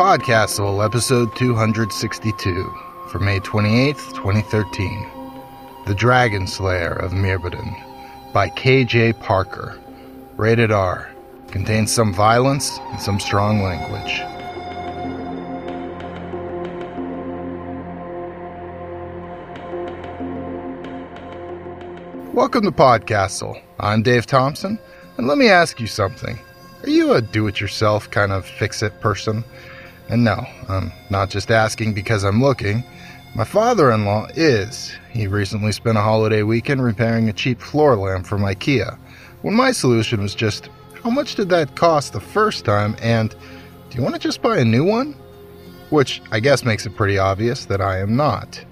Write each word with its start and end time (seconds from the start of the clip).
Podcastle, 0.00 0.82
episode 0.82 1.36
262, 1.36 2.74
for 3.08 3.18
May 3.18 3.38
28th, 3.38 4.14
2013. 4.14 5.06
The 5.84 5.94
Dragon 5.94 6.46
Slayer 6.46 6.92
of 6.92 7.12
Merebarton, 7.12 8.32
by 8.32 8.48
K.J. 8.48 9.12
Parker. 9.12 9.78
Rated 10.38 10.72
R. 10.72 11.10
Contains 11.48 11.92
some 11.92 12.14
violence 12.14 12.78
and 12.78 12.98
some 12.98 13.20
strong 13.20 13.62
language. 13.62 14.20
Welcome 22.32 22.62
to 22.62 22.72
Podcastle. 22.72 23.60
I'm 23.78 24.02
Dave 24.02 24.24
Thompson, 24.24 24.78
and 25.18 25.26
let 25.26 25.36
me 25.36 25.50
ask 25.50 25.78
you 25.78 25.86
something. 25.86 26.38
Are 26.84 26.88
you 26.88 27.12
a 27.12 27.20
do 27.20 27.46
it 27.48 27.60
yourself 27.60 28.10
kind 28.10 28.32
of 28.32 28.46
fix 28.46 28.82
it 28.82 28.98
person? 29.02 29.44
And 30.10 30.24
no, 30.24 30.44
I'm 30.68 30.92
not 31.08 31.30
just 31.30 31.50
asking 31.50 31.94
because 31.94 32.24
I'm 32.24 32.42
looking. 32.42 32.82
My 33.34 33.44
father 33.44 33.92
in 33.92 34.04
law 34.04 34.26
is. 34.34 34.92
He 35.12 35.28
recently 35.28 35.70
spent 35.70 35.96
a 35.96 36.02
holiday 36.02 36.42
weekend 36.42 36.82
repairing 36.82 37.28
a 37.28 37.32
cheap 37.32 37.60
floor 37.60 37.96
lamp 37.96 38.26
from 38.26 38.42
IKEA. 38.42 38.98
When 39.42 39.54
my 39.54 39.70
solution 39.70 40.20
was 40.20 40.34
just, 40.34 40.68
how 41.02 41.10
much 41.10 41.36
did 41.36 41.48
that 41.50 41.76
cost 41.76 42.12
the 42.12 42.20
first 42.20 42.64
time? 42.64 42.96
And 43.00 43.30
do 43.30 43.96
you 43.96 44.02
want 44.02 44.16
to 44.16 44.20
just 44.20 44.42
buy 44.42 44.58
a 44.58 44.64
new 44.64 44.84
one? 44.84 45.14
Which 45.90 46.20
I 46.30 46.40
guess 46.40 46.64
makes 46.64 46.86
it 46.86 46.96
pretty 46.96 47.18
obvious 47.18 47.64
that 47.66 47.80
I 47.80 47.98
am 47.98 48.16
not. 48.16 48.64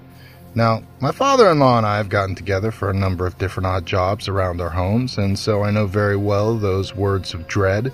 Now, 0.55 0.83
my 0.99 1.11
father 1.11 1.49
in 1.49 1.59
law 1.59 1.77
and 1.77 1.85
I 1.85 1.97
have 1.97 2.09
gotten 2.09 2.35
together 2.35 2.71
for 2.71 2.89
a 2.89 2.93
number 2.93 3.25
of 3.27 3.37
different 3.37 3.67
odd 3.67 3.85
jobs 3.85 4.27
around 4.27 4.61
our 4.61 4.69
homes, 4.69 5.17
and 5.17 5.37
so 5.37 5.63
I 5.63 5.71
know 5.71 5.85
very 5.85 6.17
well 6.17 6.57
those 6.57 6.95
words 6.95 7.33
of 7.33 7.47
dread. 7.47 7.93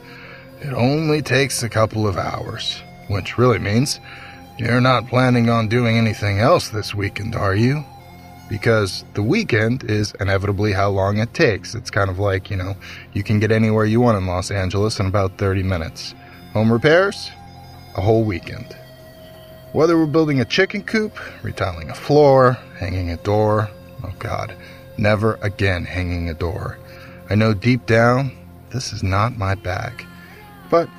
It 0.61 0.73
only 0.73 1.21
takes 1.21 1.63
a 1.63 1.69
couple 1.69 2.07
of 2.07 2.17
hours, 2.17 2.81
which 3.07 3.37
really 3.37 3.59
means 3.59 3.99
you're 4.57 4.81
not 4.81 5.07
planning 5.07 5.49
on 5.49 5.67
doing 5.67 5.97
anything 5.97 6.39
else 6.39 6.69
this 6.69 6.95
weekend, 6.95 7.35
are 7.35 7.55
you? 7.55 7.83
Because 8.49 9.03
the 9.13 9.23
weekend 9.23 9.83
is 9.83 10.13
inevitably 10.19 10.71
how 10.71 10.89
long 10.89 11.17
it 11.17 11.33
takes. 11.33 11.75
It's 11.75 11.89
kind 11.89 12.09
of 12.09 12.19
like, 12.19 12.49
you 12.49 12.55
know, 12.55 12.75
you 13.13 13.23
can 13.23 13.39
get 13.39 13.51
anywhere 13.51 13.85
you 13.85 13.99
want 13.99 14.17
in 14.17 14.27
Los 14.27 14.51
Angeles 14.51 14.99
in 14.99 15.07
about 15.07 15.37
30 15.37 15.63
minutes. 15.63 16.13
Home 16.53 16.71
repairs? 16.71 17.31
A 17.97 18.01
whole 18.01 18.23
weekend. 18.23 18.77
Whether 19.73 19.97
we're 19.97 20.05
building 20.05 20.39
a 20.39 20.45
chicken 20.45 20.83
coop, 20.83 21.17
retiling 21.43 21.89
a 21.89 21.95
floor, 21.95 22.53
hanging 22.77 23.09
a 23.11 23.17
door, 23.17 23.69
oh 24.03 24.13
God, 24.19 24.55
never 24.97 25.37
again 25.41 25.83
hanging 25.83 26.29
a 26.29 26.33
door. 26.33 26.77
I 27.29 27.35
know 27.35 27.53
deep 27.53 27.85
down 27.85 28.31
this 28.75 28.91
is 28.91 29.03
not 29.03 29.37
my 29.37 29.55
bag. 29.55 30.05
But 30.69 30.89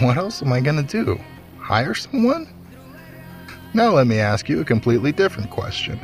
what 0.00 0.16
else 0.16 0.42
am 0.42 0.52
I 0.52 0.60
to 0.60 0.82
do? 0.82 1.20
Hire 1.62 1.94
someone? 1.94 2.52
Now 3.72 3.92
let 3.92 4.06
me 4.06 4.18
ask 4.18 4.48
you 4.48 4.60
a 4.60 4.64
completely 4.64 5.12
different 5.12 5.50
question. 5.50 5.98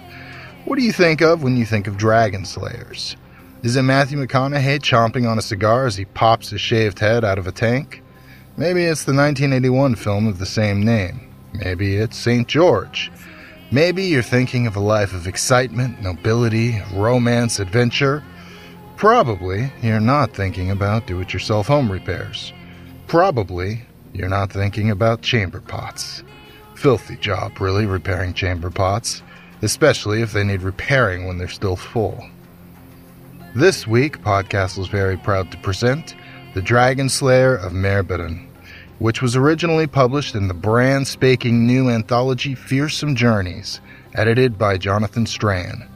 What 0.64 0.78
do 0.78 0.84
you 0.84 0.92
think 0.92 1.20
of 1.20 1.42
when 1.42 1.56
you 1.56 1.66
think 1.66 1.86
of 1.86 1.96
dragon 1.96 2.44
slayers? 2.44 3.16
Is 3.62 3.74
it 3.74 3.82
Matthew 3.82 4.18
McConaughey 4.18 4.78
chomping 4.78 5.28
on 5.28 5.36
a 5.36 5.42
cigar 5.42 5.86
as 5.86 5.96
he 5.96 6.04
pops 6.04 6.50
his 6.50 6.60
shaved 6.60 7.00
head 7.00 7.24
out 7.24 7.38
of 7.38 7.46
a 7.48 7.52
tank? 7.52 8.02
Maybe 8.56 8.84
it's 8.84 9.04
the 9.04 9.12
1981 9.12 9.96
film 9.96 10.28
of 10.28 10.38
the 10.38 10.46
same 10.46 10.84
name. 10.84 11.20
Maybe 11.52 11.96
it's 11.96 12.16
St. 12.16 12.46
George. 12.46 13.10
Maybe 13.72 14.04
you're 14.04 14.22
thinking 14.22 14.66
of 14.66 14.76
a 14.76 14.80
life 14.80 15.12
of 15.12 15.26
excitement, 15.26 16.00
nobility, 16.00 16.80
romance, 16.94 17.58
adventure. 17.58 18.22
Probably 18.96 19.72
you're 19.82 20.00
not 20.00 20.34
thinking 20.34 20.70
about 20.70 21.06
do 21.06 21.20
it 21.20 21.32
yourself 21.32 21.66
home 21.66 21.90
repairs. 21.90 22.52
Probably 23.08 23.82
you're 24.12 24.28
not 24.28 24.52
thinking 24.52 24.90
about 24.90 25.22
chamber 25.22 25.60
pots. 25.60 26.22
Filthy 26.74 27.16
job, 27.16 27.60
really, 27.60 27.86
repairing 27.86 28.34
chamber 28.34 28.70
pots, 28.70 29.22
especially 29.62 30.22
if 30.22 30.32
they 30.32 30.44
need 30.44 30.62
repairing 30.62 31.26
when 31.26 31.38
they're 31.38 31.48
still 31.48 31.76
full. 31.76 32.24
This 33.54 33.86
week, 33.86 34.18
Podcastle 34.22 34.80
is 34.80 34.88
very 34.88 35.16
proud 35.16 35.50
to 35.50 35.58
present 35.58 36.14
The 36.54 36.62
Dragon 36.62 37.08
Slayer 37.08 37.56
of 37.56 37.72
Merebarton 37.72 38.48
which 38.98 39.22
was 39.22 39.36
originally 39.36 39.86
published 39.86 40.34
in 40.34 40.48
the 40.48 40.54
brand 40.54 41.06
spanking 41.06 41.66
new 41.66 41.88
anthology 41.88 42.54
Fearsome 42.54 43.14
Journeys, 43.14 43.80
edited 44.14 44.58
by 44.58 44.76
Jonathan 44.76 45.26
Strahan. 45.26 45.88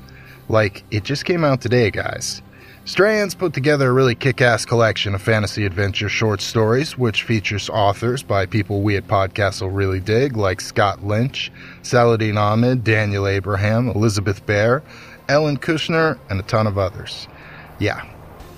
Like, 0.48 0.84
it 0.90 1.04
just 1.04 1.24
came 1.24 1.44
out 1.44 1.60
today, 1.60 1.90
guys. 1.90 2.42
Strahan's 2.84 3.37
put 3.37 3.54
together 3.54 3.91
a 3.91 3.93
really 3.93 4.16
kick 4.16 4.41
ass 4.41 4.65
collection 4.65 5.15
of 5.15 5.22
fantasy 5.22 5.65
adventure 5.65 6.09
short 6.09 6.41
stories, 6.41 6.98
which 6.98 7.22
features 7.22 7.70
authors 7.70 8.25
by 8.25 8.44
people 8.44 8.82
we 8.82 8.97
at 8.97 9.06
Podcastle 9.06 9.70
really 9.72 10.00
dig, 10.00 10.37
like 10.37 10.60
Scott 10.60 11.04
Lynch, 11.04 11.53
Saladin 11.82 12.37
Ahmed, 12.37 12.82
Daniel 12.82 13.28
Abraham, 13.28 13.88
Elizabeth 13.88 14.44
Bear, 14.47 14.82
Ellen 15.28 15.59
Kushner, 15.59 16.19
and 16.28 16.41
a 16.41 16.43
ton 16.43 16.66
of 16.66 16.76
others. 16.76 17.28
Yeah, 17.78 18.04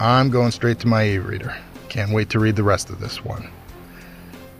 I'm 0.00 0.30
going 0.30 0.52
straight 0.52 0.78
to 0.80 0.86
my 0.86 1.06
e 1.06 1.18
reader. 1.18 1.54
Can't 1.90 2.12
wait 2.12 2.30
to 2.30 2.40
read 2.40 2.56
the 2.56 2.62
rest 2.62 2.88
of 2.88 3.00
this 3.00 3.22
one. 3.22 3.50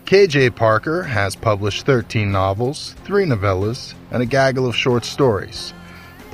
K.J. 0.05 0.51
Parker 0.51 1.01
has 1.01 1.35
published 1.35 1.87
13 1.87 2.31
novels, 2.31 2.93
3 3.05 3.25
novellas, 3.25 3.95
and 4.11 4.21
a 4.21 4.27
gaggle 4.27 4.67
of 4.67 4.75
short 4.75 5.03
stories. 5.03 5.73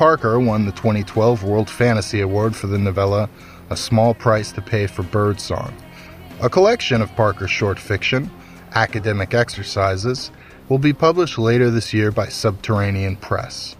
Parker 0.02 0.40
won 0.40 0.66
the 0.66 0.72
2012 0.72 1.44
World 1.44 1.70
Fantasy 1.70 2.22
Award 2.22 2.56
for 2.56 2.66
the 2.66 2.80
novella 2.80 3.30
A 3.70 3.78
Small 3.78 4.16
Price 4.16 4.52
to 4.54 4.60
Pay 4.60 4.88
for 4.88 5.04
Birdsong. 5.04 5.72
A 6.42 6.50
collection 6.50 7.04
of 7.04 7.16
Parker's 7.16 7.52
short 7.52 7.78
fiction, 7.78 8.32
Academic 8.74 9.36
Exercises, 9.36 10.32
will 10.70 10.80
be 10.80 10.92
published 10.92 11.38
later 11.38 11.70
this 11.70 11.94
year 11.94 12.12
by 12.12 12.30
Subterranean 12.30 13.16
Press. 13.18 13.76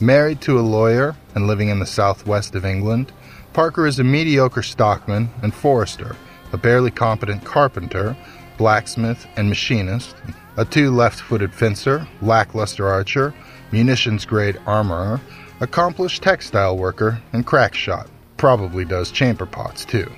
Married 0.00 0.42
to 0.42 0.58
a 0.58 0.60
lawyer 0.60 1.16
and 1.34 1.46
living 1.46 1.70
in 1.70 1.78
the 1.78 1.86
southwest 1.86 2.54
of 2.54 2.66
England, 2.66 3.10
Parker 3.54 3.86
is 3.86 3.98
a 3.98 4.04
mediocre 4.04 4.62
stockman 4.62 5.30
and 5.40 5.54
forester, 5.54 6.14
a 6.52 6.58
barely 6.58 6.90
competent 6.90 7.42
carpenter, 7.42 8.14
blacksmith, 8.58 9.26
and 9.38 9.48
machinist, 9.48 10.14
a 10.58 10.66
two 10.66 10.90
left 10.90 11.20
footed 11.20 11.54
fencer, 11.54 12.06
lackluster 12.20 12.86
archer, 12.86 13.32
munitions 13.72 14.26
grade 14.26 14.60
armorer, 14.66 15.22
accomplished 15.64 16.22
textile 16.22 16.76
worker, 16.76 17.20
and 17.32 17.44
crack 17.44 17.74
shot. 17.74 18.08
Probably 18.36 18.84
does 18.84 19.10
chamber 19.10 19.46
pots 19.46 19.84
too. 19.84 20.10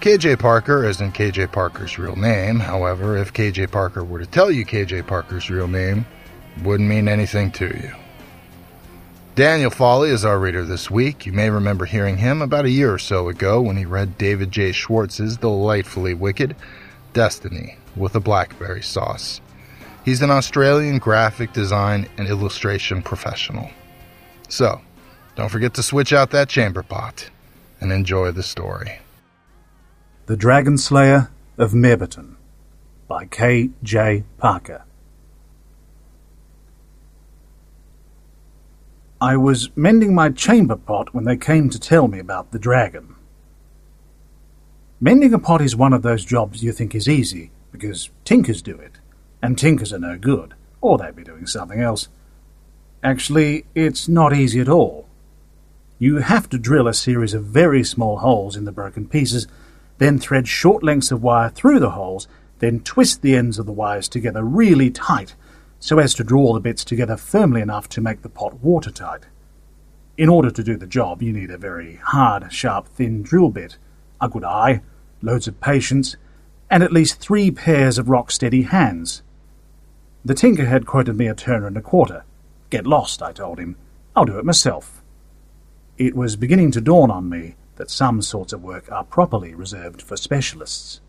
KJ 0.00 0.38
Parker 0.38 0.84
isn't 0.84 1.14
KJ 1.14 1.52
Parker's 1.52 1.98
real 1.98 2.16
name, 2.16 2.60
however, 2.60 3.16
if 3.16 3.32
KJ 3.32 3.70
Parker 3.70 4.04
were 4.04 4.18
to 4.18 4.26
tell 4.26 4.50
you 4.50 4.64
KJ 4.64 5.06
Parker's 5.06 5.50
real 5.50 5.68
name, 5.68 6.06
wouldn't 6.62 6.88
mean 6.88 7.08
anything 7.08 7.50
to 7.52 7.66
you. 7.66 7.92
Daniel 9.34 9.70
Foley 9.70 10.10
is 10.10 10.24
our 10.24 10.38
reader 10.38 10.64
this 10.64 10.90
week. 10.90 11.24
You 11.24 11.32
may 11.32 11.50
remember 11.50 11.84
hearing 11.84 12.16
him 12.16 12.42
about 12.42 12.64
a 12.64 12.70
year 12.70 12.92
or 12.92 12.98
so 12.98 13.28
ago 13.28 13.60
when 13.60 13.76
he 13.76 13.84
read 13.84 14.18
David 14.18 14.50
J. 14.50 14.72
Schwartz's 14.72 15.36
Delightfully 15.36 16.14
Wicked, 16.14 16.56
Destiny 17.12 17.76
with 17.94 18.14
a 18.14 18.20
blackberry 18.20 18.82
sauce. 18.82 19.40
He's 20.04 20.22
an 20.22 20.30
Australian 20.30 20.98
graphic 20.98 21.52
design 21.52 22.08
and 22.16 22.28
illustration 22.28 23.02
professional. 23.02 23.70
So, 24.48 24.80
don't 25.36 25.50
forget 25.50 25.74
to 25.74 25.82
switch 25.82 26.12
out 26.12 26.30
that 26.30 26.48
chamber 26.48 26.82
pot 26.82 27.30
and 27.80 27.92
enjoy 27.92 28.32
the 28.32 28.42
story. 28.42 28.98
The 30.26 30.36
Dragon 30.36 30.78
Slayer 30.78 31.30
of 31.56 31.72
Merebarton 31.72 32.36
by 33.06 33.26
K. 33.26 33.70
J. 33.82 34.24
Parker. 34.38 34.84
I 39.20 39.36
was 39.36 39.70
mending 39.74 40.14
my 40.14 40.30
chamber 40.30 40.76
pot 40.76 41.12
when 41.12 41.24
they 41.24 41.36
came 41.36 41.70
to 41.70 41.78
tell 41.78 42.06
me 42.06 42.18
about 42.18 42.52
the 42.52 42.58
dragon. 42.58 43.16
Mending 45.00 45.34
a 45.34 45.38
pot 45.38 45.60
is 45.60 45.74
one 45.74 45.92
of 45.92 46.02
those 46.02 46.24
jobs 46.24 46.62
you 46.62 46.72
think 46.72 46.94
is 46.94 47.08
easy, 47.08 47.50
because 47.72 48.10
tinkers 48.24 48.62
do 48.62 48.76
it, 48.76 48.98
and 49.42 49.58
tinkers 49.58 49.92
are 49.92 49.98
no 49.98 50.16
good, 50.16 50.54
or 50.80 50.98
they'd 50.98 51.16
be 51.16 51.24
doing 51.24 51.46
something 51.46 51.80
else. 51.80 52.08
Actually, 53.02 53.64
it's 53.74 54.08
not 54.08 54.34
easy 54.34 54.60
at 54.60 54.68
all. 54.68 55.06
You 55.98 56.16
have 56.16 56.48
to 56.50 56.58
drill 56.58 56.88
a 56.88 56.94
series 56.94 57.34
of 57.34 57.44
very 57.44 57.84
small 57.84 58.18
holes 58.18 58.56
in 58.56 58.64
the 58.64 58.72
broken 58.72 59.06
pieces, 59.06 59.46
then 59.98 60.18
thread 60.18 60.46
short 60.48 60.82
lengths 60.82 61.10
of 61.10 61.22
wire 61.22 61.48
through 61.48 61.80
the 61.80 61.90
holes, 61.90 62.28
then 62.58 62.80
twist 62.80 63.22
the 63.22 63.36
ends 63.36 63.58
of 63.58 63.66
the 63.66 63.72
wires 63.72 64.08
together 64.08 64.42
really 64.42 64.90
tight 64.90 65.34
so 65.80 65.98
as 65.98 66.14
to 66.14 66.24
draw 66.24 66.52
the 66.52 66.60
bits 66.60 66.84
together 66.84 67.16
firmly 67.16 67.60
enough 67.60 67.88
to 67.88 68.00
make 68.00 68.22
the 68.22 68.28
pot 68.28 68.54
watertight. 68.60 69.24
In 70.16 70.28
order 70.28 70.50
to 70.50 70.64
do 70.64 70.76
the 70.76 70.86
job, 70.86 71.22
you 71.22 71.32
need 71.32 71.50
a 71.50 71.58
very 71.58 71.96
hard, 71.96 72.52
sharp, 72.52 72.88
thin 72.88 73.22
drill 73.22 73.50
bit 73.50 73.78
a 74.20 74.28
good 74.28 74.42
eye, 74.42 74.82
loads 75.22 75.46
of 75.46 75.60
patience, 75.60 76.16
and 76.68 76.82
at 76.82 76.92
least 76.92 77.20
three 77.20 77.52
pairs 77.52 77.98
of 77.98 78.08
rock-steady 78.08 78.62
hands. 78.62 79.22
The 80.24 80.34
tinker 80.34 80.66
had 80.66 80.86
quoted 80.86 81.16
me 81.16 81.28
a 81.28 81.34
turner 81.34 81.68
and 81.68 81.76
a 81.76 81.80
quarter. 81.80 82.24
Get 82.70 82.86
lost, 82.86 83.22
I 83.22 83.32
told 83.32 83.58
him. 83.58 83.76
I'll 84.14 84.24
do 84.24 84.38
it 84.38 84.44
myself. 84.44 85.02
It 85.96 86.14
was 86.14 86.36
beginning 86.36 86.70
to 86.72 86.80
dawn 86.80 87.10
on 87.10 87.28
me 87.28 87.56
that 87.76 87.90
some 87.90 88.20
sorts 88.22 88.52
of 88.52 88.62
work 88.62 88.90
are 88.90 89.04
properly 89.04 89.54
reserved 89.54 90.02
for 90.02 90.16
specialists. 90.16 91.00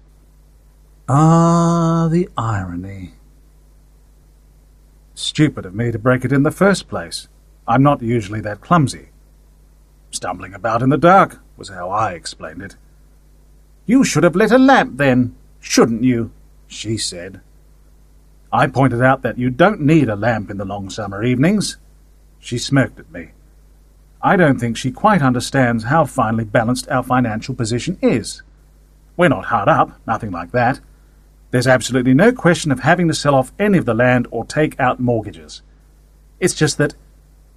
Ah, 1.07 2.07
the 2.11 2.29
irony. 2.38 3.13
Stupid 5.15 5.65
of 5.65 5.75
me 5.75 5.91
to 5.91 6.00
break 6.00 6.23
it 6.23 6.31
in 6.31 6.44
the 6.44 6.51
first 6.51 6.88
place. 6.88 7.27
I'm 7.67 7.83
not 7.83 8.01
usually 8.01 8.41
that 8.41 8.62
clumsy. 8.62 9.09
Stumbling 10.12 10.53
about 10.53 10.81
in 10.81 10.89
the 10.89 10.97
dark 10.97 11.39
was 11.57 11.69
how 11.69 11.89
I 11.89 12.13
explained 12.13 12.62
it. 12.62 12.75
You 13.85 14.03
should 14.03 14.23
have 14.23 14.35
lit 14.35 14.51
a 14.51 14.57
lamp 14.57 14.97
then, 14.97 15.35
shouldn't 15.59 16.03
you? 16.03 16.31
she 16.67 16.97
said. 16.97 17.41
I 18.51 18.68
pointed 18.68 19.01
out 19.01 19.22
that 19.22 19.38
you 19.38 19.50
don't 19.50 19.81
need 19.81 20.10
a 20.10 20.16
lamp 20.16 20.50
in 20.50 20.57
the 20.57 20.66
long 20.66 20.90
summer 20.90 21.24
evenings. 21.24 21.78
She 22.40 22.57
smirked 22.57 23.00
at 23.00 23.12
me. 23.12 23.30
I 24.22 24.36
don't 24.36 24.60
think 24.60 24.75
she 24.75 24.92
quite 24.92 25.22
understands 25.22 25.86
how 25.86 26.06
finely 26.06 26.44
balanced 26.44 26.90
our 26.90 27.04
financial 27.04 27.56
position 27.56 27.98
is. 28.01 28.42
We're 29.16 29.30
not 29.30 29.46
hard 29.46 29.69
up, 29.69 30.00
nothing 30.07 30.31
like 30.31 30.51
that. 30.51 30.80
There's 31.51 31.68
absolutely 31.68 32.13
no 32.13 32.31
question 32.31 32.72
of 32.72 32.81
having 32.81 33.07
to 33.07 33.13
sell 33.13 33.36
off 33.36 33.54
any 33.60 33.78
of 33.78 33.86
the 33.86 33.94
land 33.94 34.28
or 34.31 34.46
take 34.46 34.80
out 34.80 35.00
mortgages. 35.00 35.62
It's 36.40 36.54
just 36.54 36.78
that 36.78 36.96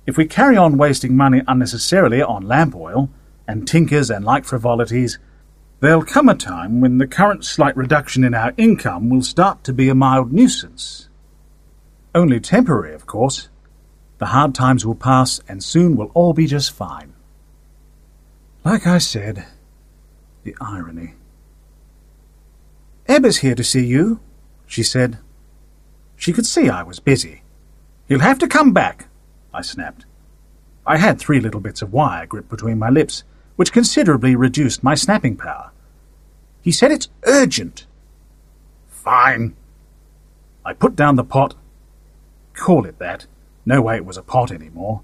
if 0.06 0.16
we 0.16 0.26
carry 0.26 0.56
on 0.56 0.78
wasting 0.78 1.16
money 1.16 1.42
unnecessarily 1.46 2.22
on 2.22 2.48
lamp 2.48 2.74
oil 2.74 3.10
and 3.46 3.66
tinkers 3.66 4.10
and 4.10 4.24
like 4.24 4.44
frivolities, 4.44 5.18
there'll 5.82 6.04
come 6.04 6.28
a 6.28 6.34
time 6.34 6.80
when 6.80 6.98
the 6.98 7.08
current 7.08 7.44
slight 7.44 7.76
reduction 7.76 8.22
in 8.22 8.34
our 8.34 8.54
income 8.56 9.10
will 9.10 9.20
start 9.20 9.64
to 9.64 9.72
be 9.72 9.88
a 9.88 9.94
mild 9.96 10.32
nuisance. 10.32 11.08
Only 12.14 12.38
temporary, 12.38 12.94
of 12.94 13.04
course. 13.04 13.48
The 14.18 14.26
hard 14.26 14.54
times 14.54 14.86
will 14.86 14.94
pass 14.94 15.40
and 15.48 15.62
soon 15.62 15.96
we'll 15.96 16.12
all 16.14 16.34
be 16.34 16.46
just 16.46 16.70
fine. 16.70 17.14
Like 18.64 18.86
I 18.86 18.98
said, 18.98 19.44
the 20.44 20.54
irony. 20.60 21.14
Ebba's 23.08 23.38
here 23.38 23.56
to 23.56 23.64
see 23.64 23.84
you, 23.84 24.20
she 24.68 24.84
said. 24.84 25.18
She 26.14 26.32
could 26.32 26.46
see 26.46 26.68
I 26.68 26.84
was 26.84 27.00
busy. 27.00 27.42
He'll 28.06 28.20
have 28.20 28.38
to 28.38 28.46
come 28.46 28.72
back, 28.72 29.08
I 29.52 29.62
snapped. 29.62 30.06
I 30.86 30.98
had 30.98 31.18
three 31.18 31.40
little 31.40 31.60
bits 31.60 31.82
of 31.82 31.92
wire 31.92 32.26
gripped 32.26 32.50
between 32.50 32.78
my 32.78 32.88
lips, 32.88 33.24
which 33.56 33.72
considerably 33.72 34.36
reduced 34.36 34.84
my 34.84 34.94
snapping 34.94 35.36
power. 35.36 35.71
He 36.62 36.70
said 36.70 36.92
it's 36.92 37.08
urgent. 37.24 37.86
Fine. 38.88 39.54
I 40.64 40.72
put 40.72 40.94
down 40.94 41.16
the 41.16 41.24
pot. 41.24 41.54
Call 42.54 42.86
it 42.86 42.98
that. 43.00 43.26
No 43.66 43.82
way 43.82 43.96
it 43.96 44.06
was 44.06 44.16
a 44.16 44.22
pot 44.22 44.52
anymore. 44.52 45.02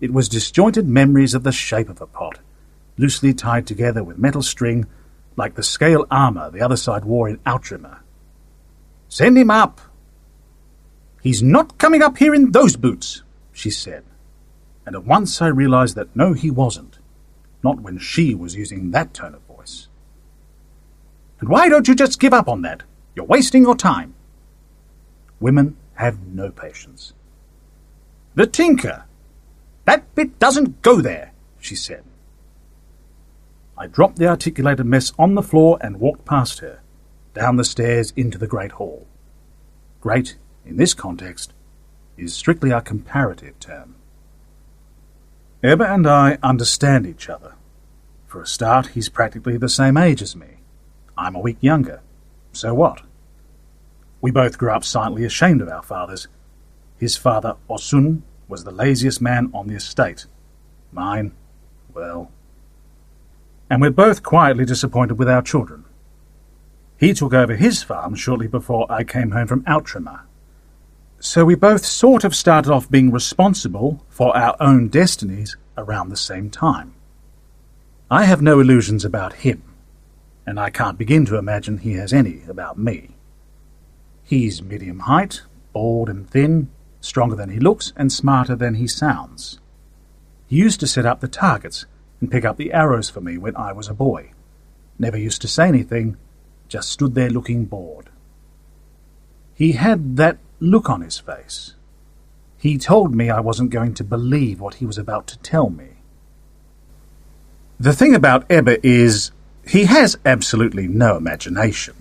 It 0.00 0.12
was 0.12 0.28
disjointed 0.28 0.88
memories 0.88 1.34
of 1.34 1.42
the 1.42 1.52
shape 1.52 1.90
of 1.90 2.00
a 2.00 2.06
pot, 2.06 2.38
loosely 2.96 3.34
tied 3.34 3.66
together 3.66 4.02
with 4.02 4.18
metal 4.18 4.42
string, 4.42 4.86
like 5.36 5.54
the 5.54 5.62
scale 5.62 6.06
armour 6.10 6.50
the 6.50 6.62
other 6.62 6.76
side 6.76 7.04
wore 7.04 7.28
in 7.28 7.36
Outremer. 7.38 7.98
Send 9.08 9.36
him 9.36 9.50
up. 9.50 9.82
He's 11.22 11.42
not 11.42 11.76
coming 11.76 12.02
up 12.02 12.16
here 12.16 12.34
in 12.34 12.52
those 12.52 12.76
boots 12.76 13.22
she 13.52 13.70
said, 13.70 14.04
and 14.86 14.96
at 14.96 15.04
once 15.04 15.42
I 15.42 15.48
realized 15.48 15.94
that 15.96 16.16
no, 16.16 16.32
he 16.32 16.50
wasn't, 16.50 16.98
not 17.62 17.80
when 17.80 17.98
she 17.98 18.34
was 18.34 18.54
using 18.54 18.90
that 18.92 19.12
tone 19.12 19.34
of. 19.34 19.49
And 21.40 21.48
why 21.48 21.68
don't 21.68 21.88
you 21.88 21.94
just 21.94 22.20
give 22.20 22.34
up 22.34 22.48
on 22.48 22.62
that? 22.62 22.82
You're 23.14 23.24
wasting 23.24 23.62
your 23.62 23.76
time. 23.76 24.14
Women 25.40 25.76
have 25.94 26.20
no 26.26 26.50
patience. 26.50 27.14
The 28.34 28.46
tinker! 28.46 29.04
That 29.86 30.14
bit 30.14 30.38
doesn't 30.38 30.82
go 30.82 31.00
there, 31.00 31.32
she 31.58 31.74
said. 31.74 32.04
I 33.76 33.86
dropped 33.86 34.16
the 34.16 34.28
articulated 34.28 34.84
mess 34.84 35.12
on 35.18 35.34
the 35.34 35.42
floor 35.42 35.78
and 35.80 35.98
walked 35.98 36.26
past 36.26 36.58
her, 36.58 36.80
down 37.32 37.56
the 37.56 37.64
stairs 37.64 38.12
into 38.14 38.36
the 38.36 38.46
great 38.46 38.72
hall. 38.72 39.06
Great, 40.02 40.36
in 40.66 40.76
this 40.76 40.92
context, 40.92 41.54
is 42.18 42.34
strictly 42.34 42.70
a 42.70 42.82
comparative 42.82 43.58
term. 43.58 43.94
Ebba 45.62 45.90
and 45.90 46.06
I 46.06 46.38
understand 46.42 47.06
each 47.06 47.30
other. 47.30 47.54
For 48.26 48.42
a 48.42 48.46
start, 48.46 48.88
he's 48.88 49.08
practically 49.08 49.56
the 49.56 49.68
same 49.68 49.96
age 49.96 50.20
as 50.20 50.36
me. 50.36 50.59
I'm 51.20 51.36
a 51.36 51.40
week 51.40 51.58
younger. 51.60 52.00
So 52.52 52.72
what? 52.72 53.02
We 54.22 54.30
both 54.30 54.56
grew 54.56 54.70
up 54.70 54.84
silently 54.84 55.24
ashamed 55.24 55.60
of 55.60 55.68
our 55.68 55.82
fathers. 55.82 56.28
His 56.96 57.16
father, 57.16 57.56
Osun, 57.68 58.22
was 58.48 58.64
the 58.64 58.70
laziest 58.70 59.20
man 59.20 59.50
on 59.52 59.68
the 59.68 59.74
estate. 59.74 60.24
Mine, 60.92 61.32
well. 61.94 62.30
And 63.68 63.82
we're 63.82 63.90
both 63.90 64.22
quietly 64.22 64.64
disappointed 64.64 65.18
with 65.18 65.28
our 65.28 65.42
children. 65.42 65.84
He 66.98 67.12
took 67.12 67.34
over 67.34 67.54
his 67.54 67.82
farm 67.82 68.14
shortly 68.14 68.46
before 68.46 68.90
I 68.90 69.04
came 69.04 69.30
home 69.30 69.46
from 69.46 69.62
Outremer. 69.64 70.22
So 71.18 71.44
we 71.44 71.54
both 71.54 71.84
sort 71.84 72.24
of 72.24 72.34
started 72.34 72.72
off 72.72 72.90
being 72.90 73.10
responsible 73.10 74.04
for 74.08 74.34
our 74.34 74.56
own 74.58 74.88
destinies 74.88 75.56
around 75.76 76.08
the 76.08 76.16
same 76.16 76.48
time. 76.50 76.94
I 78.10 78.24
have 78.24 78.42
no 78.42 78.58
illusions 78.58 79.04
about 79.04 79.34
him, 79.34 79.62
and 80.46 80.58
I 80.58 80.70
can't 80.70 80.98
begin 80.98 81.26
to 81.26 81.36
imagine 81.36 81.78
he 81.78 81.94
has 81.94 82.12
any 82.12 82.42
about 82.48 82.78
me. 82.78 83.16
He's 84.22 84.62
medium 84.62 85.00
height, 85.00 85.42
bald 85.72 86.08
and 86.08 86.28
thin, 86.28 86.70
stronger 87.00 87.36
than 87.36 87.50
he 87.50 87.58
looks, 87.58 87.92
and 87.96 88.12
smarter 88.12 88.54
than 88.54 88.74
he 88.74 88.86
sounds. 88.86 89.58
He 90.46 90.56
used 90.56 90.80
to 90.80 90.86
set 90.86 91.06
up 91.06 91.20
the 91.20 91.28
targets 91.28 91.86
and 92.20 92.30
pick 92.30 92.44
up 92.44 92.56
the 92.56 92.72
arrows 92.72 93.08
for 93.08 93.20
me 93.20 93.38
when 93.38 93.56
I 93.56 93.72
was 93.72 93.88
a 93.88 93.94
boy. 93.94 94.32
Never 94.98 95.16
used 95.16 95.40
to 95.42 95.48
say 95.48 95.68
anything, 95.68 96.16
just 96.68 96.90
stood 96.90 97.14
there 97.14 97.30
looking 97.30 97.64
bored. 97.64 98.10
He 99.54 99.72
had 99.72 100.16
that 100.16 100.38
look 100.58 100.88
on 100.88 101.00
his 101.00 101.18
face. 101.18 101.74
He 102.58 102.76
told 102.76 103.14
me 103.14 103.30
I 103.30 103.40
wasn't 103.40 103.70
going 103.70 103.94
to 103.94 104.04
believe 104.04 104.60
what 104.60 104.74
he 104.74 104.86
was 104.86 104.98
about 104.98 105.26
to 105.28 105.38
tell 105.38 105.70
me. 105.70 105.88
The 107.78 107.94
thing 107.94 108.14
about 108.14 108.44
Ebba 108.50 108.86
is, 108.86 109.32
he 109.70 109.84
has 109.84 110.18
absolutely 110.26 110.88
no 110.88 111.16
imagination. 111.16 111.94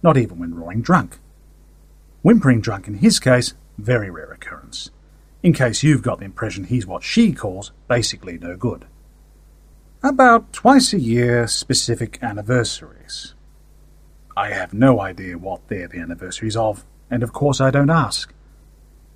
Not 0.00 0.16
even 0.16 0.38
when 0.38 0.54
roaring 0.54 0.80
drunk. 0.80 1.18
Whimpering 2.22 2.60
drunk 2.60 2.86
in 2.86 2.94
his 2.94 3.18
case, 3.18 3.54
very 3.78 4.08
rare 4.08 4.30
occurrence. 4.30 4.90
In 5.42 5.52
case 5.52 5.82
you've 5.82 6.02
got 6.02 6.20
the 6.20 6.24
impression 6.24 6.64
he's 6.64 6.86
what 6.86 7.02
she 7.02 7.32
calls 7.32 7.72
basically 7.88 8.38
no 8.38 8.56
good. 8.56 8.84
About 10.00 10.52
twice 10.52 10.92
a 10.92 11.00
year, 11.00 11.48
specific 11.48 12.20
anniversaries. 12.22 13.34
I 14.36 14.50
have 14.50 14.72
no 14.72 15.00
idea 15.00 15.36
what 15.36 15.66
they're 15.66 15.88
the 15.88 15.98
anniversaries 15.98 16.56
of, 16.56 16.84
and 17.10 17.24
of 17.24 17.32
course 17.32 17.60
I 17.60 17.72
don't 17.72 17.90
ask. 17.90 18.32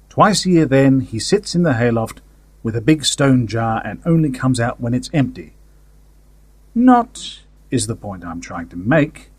Twice 0.08 0.44
a 0.46 0.50
year 0.50 0.66
then 0.66 1.02
he 1.02 1.20
sits 1.20 1.54
in 1.54 1.62
the 1.62 1.74
hayloft 1.74 2.20
with 2.64 2.74
a 2.74 2.80
big 2.80 3.04
stone 3.04 3.46
jar 3.46 3.80
and 3.84 4.02
only 4.04 4.30
comes 4.30 4.58
out 4.58 4.80
when 4.80 4.94
it's 4.94 5.10
empty. 5.12 5.54
Not, 6.74 7.40
is 7.70 7.86
the 7.86 7.96
point 7.96 8.24
I'm 8.24 8.40
trying 8.40 8.68
to 8.68 8.76
make, 8.76 9.30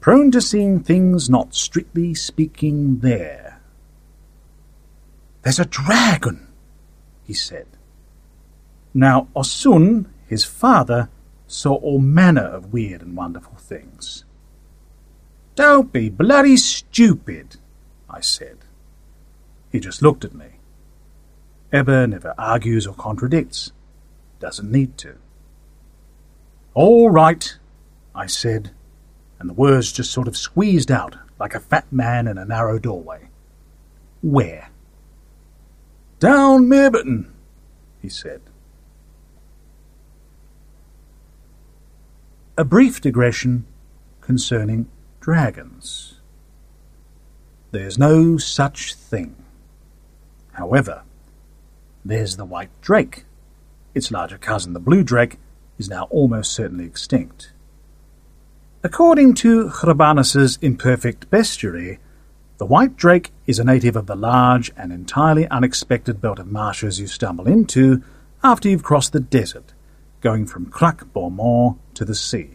prone 0.00 0.30
to 0.30 0.40
seeing 0.40 0.80
things 0.80 1.28
not 1.28 1.54
strictly 1.54 2.14
speaking 2.14 3.00
there. 3.00 3.60
There's 5.42 5.58
a 5.58 5.64
dragon, 5.64 6.46
he 7.24 7.34
said. 7.34 7.66
Now 8.94 9.28
Osun, 9.34 10.06
his 10.26 10.44
father, 10.44 11.08
saw 11.46 11.74
all 11.74 11.98
manner 11.98 12.42
of 12.44 12.72
weird 12.72 13.02
and 13.02 13.16
wonderful 13.16 13.56
things. 13.56 14.24
Don't 15.54 15.92
be 15.92 16.08
bloody 16.08 16.56
stupid, 16.56 17.56
I 18.08 18.20
said. 18.20 18.58
He 19.70 19.80
just 19.80 20.02
looked 20.02 20.24
at 20.24 20.34
me. 20.34 20.46
Ebba 21.72 22.06
never 22.06 22.34
argues 22.38 22.86
or 22.86 22.94
contradicts. 22.94 23.72
Doesn't 24.40 24.70
need 24.70 24.96
to. 24.98 25.16
All 26.74 27.10
right, 27.10 27.54
I 28.14 28.26
said, 28.26 28.70
and 29.38 29.48
the 29.48 29.54
words 29.54 29.92
just 29.92 30.10
sort 30.10 30.26
of 30.26 30.36
squeezed 30.36 30.90
out 30.90 31.16
like 31.38 31.54
a 31.54 31.60
fat 31.60 31.92
man 31.92 32.26
in 32.26 32.38
a 32.38 32.46
narrow 32.46 32.78
doorway. 32.78 33.28
Where? 34.22 34.70
Down 36.18 36.66
Merebarton, 36.66 37.26
he 38.00 38.08
said. 38.08 38.40
A 42.56 42.64
brief 42.64 43.00
digression 43.00 43.66
concerning 44.20 44.88
dragons. 45.20 46.20
There's 47.70 47.98
no 47.98 48.38
such 48.38 48.94
thing. 48.94 49.36
However, 50.52 51.02
there's 52.04 52.36
the 52.36 52.44
white 52.44 52.70
drake. 52.80 53.24
Its 53.94 54.10
larger 54.10 54.38
cousin, 54.38 54.72
the 54.72 54.80
blue 54.80 55.02
drake, 55.02 55.38
is 55.78 55.88
now 55.88 56.04
almost 56.10 56.52
certainly 56.52 56.84
extinct. 56.84 57.52
According 58.84 59.34
to 59.34 59.68
Rabanus's 59.68 60.58
imperfect 60.60 61.30
bestiary, 61.30 61.98
the 62.58 62.66
white 62.66 62.96
drake 62.96 63.32
is 63.46 63.58
a 63.58 63.64
native 63.64 63.96
of 63.96 64.06
the 64.06 64.16
large 64.16 64.72
and 64.76 64.92
entirely 64.92 65.48
unexpected 65.48 66.20
belt 66.20 66.38
of 66.38 66.46
marshes 66.46 67.00
you 67.00 67.06
stumble 67.06 67.46
into 67.46 68.02
after 68.42 68.68
you've 68.68 68.82
crossed 68.82 69.12
the 69.12 69.20
desert, 69.20 69.72
going 70.20 70.46
from 70.46 70.66
Crac 70.66 71.04
Bormont 71.14 71.78
to 71.94 72.04
the 72.04 72.14
sea. 72.14 72.50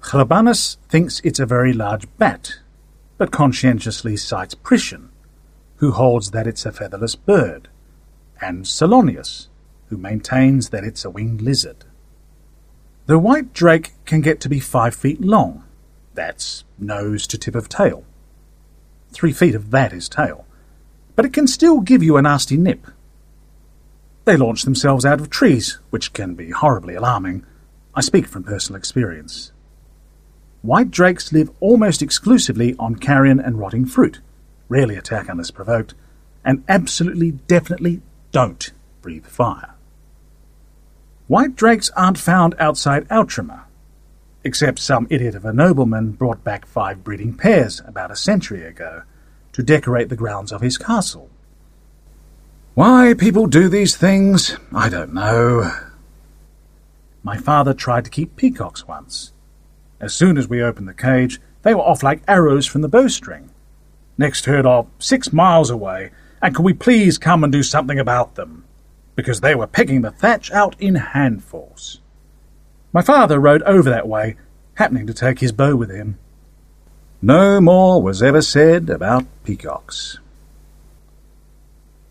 Ghrabanus 0.00 0.76
thinks 0.88 1.20
it's 1.24 1.40
a 1.40 1.46
very 1.46 1.72
large 1.72 2.06
bat, 2.18 2.58
but 3.18 3.30
conscientiously 3.30 4.16
cites 4.16 4.54
Priscian, 4.54 5.10
who 5.76 5.92
holds 5.92 6.30
that 6.30 6.46
it's 6.46 6.66
a 6.66 6.72
featherless 6.72 7.14
bird, 7.14 7.68
and 8.40 8.64
Salonius, 8.64 9.48
who 9.88 9.96
maintains 9.96 10.70
that 10.70 10.84
it's 10.84 11.04
a 11.04 11.10
winged 11.10 11.42
lizard. 11.42 11.84
The 13.10 13.18
white 13.18 13.52
drake 13.52 13.90
can 14.04 14.20
get 14.20 14.38
to 14.42 14.48
be 14.48 14.60
five 14.60 14.94
feet 14.94 15.20
long. 15.20 15.64
That's 16.14 16.62
nose 16.78 17.26
to 17.26 17.36
tip 17.36 17.56
of 17.56 17.68
tail. 17.68 18.04
Three 19.10 19.32
feet 19.32 19.56
of 19.56 19.72
that 19.72 19.92
is 19.92 20.08
tail. 20.08 20.46
But 21.16 21.24
it 21.24 21.32
can 21.32 21.48
still 21.48 21.80
give 21.80 22.04
you 22.04 22.16
a 22.16 22.22
nasty 22.22 22.56
nip. 22.56 22.86
They 24.26 24.36
launch 24.36 24.62
themselves 24.62 25.04
out 25.04 25.20
of 25.20 25.28
trees, 25.28 25.80
which 25.90 26.12
can 26.12 26.36
be 26.36 26.50
horribly 26.50 26.94
alarming. 26.94 27.44
I 27.96 28.00
speak 28.00 28.28
from 28.28 28.44
personal 28.44 28.78
experience. 28.78 29.50
White 30.62 30.92
drakes 30.92 31.32
live 31.32 31.50
almost 31.58 32.02
exclusively 32.02 32.76
on 32.78 32.94
carrion 32.94 33.40
and 33.40 33.58
rotting 33.58 33.86
fruit, 33.86 34.20
rarely 34.68 34.94
attack 34.94 35.28
unless 35.28 35.50
provoked, 35.50 35.94
and 36.44 36.62
absolutely 36.68 37.32
definitely 37.32 38.02
don't 38.30 38.70
breathe 39.02 39.26
fire. 39.26 39.74
White 41.30 41.54
drakes 41.54 41.90
aren't 41.90 42.18
found 42.18 42.56
outside 42.58 43.06
Outremer, 43.08 43.60
except 44.42 44.80
some 44.80 45.06
idiot 45.10 45.36
of 45.36 45.44
a 45.44 45.52
nobleman 45.52 46.10
brought 46.10 46.42
back 46.42 46.66
five 46.66 47.04
breeding 47.04 47.36
pairs 47.36 47.80
about 47.86 48.10
a 48.10 48.16
century 48.16 48.64
ago 48.64 49.02
to 49.52 49.62
decorate 49.62 50.08
the 50.08 50.16
grounds 50.16 50.50
of 50.50 50.60
his 50.60 50.76
castle. 50.76 51.30
Why 52.74 53.14
people 53.16 53.46
do 53.46 53.68
these 53.68 53.94
things, 53.96 54.56
I 54.74 54.88
don't 54.88 55.14
know. 55.14 55.70
My 57.22 57.36
father 57.36 57.74
tried 57.74 58.06
to 58.06 58.10
keep 58.10 58.34
peacocks 58.34 58.88
once. 58.88 59.32
As 60.00 60.12
soon 60.12 60.36
as 60.36 60.48
we 60.48 60.60
opened 60.60 60.88
the 60.88 60.94
cage, 60.94 61.40
they 61.62 61.74
were 61.74 61.80
off 61.80 62.02
like 62.02 62.24
arrows 62.26 62.66
from 62.66 62.82
the 62.82 62.88
bowstring. 62.88 63.50
Next 64.18 64.46
heard 64.46 64.66
of 64.66 64.88
six 64.98 65.32
miles 65.32 65.70
away, 65.70 66.10
and 66.42 66.56
could 66.56 66.64
we 66.64 66.72
please 66.72 67.18
come 67.18 67.44
and 67.44 67.52
do 67.52 67.62
something 67.62 68.00
about 68.00 68.34
them? 68.34 68.64
Because 69.20 69.42
they 69.42 69.54
were 69.54 69.66
picking 69.66 70.00
the 70.00 70.10
thatch 70.10 70.50
out 70.50 70.74
in 70.80 70.94
handfuls. 70.94 72.00
My 72.90 73.02
father 73.02 73.38
rode 73.38 73.62
over 73.64 73.90
that 73.90 74.08
way, 74.08 74.36
happening 74.76 75.06
to 75.08 75.12
take 75.12 75.40
his 75.40 75.52
bow 75.52 75.76
with 75.76 75.90
him. 75.90 76.18
No 77.20 77.60
more 77.60 78.00
was 78.00 78.22
ever 78.22 78.40
said 78.40 78.88
about 78.88 79.26
peacocks. 79.44 80.18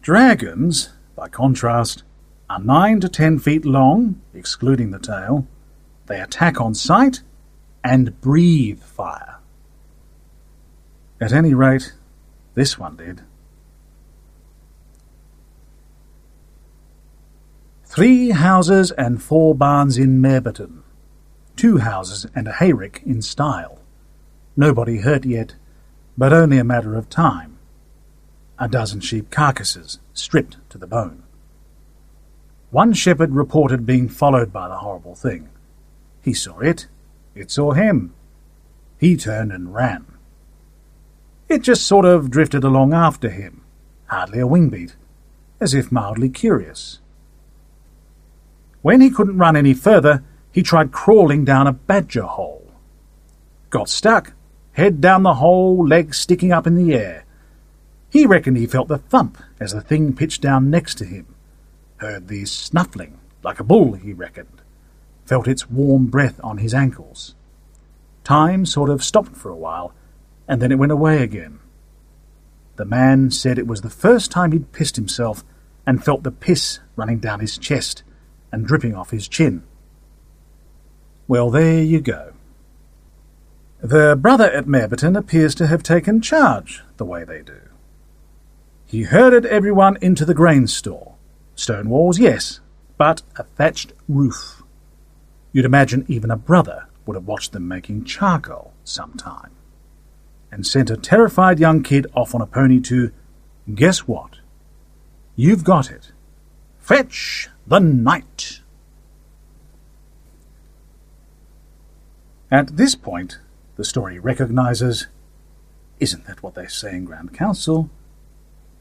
Dragons, 0.03 0.89
by 1.15 1.29
contrast, 1.29 2.03
are 2.47 2.59
nine 2.59 2.99
to 2.99 3.09
ten 3.09 3.39
feet 3.39 3.65
long, 3.65 4.21
excluding 4.35 4.91
the 4.91 4.99
tail. 4.99 5.47
They 6.05 6.21
attack 6.21 6.61
on 6.61 6.75
sight 6.75 7.23
and 7.83 8.21
breathe 8.21 8.83
fire. 8.83 9.39
At 11.19 11.33
any 11.33 11.55
rate, 11.55 11.93
this 12.53 12.77
one 12.77 12.97
did. 12.97 13.21
Three 17.91 18.29
houses 18.29 18.91
and 18.91 19.19
four 19.19 19.55
barns 19.55 19.97
in 19.97 20.21
Merebarton. 20.21 20.83
Two 21.55 21.79
houses 21.79 22.27
and 22.35 22.47
a 22.47 22.51
hayrick 22.51 23.01
in 23.03 23.23
Style. 23.23 23.79
Nobody 24.55 24.99
hurt 24.99 25.25
yet, 25.25 25.55
but 26.15 26.31
only 26.31 26.59
a 26.59 26.63
matter 26.63 26.93
of 26.95 27.09
time. 27.09 27.57
A 28.59 28.69
dozen 28.69 28.99
sheep 28.99 29.31
carcasses, 29.31 29.97
stripped 30.13 30.57
to 30.69 30.77
the 30.77 30.85
bone. 30.85 31.23
One 32.69 32.93
shepherd 32.93 33.33
reported 33.33 33.87
being 33.87 34.07
followed 34.07 34.53
by 34.53 34.67
the 34.67 34.77
horrible 34.77 35.15
thing. 35.15 35.49
He 36.21 36.31
saw 36.31 36.59
it. 36.59 36.85
It 37.33 37.49
saw 37.49 37.71
him. 37.71 38.13
He 38.99 39.17
turned 39.17 39.51
and 39.51 39.73
ran. 39.73 40.05
It 41.47 41.63
just 41.63 41.87
sort 41.87 42.05
of 42.05 42.29
drifted 42.29 42.63
along 42.63 42.93
after 42.93 43.31
him, 43.31 43.63
hardly 44.05 44.41
a 44.41 44.45
wing 44.45 44.69
beat, 44.69 44.95
as 45.59 45.73
if 45.73 45.91
mildly 45.91 46.29
curious. 46.29 46.98
When 48.81 49.01
he 49.01 49.09
couldn't 49.09 49.37
run 49.37 49.55
any 49.55 49.73
further, 49.73 50.23
he 50.51 50.63
tried 50.63 50.91
crawling 50.91 51.45
down 51.45 51.67
a 51.67 51.73
badger 51.73 52.23
hole. 52.23 52.71
Got 53.69 53.89
stuck, 53.89 54.33
head 54.73 55.01
down 55.01 55.23
the 55.23 55.35
hole, 55.35 55.85
legs 55.85 56.17
sticking 56.17 56.51
up 56.51 56.65
in 56.65 56.75
the 56.75 56.93
air. 56.93 57.25
He 58.09 58.25
reckoned 58.25 58.57
he 58.57 58.65
felt 58.65 58.87
the 58.87 58.97
thump 58.97 59.37
as 59.59 59.73
the 59.73 59.81
thing 59.81 60.15
pitched 60.15 60.41
down 60.41 60.69
next 60.69 60.95
to 60.95 61.05
him. 61.05 61.27
Heard 61.97 62.27
the 62.27 62.45
snuffling, 62.45 63.19
like 63.43 63.59
a 63.59 63.63
bull, 63.63 63.93
he 63.93 64.13
reckoned. 64.13 64.61
Felt 65.25 65.47
its 65.47 65.69
warm 65.69 66.07
breath 66.07 66.39
on 66.43 66.57
his 66.57 66.73
ankles. 66.73 67.35
Time 68.23 68.65
sort 68.65 68.89
of 68.89 69.03
stopped 69.03 69.35
for 69.35 69.49
a 69.49 69.55
while, 69.55 69.93
and 70.47 70.61
then 70.61 70.71
it 70.71 70.79
went 70.79 70.91
away 70.91 71.21
again. 71.21 71.59
The 72.77 72.85
man 72.85 73.29
said 73.29 73.59
it 73.59 73.67
was 73.67 73.81
the 73.81 73.89
first 73.89 74.31
time 74.31 74.53
he'd 74.53 74.71
pissed 74.71 74.95
himself 74.95 75.43
and 75.85 76.03
felt 76.03 76.23
the 76.23 76.31
piss 76.31 76.79
running 76.95 77.19
down 77.19 77.41
his 77.41 77.57
chest 77.57 78.03
and 78.51 78.65
dripping 78.65 78.95
off 78.95 79.11
his 79.11 79.27
chin. 79.27 79.63
Well, 81.27 81.49
there 81.49 81.81
you 81.81 82.01
go. 82.01 82.33
The 83.81 84.17
brother 84.19 84.51
at 84.51 84.65
Merebarton 84.65 85.17
appears 85.17 85.55
to 85.55 85.67
have 85.67 85.83
taken 85.83 86.21
charge 86.21 86.83
the 86.97 87.05
way 87.05 87.23
they 87.23 87.41
do. 87.41 87.61
He 88.85 89.03
herded 89.03 89.45
everyone 89.45 89.97
into 90.01 90.25
the 90.25 90.33
grain 90.33 90.67
store. 90.67 91.15
Stone 91.55 91.89
walls, 91.89 92.19
yes, 92.19 92.59
but 92.97 93.21
a 93.37 93.43
thatched 93.43 93.93
roof. 94.07 94.63
You'd 95.53 95.65
imagine 95.65 96.05
even 96.07 96.31
a 96.31 96.35
brother 96.35 96.87
would 97.05 97.15
have 97.15 97.27
watched 97.27 97.53
them 97.53 97.67
making 97.67 98.05
charcoal 98.05 98.73
sometime. 98.83 99.51
And 100.51 100.65
sent 100.65 100.89
a 100.89 100.97
terrified 100.97 101.59
young 101.59 101.83
kid 101.83 102.07
off 102.13 102.33
on 102.33 102.41
a 102.41 102.47
pony 102.47 102.79
to, 102.81 103.11
guess 103.73 103.99
what? 104.07 104.39
You've 105.35 105.63
got 105.63 105.91
it. 105.91 106.11
Fetch 106.79 107.49
the 107.69 107.79
knight. 107.79 108.61
At 112.49 112.77
this 112.77 112.95
point, 112.95 113.37
the 113.75 113.85
story 113.85 114.17
recognizes 114.17 115.05
isn't 115.99 116.25
that 116.25 116.41
what 116.41 116.55
they 116.55 116.65
say 116.65 116.95
in 116.95 117.05
Grand 117.05 117.31
Council? 117.31 117.91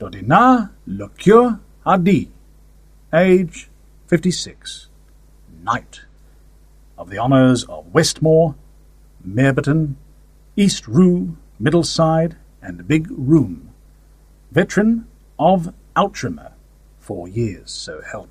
Dodina 0.01 0.71
le 0.87 1.09
cure 1.11 1.61
Hardy, 1.85 2.31
age 3.13 3.69
56, 4.07 4.89
knight 5.63 6.03
of 6.97 7.11
the 7.11 7.19
honours 7.19 7.65
of 7.65 7.93
Westmore, 7.93 8.55
Merebarton, 9.27 9.97
East 10.57 10.89
Rue, 10.89 11.37
Middleside, 11.61 12.37
and 12.63 12.89
Big 12.89 13.09
Room, 13.11 13.71
veteran 14.51 15.07
of 15.39 15.75
Outremer, 15.95 16.53
four 17.01 17.29
years, 17.29 17.71
so 17.71 18.01
help. 18.01 18.31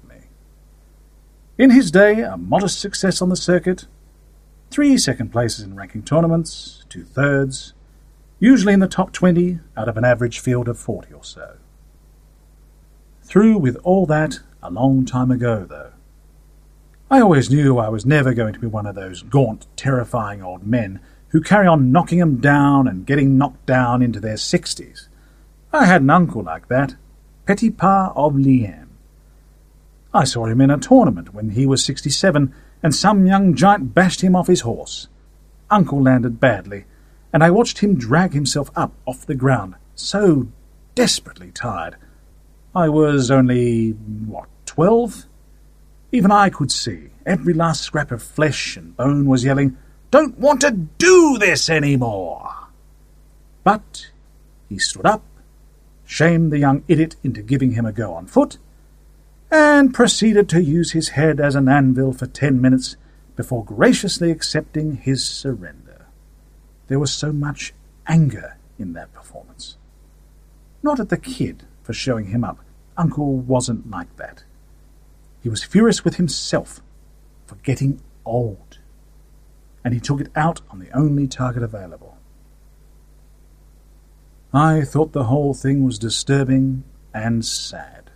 In 1.57 1.71
his 1.71 1.89
day, 1.89 2.21
a 2.21 2.37
modest 2.37 2.79
success 2.79 3.19
on 3.19 3.29
the 3.29 3.35
circuit, 3.35 3.87
three 4.69 4.95
second 4.95 5.31
places 5.31 5.65
in 5.65 5.75
ranking 5.75 6.03
tournaments, 6.03 6.85
two 6.87 7.03
thirds, 7.03 7.73
usually 8.39 8.73
in 8.73 8.79
the 8.79 8.87
top 8.87 9.11
20 9.11 9.59
out 9.75 9.89
of 9.89 9.97
an 9.97 10.05
average 10.05 10.37
field 10.37 10.67
of 10.67 10.77
40 10.77 11.13
or 11.13 11.23
so. 11.23 11.57
Through 13.23 13.57
with 13.57 13.75
all 13.77 14.05
that 14.05 14.41
a 14.61 14.69
long 14.69 15.03
time 15.03 15.31
ago, 15.31 15.65
though. 15.67 15.93
I 17.09 17.21
always 17.21 17.49
knew 17.49 17.79
I 17.79 17.89
was 17.89 18.05
never 18.05 18.35
going 18.35 18.53
to 18.53 18.59
be 18.59 18.67
one 18.67 18.85
of 18.85 18.93
those 18.93 19.23
gaunt, 19.23 19.65
terrifying 19.75 20.43
old 20.43 20.67
men 20.67 20.99
who 21.29 21.41
carry 21.41 21.65
on 21.65 21.91
knocking 21.91 22.21
'em 22.21 22.37
down 22.37 22.87
and 22.87 23.05
getting 23.05 23.35
knocked 23.35 23.65
down 23.65 24.03
into 24.03 24.19
their 24.19 24.37
sixties. 24.37 25.09
I 25.73 25.85
had 25.85 26.03
an 26.03 26.11
uncle 26.11 26.43
like 26.43 26.67
that, 26.67 26.95
Petipa 27.47 28.13
of 28.15 28.33
Liam. 28.33 28.86
I 30.13 30.23
saw 30.23 30.45
him 30.45 30.61
in 30.61 30.69
a 30.69 30.77
tournament 30.77 31.33
when 31.33 31.49
he 31.49 31.65
was 31.65 31.83
sixty-seven, 31.83 32.53
and 32.81 32.95
some 32.95 33.25
young 33.25 33.53
giant 33.53 33.93
bashed 33.93 34.21
him 34.21 34.35
off 34.35 34.47
his 34.47 34.61
horse. 34.61 35.07
Uncle 35.69 36.01
landed 36.01 36.39
badly, 36.39 36.85
and 37.33 37.43
I 37.43 37.51
watched 37.51 37.79
him 37.79 37.95
drag 37.95 38.33
himself 38.33 38.71
up 38.75 38.93
off 39.05 39.25
the 39.25 39.35
ground, 39.35 39.75
so 39.95 40.47
desperately 40.95 41.51
tired. 41.51 41.95
I 42.73 42.89
was 42.89 43.29
only, 43.29 43.91
what, 43.91 44.47
twelve? 44.65 45.25
Even 46.11 46.31
I 46.31 46.49
could 46.49 46.71
see 46.71 47.09
every 47.25 47.53
last 47.53 47.81
scrap 47.81 48.11
of 48.11 48.23
flesh 48.23 48.77
and 48.77 48.95
bone 48.95 49.25
was 49.25 49.43
yelling, 49.43 49.77
Don't 50.09 50.39
want 50.39 50.61
to 50.61 50.71
do 50.71 51.37
this 51.37 51.69
any 51.69 51.97
more! 51.97 52.49
But 53.63 54.11
he 54.69 54.79
stood 54.79 55.05
up, 55.05 55.23
shamed 56.05 56.51
the 56.51 56.59
young 56.59 56.83
idiot 56.87 57.17
into 57.23 57.41
giving 57.41 57.71
him 57.71 57.85
a 57.85 57.91
go 57.91 58.13
on 58.13 58.27
foot, 58.27 58.57
and 59.51 59.93
proceeded 59.93 60.49
to 60.49 60.61
use 60.61 60.91
his 60.91 61.09
head 61.09 61.39
as 61.39 61.55
an 61.55 61.69
anvil 61.69 62.13
for 62.13 62.27
ten 62.27 62.59
minutes 62.59 62.97
before 63.35 63.63
graciously 63.63 64.31
accepting 64.31 64.97
his 64.97 65.25
surrender. 65.25 66.07
There 66.87 66.99
was 66.99 67.13
so 67.13 67.31
much 67.31 67.73
anger 68.07 68.57
in 68.79 68.93
that 68.93 69.13
performance. 69.13 69.77
Not 70.83 70.99
at 70.99 71.09
the 71.09 71.17
kid 71.17 71.63
for 71.83 71.93
showing 71.93 72.27
him 72.27 72.43
up. 72.43 72.59
Uncle 72.97 73.37
wasn't 73.37 73.89
like 73.89 74.15
that. 74.17 74.43
He 75.41 75.49
was 75.49 75.63
furious 75.63 76.03
with 76.03 76.15
himself 76.15 76.81
for 77.45 77.55
getting 77.55 78.01
old, 78.25 78.79
and 79.83 79.93
he 79.93 79.99
took 79.99 80.19
it 80.19 80.31
out 80.35 80.61
on 80.69 80.79
the 80.79 80.91
only 80.91 81.27
target 81.27 81.63
available. 81.63 82.17
I 84.53 84.81
thought 84.81 85.11
the 85.11 85.25
whole 85.25 85.53
thing 85.53 85.83
was 85.83 85.99
disturbing 85.99 86.83
and 87.13 87.45
sad. 87.45 88.06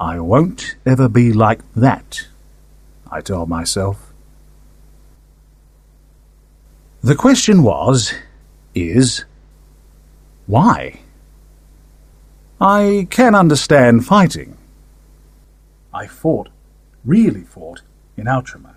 I 0.00 0.20
won't 0.20 0.76
ever 0.86 1.08
be 1.08 1.32
like 1.32 1.60
that, 1.74 2.28
I 3.10 3.20
told 3.20 3.48
myself. 3.48 4.12
The 7.02 7.16
question 7.16 7.62
was, 7.62 8.14
is, 8.74 9.24
why? 10.46 11.00
I 12.60 13.08
can 13.10 13.34
understand 13.34 14.06
fighting. 14.06 14.56
I 15.92 16.06
fought, 16.06 16.48
really 17.04 17.42
fought, 17.42 17.82
in 18.16 18.26
Outremer. 18.26 18.74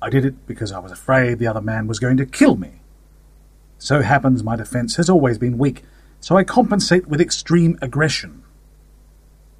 I 0.00 0.10
did 0.10 0.24
it 0.24 0.46
because 0.46 0.72
I 0.72 0.78
was 0.78 0.92
afraid 0.92 1.38
the 1.38 1.46
other 1.46 1.60
man 1.60 1.86
was 1.86 1.98
going 1.98 2.16
to 2.18 2.26
kill 2.26 2.56
me. 2.56 2.80
So 3.78 4.02
happens 4.02 4.42
my 4.42 4.56
defence 4.56 4.96
has 4.96 5.10
always 5.10 5.38
been 5.38 5.58
weak, 5.58 5.82
so 6.20 6.36
I 6.36 6.44
compensate 6.44 7.08
with 7.08 7.20
extreme 7.20 7.78
aggression. 7.82 8.42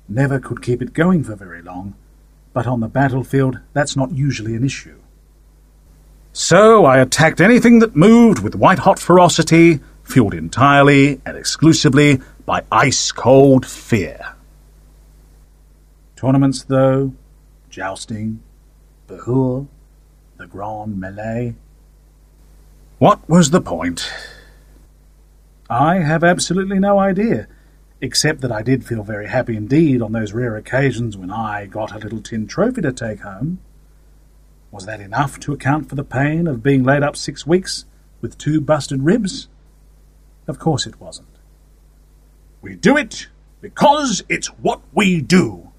Never 0.09 0.41
could 0.41 0.63
keep 0.63 0.81
it 0.81 0.95
going 0.95 1.23
for 1.23 1.37
very 1.37 1.63
long, 1.63 1.95
but 2.53 2.67
on 2.67 2.81
the 2.81 2.89
battlefield 2.89 3.59
that's 3.73 3.97
not 3.97 4.13
usually 4.13 4.55
an 4.55 4.65
issue. 4.65 4.99
So 6.33 6.85
I 6.85 6.99
attacked 6.99 7.41
anything 7.41 7.81
that 7.81 7.97
moved 7.97 8.39
with 8.39 8.55
white 8.55 8.81
hot 8.81 8.99
ferocity, 8.99 9.81
fueled 10.03 10.35
entirely 10.35 11.21
and 11.27 11.37
exclusively 11.37 12.21
by 12.47 12.63
ice 12.73 13.13
cold 13.13 13.67
fear. 13.67 14.35
Tournaments, 16.17 16.63
though, 16.65 17.13
jousting, 17.69 18.43
Behur, 19.07 19.67
the 20.37 20.47
Grand 20.47 20.99
Melee. 20.99 21.55
What 22.99 23.29
was 23.29 23.51
the 23.51 23.61
point? 23.61 24.11
I 25.71 25.97
have 25.97 26.25
absolutely 26.25 26.79
no 26.79 26.99
idea, 26.99 27.47
except 28.01 28.41
that 28.41 28.53
I 28.53 28.63
did 28.63 28.85
feel 28.85 29.03
very 29.03 29.29
happy 29.29 29.57
indeed 29.57 30.01
on 30.03 30.13
those 30.13 30.33
rare 30.33 30.57
occasions 30.57 31.17
when 31.17 31.31
I 31.31 31.67
got 31.67 31.93
a 31.93 31.99
little 31.99 32.21
tin 32.21 32.47
trophy 32.47 32.83
to 32.83 32.93
take 32.93 33.21
home. 33.21 33.59
Was 34.71 34.87
that 34.87 35.01
enough 35.01 35.41
to 35.41 35.53
account 35.53 35.89
for 35.89 35.95
the 35.95 36.05
pain 36.05 36.47
of 36.47 36.63
being 36.63 36.85
laid 36.85 37.03
up 37.03 37.17
six 37.17 37.47
weeks 37.47 37.87
with 38.21 38.39
two 38.39 38.61
busted 38.61 39.03
ribs? 39.03 39.49
Of 40.47 40.59
course 40.59 40.87
it 40.87 41.01
wasn't. 41.01 41.29
We 42.61 42.75
do 42.75 42.97
it 42.97 43.29
because 43.61 44.23
it's 44.29 44.49
what 44.49 44.81
we 44.93 45.21
do. 45.21 45.73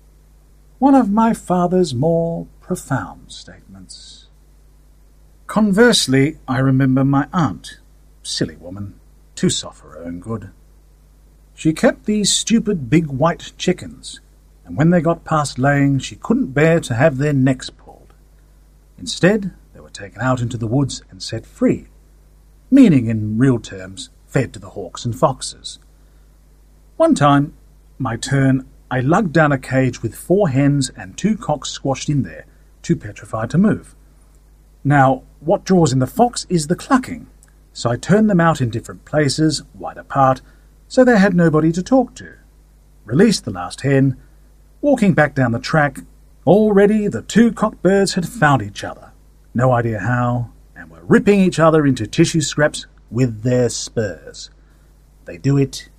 One 0.80 0.96
of 0.96 1.10
my 1.10 1.34
father's 1.34 1.94
more 1.94 2.48
profound 2.62 3.32
statements. 3.32 4.28
Conversely, 5.48 6.38
I 6.48 6.60
remember 6.60 7.04
my 7.04 7.28
aunt, 7.34 7.80
silly 8.24 8.56
woman, 8.56 9.00
too 9.36 9.50
soft 9.50 9.80
for 9.80 9.90
her 9.90 10.00
own 10.00 10.20
good. 10.20 10.52
She 11.60 11.74
kept 11.74 12.06
these 12.06 12.32
stupid 12.32 12.90
big 12.90 13.08
white 13.08 13.52
chickens, 13.58 14.22
and 14.64 14.78
when 14.78 14.92
they 14.92 15.02
got 15.02 15.26
past 15.26 15.60
laying, 15.60 16.00
she 16.00 16.16
couldn't 16.16 16.54
bear 16.54 16.80
to 16.80 16.94
have 16.94 17.18
their 17.18 17.34
necks 17.34 17.70
pulled. 17.70 18.14
Instead, 18.98 19.52
they 19.74 19.82
were 19.82 19.90
taken 19.90 20.22
out 20.22 20.40
into 20.40 20.56
the 20.56 20.68
woods 20.68 21.02
and 21.12 21.22
set 21.22 21.46
free, 21.46 21.90
meaning 22.72 23.08
in 23.08 23.38
real 23.38 23.60
terms, 23.60 24.10
fed 24.26 24.54
to 24.54 24.60
the 24.60 24.70
hawks 24.70 25.04
and 25.04 25.20
foxes. 25.20 25.80
One 26.96 27.14
time, 27.14 27.54
my 27.98 28.16
turn, 28.16 28.66
I 28.90 29.02
lugged 29.02 29.34
down 29.34 29.52
a 29.52 29.58
cage 29.58 30.02
with 30.02 30.16
four 30.16 30.48
hens 30.48 30.90
and 30.96 31.18
two 31.18 31.36
cocks 31.36 31.72
squashed 31.72 32.08
in 32.08 32.24
there, 32.24 32.46
too 32.82 32.96
petrified 32.96 33.50
to 33.50 33.58
move. 33.58 33.96
Now, 34.86 35.24
what 35.42 35.66
draws 35.66 35.92
in 35.92 36.00
the 36.00 36.08
fox 36.08 36.46
is 36.48 36.68
the 36.68 36.78
clucking, 36.78 37.28
so 37.74 37.90
I 37.90 37.98
turned 37.98 38.30
them 38.30 38.40
out 38.40 38.62
in 38.62 38.70
different 38.70 39.04
places, 39.04 39.64
wide 39.76 39.98
apart, 39.98 40.42
so 40.90 41.06
they 41.06 41.18
had 41.18 41.36
nobody 41.36 41.72
to 41.72 41.84
talk 41.84 42.16
to. 42.16 42.34
Released 43.06 43.46
the 43.46 43.52
last 43.52 43.82
hen. 43.82 44.18
Walking 44.82 45.14
back 45.14 45.36
down 45.36 45.52
the 45.52 45.60
track, 45.60 46.00
already 46.46 47.08
the 47.08 47.22
two 47.22 47.52
cockbirds 47.52 48.16
had 48.16 48.28
found 48.28 48.62
each 48.62 48.84
other, 48.84 49.12
no 49.54 49.72
idea 49.72 50.00
how, 50.00 50.50
and 50.76 50.90
were 50.90 51.04
ripping 51.04 51.40
each 51.40 51.60
other 51.60 51.86
into 51.86 52.08
tissue 52.08 52.42
scraps 52.42 52.88
with 53.12 53.44
their 53.44 53.70
spurs. 53.70 54.50
They 55.26 55.38
do 55.38 55.58
it 55.58 55.90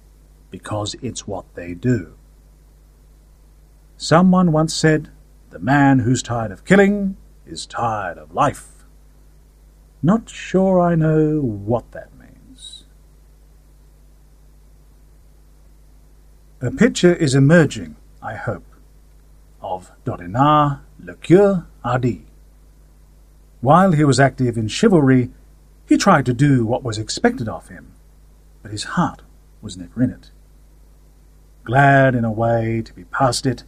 because 0.50 0.96
it's 1.00 1.26
what 1.26 1.54
they 1.54 1.72
do. 1.74 2.14
Someone 3.96 4.50
once 4.50 4.74
said, 4.74 5.10
The 5.50 5.60
man 5.60 6.00
who's 6.00 6.22
tired 6.22 6.50
of 6.50 6.64
killing 6.64 7.16
is 7.46 7.64
tired 7.64 8.18
of 8.18 8.34
life. 8.34 8.84
Not 10.02 10.28
sure 10.28 10.80
I 10.80 10.94
know 10.96 11.40
what 11.40 11.92
that 11.92 12.08
means. 12.14 12.19
A 16.62 16.70
picture 16.70 17.14
is 17.14 17.34
emerging, 17.34 17.96
I 18.22 18.34
hope, 18.34 18.66
of 19.62 19.90
Dorinar 20.04 20.80
Le 21.02 21.14
Cure 21.14 21.66
Hardy. 21.82 22.26
While 23.62 23.92
he 23.92 24.04
was 24.04 24.20
active 24.20 24.58
in 24.58 24.68
chivalry, 24.68 25.30
he 25.86 25.96
tried 25.96 26.26
to 26.26 26.34
do 26.34 26.66
what 26.66 26.82
was 26.82 26.98
expected 26.98 27.48
of 27.48 27.68
him, 27.68 27.92
but 28.62 28.72
his 28.72 28.84
heart 28.84 29.22
was 29.62 29.78
never 29.78 30.02
in 30.02 30.10
it. 30.10 30.32
Glad, 31.64 32.14
in 32.14 32.26
a 32.26 32.30
way, 32.30 32.82
to 32.82 32.92
be 32.92 33.04
past 33.04 33.46
it, 33.46 33.64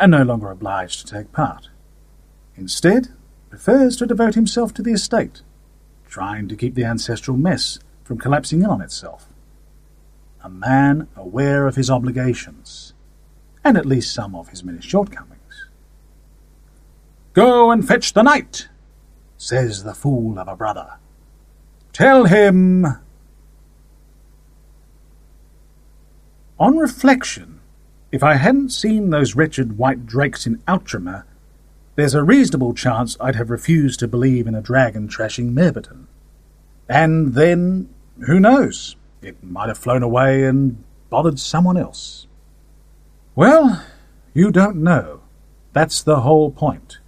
and 0.00 0.10
no 0.10 0.22
longer 0.22 0.50
obliged 0.50 1.00
to 1.00 1.12
take 1.14 1.32
part. 1.32 1.68
Instead, 2.56 3.08
prefers 3.50 3.94
to 3.98 4.06
devote 4.06 4.36
himself 4.36 4.72
to 4.72 4.82
the 4.82 4.92
estate, 4.92 5.42
trying 6.08 6.48
to 6.48 6.56
keep 6.56 6.76
the 6.76 6.84
ancestral 6.86 7.36
mess 7.36 7.78
from 8.04 8.16
collapsing 8.16 8.62
in 8.62 8.70
on 8.70 8.80
itself. 8.80 9.31
A 10.42 10.48
man 10.48 11.08
aware 11.14 11.68
of 11.68 11.76
his 11.76 11.88
obligations, 11.88 12.94
and 13.62 13.76
at 13.76 13.86
least 13.86 14.12
some 14.12 14.34
of 14.34 14.48
his 14.48 14.64
many 14.64 14.80
shortcomings. 14.80 15.68
Go 17.32 17.70
and 17.70 17.86
fetch 17.86 18.12
the 18.12 18.22
knight, 18.22 18.68
says 19.38 19.84
the 19.84 19.94
fool 19.94 20.38
of 20.38 20.48
a 20.48 20.56
brother. 20.56 20.94
Tell 21.92 22.24
him. 22.24 22.86
On 26.58 26.76
reflection, 26.76 27.60
if 28.10 28.22
I 28.22 28.34
hadn't 28.34 28.70
seen 28.70 29.10
those 29.10 29.36
wretched 29.36 29.78
white 29.78 30.06
drakes 30.06 30.46
in 30.46 30.58
Outremer, 30.68 31.24
there's 31.94 32.14
a 32.14 32.22
reasonable 32.22 32.74
chance 32.74 33.16
I'd 33.20 33.36
have 33.36 33.50
refused 33.50 34.00
to 34.00 34.08
believe 34.08 34.46
in 34.46 34.54
a 34.54 34.62
dragon 34.62 35.08
trashing 35.08 35.52
Merebarton. 35.52 36.06
And 36.88 37.34
then, 37.34 37.88
who 38.26 38.40
knows? 38.40 38.96
It 39.22 39.42
might 39.42 39.68
have 39.68 39.78
flown 39.78 40.02
away 40.02 40.44
and 40.44 40.82
bothered 41.08 41.38
someone 41.38 41.76
else. 41.76 42.26
Well, 43.36 43.84
you 44.34 44.50
don't 44.50 44.82
know. 44.82 45.20
That's 45.72 46.02
the 46.02 46.20
whole 46.20 46.50
point. 46.50 46.98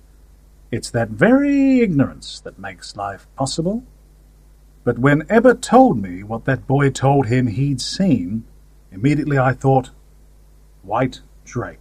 It's 0.70 0.90
that 0.90 1.10
very 1.10 1.80
ignorance 1.80 2.40
that 2.40 2.58
makes 2.58 2.96
life 2.96 3.26
possible. 3.36 3.84
But 4.84 4.98
when 4.98 5.24
Ebba 5.28 5.56
told 5.56 6.00
me 6.00 6.22
what 6.22 6.44
that 6.44 6.66
boy 6.66 6.90
told 6.90 7.26
him 7.26 7.48
he'd 7.48 7.80
seen, 7.80 8.44
immediately 8.92 9.38
I 9.38 9.52
thought, 9.52 9.90
White 10.82 11.20
Drake. 11.44 11.80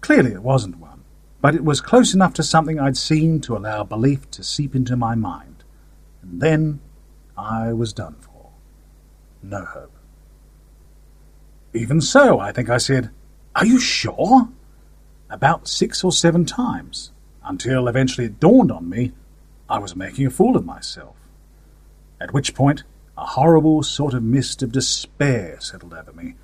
Clearly 0.00 0.32
it 0.32 0.42
wasn't 0.42 0.78
one, 0.78 1.02
but 1.40 1.54
it 1.54 1.64
was 1.64 1.80
close 1.80 2.14
enough 2.14 2.34
to 2.34 2.42
something 2.42 2.78
I'd 2.78 2.96
seen 2.96 3.40
to 3.42 3.56
allow 3.56 3.82
belief 3.82 4.30
to 4.32 4.44
seep 4.44 4.74
into 4.74 4.96
my 4.96 5.14
mind. 5.14 5.64
And 6.22 6.40
then 6.40 6.80
I 7.36 7.72
was 7.72 7.92
done 7.92 8.16
for. 8.20 8.35
No 9.42 9.64
hope. 9.64 9.96
Even 11.72 12.00
so, 12.00 12.38
I 12.40 12.52
think 12.52 12.70
I 12.70 12.78
said, 12.78 13.10
Are 13.54 13.66
you 13.66 13.78
sure? 13.78 14.48
About 15.28 15.66
six 15.68 16.04
or 16.04 16.12
seven 16.12 16.44
times, 16.44 17.10
until 17.44 17.88
eventually 17.88 18.26
it 18.26 18.40
dawned 18.40 18.70
on 18.70 18.88
me 18.88 19.12
I 19.68 19.78
was 19.78 19.96
making 19.96 20.26
a 20.26 20.30
fool 20.30 20.56
of 20.56 20.64
myself 20.64 21.16
at 22.20 22.32
which 22.32 22.54
point 22.54 22.84
a 23.16 23.24
horrible 23.24 23.82
sort 23.82 24.14
of 24.14 24.22
mist 24.22 24.62
of 24.62 24.72
despair 24.72 25.58
settled 25.60 25.94
over 25.94 26.12
me 26.12 26.34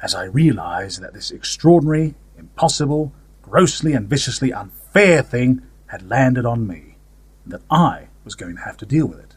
as 0.00 0.14
I 0.14 0.24
realized 0.24 1.00
that 1.00 1.14
this 1.14 1.30
extraordinary, 1.30 2.14
impossible, 2.36 3.12
grossly 3.40 3.92
and 3.92 4.08
viciously 4.08 4.52
unfair 4.52 5.22
thing 5.22 5.62
had 5.86 6.08
landed 6.08 6.44
on 6.44 6.66
me, 6.66 6.96
and 7.44 7.52
that 7.52 7.62
I 7.70 8.08
was 8.24 8.34
going 8.34 8.56
to 8.56 8.62
have 8.62 8.76
to 8.78 8.86
deal 8.86 9.06
with 9.06 9.20
it. 9.20 9.31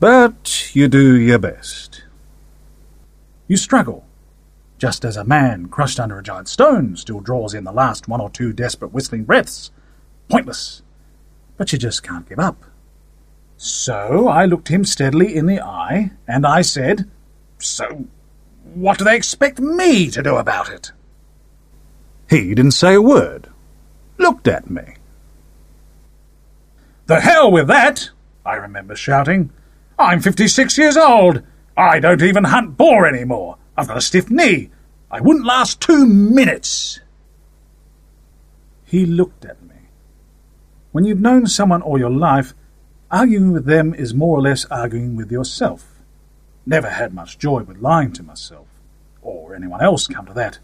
But 0.00 0.74
you 0.74 0.86
do 0.86 1.16
your 1.16 1.38
best. 1.38 2.04
You 3.48 3.56
struggle, 3.56 4.06
just 4.78 5.04
as 5.04 5.16
a 5.16 5.24
man 5.24 5.66
crushed 5.66 5.98
under 5.98 6.18
a 6.18 6.22
giant 6.22 6.48
stone 6.48 6.96
still 6.96 7.20
draws 7.20 7.52
in 7.52 7.64
the 7.64 7.72
last 7.72 8.06
one 8.06 8.20
or 8.20 8.30
two 8.30 8.52
desperate 8.52 8.92
whistling 8.92 9.24
breaths. 9.24 9.72
Pointless. 10.28 10.82
But 11.56 11.72
you 11.72 11.78
just 11.78 12.04
can't 12.04 12.28
give 12.28 12.38
up. 12.38 12.64
So 13.56 14.28
I 14.28 14.44
looked 14.44 14.68
him 14.68 14.84
steadily 14.84 15.34
in 15.34 15.46
the 15.46 15.60
eye, 15.60 16.12
and 16.28 16.46
I 16.46 16.62
said, 16.62 17.10
So 17.58 18.06
what 18.74 18.98
do 18.98 19.04
they 19.04 19.16
expect 19.16 19.58
me 19.58 20.10
to 20.10 20.22
do 20.22 20.36
about 20.36 20.70
it? 20.70 20.92
He 22.30 22.54
didn't 22.54 22.72
say 22.72 22.94
a 22.94 23.02
word. 23.02 23.48
Looked 24.16 24.46
at 24.46 24.70
me. 24.70 24.94
The 27.06 27.20
hell 27.20 27.50
with 27.50 27.66
that! 27.66 28.10
I 28.46 28.54
remember 28.54 28.94
shouting. 28.94 29.50
I'm 29.98 30.20
56 30.20 30.78
years 30.78 30.96
old. 30.96 31.42
I 31.76 31.98
don't 31.98 32.22
even 32.22 32.44
hunt 32.44 32.76
boar 32.76 33.06
anymore. 33.06 33.58
I've 33.76 33.88
got 33.88 33.96
a 33.96 34.00
stiff 34.00 34.30
knee. 34.30 34.70
I 35.10 35.20
wouldn't 35.20 35.44
last 35.44 35.80
two 35.80 36.06
minutes. 36.06 37.00
He 38.84 39.06
looked 39.06 39.44
at 39.44 39.62
me. 39.62 39.74
When 40.92 41.04
you've 41.04 41.20
known 41.20 41.46
someone 41.46 41.82
all 41.82 41.98
your 41.98 42.10
life, 42.10 42.54
arguing 43.10 43.52
with 43.52 43.64
them 43.64 43.92
is 43.92 44.14
more 44.14 44.38
or 44.38 44.42
less 44.42 44.64
arguing 44.66 45.16
with 45.16 45.32
yourself. 45.32 45.86
Never 46.64 46.90
had 46.90 47.12
much 47.12 47.38
joy 47.38 47.62
with 47.62 47.78
lying 47.78 48.12
to 48.12 48.22
myself, 48.22 48.66
or 49.20 49.54
anyone 49.54 49.82
else, 49.82 50.06
come 50.06 50.26
to 50.26 50.34
that. 50.34 50.58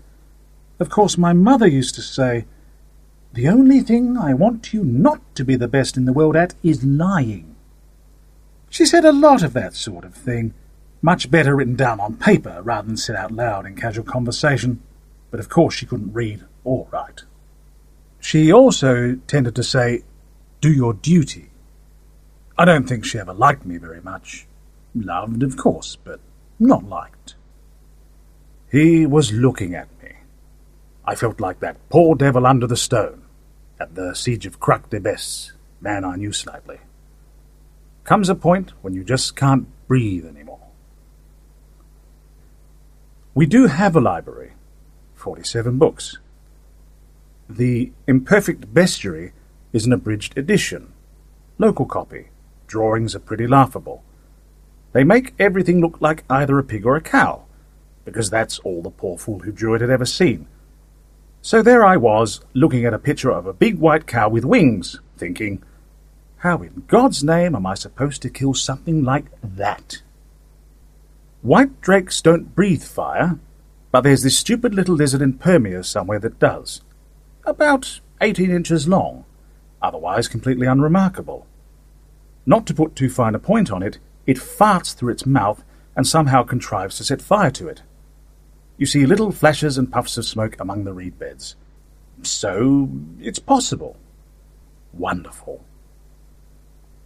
Of 0.79 0.91
course, 0.91 1.19
my 1.19 1.33
mother 1.33 1.67
used 1.67 1.95
to 1.97 2.03
say, 2.03 2.45
The 3.33 3.49
only 3.49 3.81
thing 3.81 4.17
I 4.17 4.35
want 4.35 4.73
you 4.73 4.85
not 4.85 5.21
to 5.35 5.45
be 5.45 5.57
the 5.57 5.69
best 5.69 5.97
in 5.97 6.05
the 6.05 6.13
world 6.13 6.37
at 6.37 6.55
is 6.63 6.85
lying. 6.85 7.54
She 8.75 8.87
said 8.87 9.05
a 9.05 9.13
lot 9.13 9.45
of 9.45 9.53
that 9.53 9.77
sort 9.77 10.05
of 10.05 10.17
thing, 10.17 10.53
much 11.01 11.31
better 11.31 11.55
written 11.55 11.77
down 11.77 12.01
on 12.01 12.17
paper 12.17 12.61
rather 12.61 12.89
than 12.89 12.97
said 12.97 13.15
out 13.15 13.31
loud 13.31 13.67
in 13.67 13.77
casual 13.77 14.03
conversation, 14.03 14.83
but 15.31 15.39
of 15.39 15.49
course 15.49 15.75
she 15.75 15.87
couldn't 15.87 16.13
read 16.13 16.43
or 16.65 16.89
write. 16.91 17.23
She 18.19 18.53
also 18.53 19.15
tended 19.29 19.55
to 19.55 19.63
say, 19.63 20.03
Do 20.61 20.73
your 20.73 20.93
duty. 20.93 21.51
I 22.59 22.65
don't 22.65 22.89
think 22.89 23.05
she 23.05 23.17
ever 23.17 23.33
liked 23.33 23.65
me 23.65 23.77
very 23.77 24.01
much. 24.01 24.49
Loved, 24.93 25.45
of 25.45 25.57
course, 25.57 25.95
but 25.95 26.19
not 26.59 26.83
liked. 26.83 27.37
He 28.73 29.07
was 29.07 29.31
looking 29.31 29.77
at 29.77 29.87
me. 30.03 30.15
I 31.05 31.15
felt 31.15 31.41
like 31.41 31.61
that 31.61 31.77
poor 31.91 32.17
devil 32.17 32.45
under 32.45 32.67
the 32.67 32.77
stone 32.77 33.23
at 33.79 33.95
the 33.95 34.15
siege 34.15 34.47
of 34.47 34.59
Crac 34.59 34.91
des 34.91 34.99
Bes, 34.99 35.53
man 35.81 36.05
I 36.05 36.17
knew 36.17 36.33
slightly. 36.33 36.81
Comes 38.05 38.29
a 38.29 38.35
point 38.35 38.73
when 38.83 38.93
you 38.93 39.03
just 39.03 39.35
can't 39.35 39.67
breathe 39.89 40.27
anymore. 40.27 40.61
We 43.35 43.47
do 43.47 43.67
have 43.67 43.97
a 43.97 44.01
library, 44.01 44.53
47 45.15 45.79
books. 45.79 46.19
The 47.49 47.93
Imperfect 48.07 48.75
Bestiary 48.75 49.33
is 49.73 49.87
an 49.87 49.93
abridged 49.93 50.37
edition. 50.37 50.93
Local 51.57 51.87
copy. 51.87 52.29
Drawings 52.67 53.15
are 53.15 53.21
pretty 53.21 53.47
laughable. 53.47 54.05
They 54.93 55.03
make 55.03 55.35
everything 55.39 55.81
look 55.81 56.01
like 56.01 56.25
either 56.29 56.59
a 56.59 56.63
pig 56.63 56.85
or 56.85 56.97
a 56.97 57.01
cow, 57.01 57.45
because 58.05 58.29
that's 58.29 58.59
all 58.61 58.83
the 58.83 58.91
poor 58.91 59.17
fool 59.17 59.41
who 59.41 59.51
drew 59.51 59.75
it 59.75 59.81
had 59.81 59.91
ever 59.91 60.05
seen. 60.05 60.47
So 61.41 61.63
there 61.63 61.85
I 61.85 61.97
was, 61.97 62.41
looking 62.53 62.85
at 62.85 62.95
a 62.95 62.99
picture 62.99 63.31
of 63.31 63.47
a 63.47 63.53
big 63.55 63.79
white 63.79 64.07
cow 64.07 64.29
with 64.29 64.45
wings, 64.45 65.01
thinking, 65.17 65.63
how 66.45 66.61
in 66.61 66.85
God's 66.89 67.25
name 67.25 67.55
am 67.55 67.65
I 67.65 67.73
supposed 67.73 68.21
to 68.21 68.29
kill 68.29 68.53
something 68.53 69.03
like 69.03 69.25
that? 69.43 70.03
White 71.41 71.81
drakes 71.81 72.21
don't 72.21 72.55
breathe 72.55 72.85
fire, 72.85 73.39
but 73.91 74.03
there's 74.03 74.23
this 74.23 74.39
stupid 74.39 74.75
little 74.75 74.95
lizard 74.95 75.23
in 75.23 75.39
Permia 75.39 75.83
somewhere 75.83 76.19
that 76.19 76.39
does. 76.39 76.83
About 77.47 78.01
eighteen 78.21 78.51
inches 78.51 78.87
long, 78.87 79.25
otherwise 79.81 80.29
completely 80.29 80.67
unremarkable. 80.67 81.47
Not 82.45 82.67
to 82.67 82.75
put 82.75 82.95
too 82.95 83.09
fine 83.09 83.35
a 83.35 83.39
point 83.39 83.73
on 83.73 83.83
it, 83.83 83.99
it 84.27 84.37
farts 84.37 84.95
through 84.95 85.13
its 85.13 85.25
mouth 85.25 85.65
and 85.97 86.07
somehow 86.07 86.43
contrives 86.43 86.99
to 86.99 87.05
set 87.05 87.23
fire 87.23 87.51
to 87.53 87.69
it. 87.69 87.81
You 88.77 88.85
see 88.85 89.07
little 89.07 89.33
flashes 89.33 89.79
and 89.79 89.91
puffs 89.91 90.19
of 90.19 90.27
smoke 90.27 90.57
among 90.61 90.85
the 90.85 90.93
reed 90.93 91.19
beds. 91.19 91.57
So 92.23 92.91
it's 93.19 93.39
possible. 93.39 93.97
Wonderful. 94.93 95.65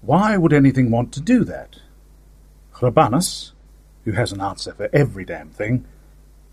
Why 0.00 0.36
would 0.36 0.52
anything 0.52 0.90
want 0.90 1.12
to 1.14 1.20
do 1.20 1.44
that? 1.44 1.76
Rabanus, 2.74 3.52
who 4.04 4.12
has 4.12 4.32
an 4.32 4.40
answer 4.40 4.72
for 4.72 4.88
every 4.92 5.24
damn 5.24 5.50
thing, 5.50 5.84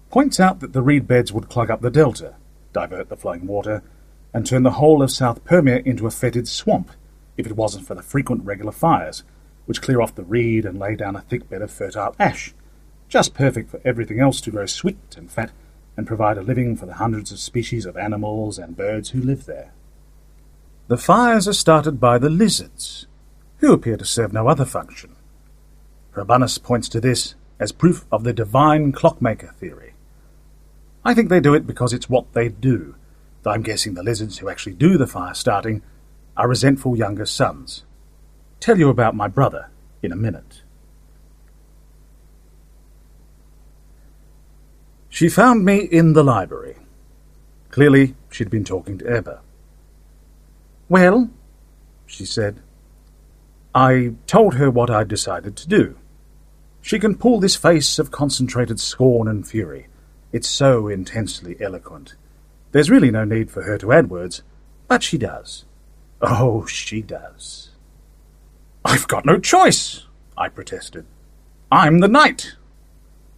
points 0.09 0.39
out 0.39 0.59
that 0.59 0.73
the 0.73 0.81
reed 0.81 1.07
beds 1.07 1.31
would 1.31 1.49
clog 1.49 1.69
up 1.69 1.81
the 1.81 1.91
delta, 1.91 2.35
divert 2.73 3.09
the 3.09 3.17
flowing 3.17 3.45
water, 3.45 3.83
and 4.33 4.45
turn 4.45 4.63
the 4.63 4.71
whole 4.71 5.01
of 5.01 5.11
South 5.11 5.45
Permia 5.45 5.85
into 5.85 6.07
a 6.07 6.11
fetid 6.11 6.47
swamp 6.47 6.91
if 7.37 7.45
it 7.45 7.55
wasn't 7.55 7.85
for 7.85 7.95
the 7.95 8.01
frequent 8.01 8.43
regular 8.43 8.71
fires, 8.71 9.23
which 9.65 9.81
clear 9.81 10.01
off 10.01 10.15
the 10.15 10.23
reed 10.23 10.65
and 10.65 10.79
lay 10.79 10.95
down 10.95 11.15
a 11.15 11.21
thick 11.21 11.49
bed 11.49 11.61
of 11.61 11.71
fertile 11.71 12.15
ash, 12.19 12.53
just 13.07 13.33
perfect 13.33 13.69
for 13.69 13.79
everything 13.85 14.19
else 14.19 14.41
to 14.41 14.51
grow 14.51 14.65
sweet 14.65 15.15
and 15.17 15.31
fat 15.31 15.51
and 15.97 16.07
provide 16.07 16.37
a 16.37 16.41
living 16.41 16.75
for 16.75 16.85
the 16.85 16.95
hundreds 16.95 17.31
of 17.31 17.39
species 17.39 17.85
of 17.85 17.95
animals 17.95 18.57
and 18.57 18.75
birds 18.75 19.11
who 19.11 19.21
live 19.21 19.45
there. 19.45 19.71
The 20.87 20.97
fires 20.97 21.47
are 21.47 21.53
started 21.53 21.99
by 21.99 22.17
the 22.17 22.29
lizards, 22.29 23.07
who 23.57 23.73
appear 23.73 23.97
to 23.97 24.05
serve 24.05 24.33
no 24.33 24.47
other 24.47 24.65
function. 24.65 25.15
Rabanus 26.13 26.61
points 26.61 26.89
to 26.89 27.01
this 27.01 27.35
as 27.59 27.71
proof 27.71 28.05
of 28.11 28.23
the 28.23 28.33
divine 28.33 28.91
clockmaker 28.91 29.53
theory. 29.59 29.93
I 31.03 31.13
think 31.13 31.29
they 31.29 31.39
do 31.39 31.53
it 31.53 31.67
because 31.67 31.93
it's 31.93 32.09
what 32.09 32.33
they 32.33 32.49
do, 32.49 32.95
though 33.43 33.51
I'm 33.51 33.61
guessing 33.61 33.93
the 33.93 34.03
lizards 34.03 34.39
who 34.39 34.49
actually 34.49 34.73
do 34.73 34.97
the 34.97 35.07
fire 35.07 35.33
starting 35.33 35.81
are 36.35 36.47
resentful 36.47 36.97
younger 36.97 37.25
sons. 37.25 37.83
Tell 38.59 38.77
you 38.77 38.89
about 38.89 39.15
my 39.15 39.27
brother 39.27 39.69
in 40.01 40.11
a 40.11 40.15
minute. 40.15 40.61
She 45.09 45.29
found 45.29 45.63
me 45.63 45.77
in 45.77 46.13
the 46.13 46.23
library. 46.23 46.75
Clearly, 47.69 48.15
she'd 48.29 48.49
been 48.49 48.65
talking 48.65 48.97
to 48.97 49.09
Ebba. 49.09 49.41
Well, 50.89 51.29
she 52.05 52.25
said. 52.25 52.61
I 53.75 54.13
told 54.25 54.53
her 54.53 54.71
what 54.71 54.89
I'd 54.89 55.09
decided 55.09 55.57
to 55.57 55.67
do. 55.67 55.97
She 56.81 56.97
can 56.97 57.17
pull 57.17 57.41
this 57.41 57.57
face 57.57 57.99
of 57.99 58.09
concentrated 58.09 58.79
scorn 58.79 59.27
and 59.27 59.45
fury. 59.45 59.87
It's 60.31 60.47
so 60.47 60.87
intensely 60.87 61.57
eloquent. 61.59 62.15
There's 62.71 62.89
really 62.89 63.11
no 63.11 63.25
need 63.25 63.51
for 63.51 63.63
her 63.63 63.77
to 63.79 63.91
add 63.91 64.09
words, 64.09 64.43
but 64.87 65.03
she 65.03 65.17
does. 65.17 65.65
Oh, 66.21 66.65
she 66.65 67.01
does. 67.01 67.71
I've 68.85 69.09
got 69.09 69.25
no 69.25 69.39
choice, 69.39 70.05
I 70.37 70.47
protested. 70.47 71.05
I'm 71.69 71.99
the 71.99 72.07
knight. 72.07 72.55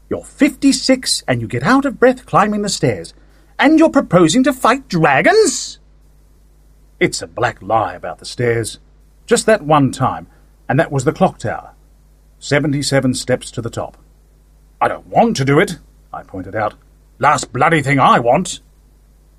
You're 0.07 0.23
fifty-six 0.23 1.23
and 1.27 1.41
you 1.41 1.47
get 1.47 1.63
out 1.63 1.85
of 1.85 1.99
breath 1.99 2.27
climbing 2.27 2.61
the 2.61 2.69
stairs, 2.69 3.13
and 3.57 3.79
you're 3.79 3.89
proposing 3.89 4.43
to 4.43 4.53
fight 4.53 4.87
dragons? 4.87 5.79
It's 6.99 7.23
a 7.23 7.27
black 7.27 7.59
lie 7.61 7.95
about 7.95 8.19
the 8.19 8.25
stairs. 8.25 8.77
Just 9.27 9.45
that 9.45 9.61
one 9.61 9.91
time, 9.91 10.25
and 10.67 10.79
that 10.79 10.91
was 10.91 11.03
the 11.03 11.13
clock 11.13 11.37
tower. 11.37 11.73
Seventy-seven 12.39 13.13
steps 13.13 13.51
to 13.51 13.61
the 13.61 13.69
top. 13.69 13.97
I 14.81 14.87
don't 14.87 15.05
want 15.07 15.37
to 15.37 15.45
do 15.45 15.59
it, 15.59 15.77
I 16.11 16.23
pointed 16.23 16.55
out. 16.55 16.73
Last 17.19 17.53
bloody 17.53 17.81
thing 17.81 17.99
I 17.99 18.19
want. 18.19 18.61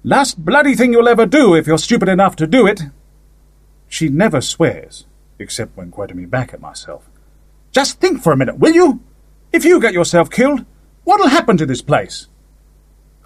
Last 0.04 0.44
bloody 0.44 0.74
thing 0.74 0.92
you'll 0.92 1.08
ever 1.08 1.26
do 1.26 1.54
if 1.54 1.66
you're 1.66 1.78
stupid 1.78 2.08
enough 2.08 2.36
to 2.36 2.46
do 2.46 2.66
it. 2.66 2.82
She 3.88 4.08
never 4.08 4.40
swears, 4.40 5.06
except 5.38 5.76
when 5.76 5.90
quoting 5.90 6.18
me 6.18 6.26
back 6.26 6.52
at 6.52 6.60
myself. 6.60 7.08
Just 7.72 8.00
think 8.00 8.22
for 8.22 8.32
a 8.32 8.36
minute, 8.36 8.58
will 8.58 8.74
you? 8.74 9.00
If 9.52 9.64
you 9.64 9.80
get 9.80 9.94
yourself 9.94 10.30
killed, 10.30 10.66
what'll 11.04 11.28
happen 11.28 11.56
to 11.56 11.66
this 11.66 11.82
place? 11.82 12.28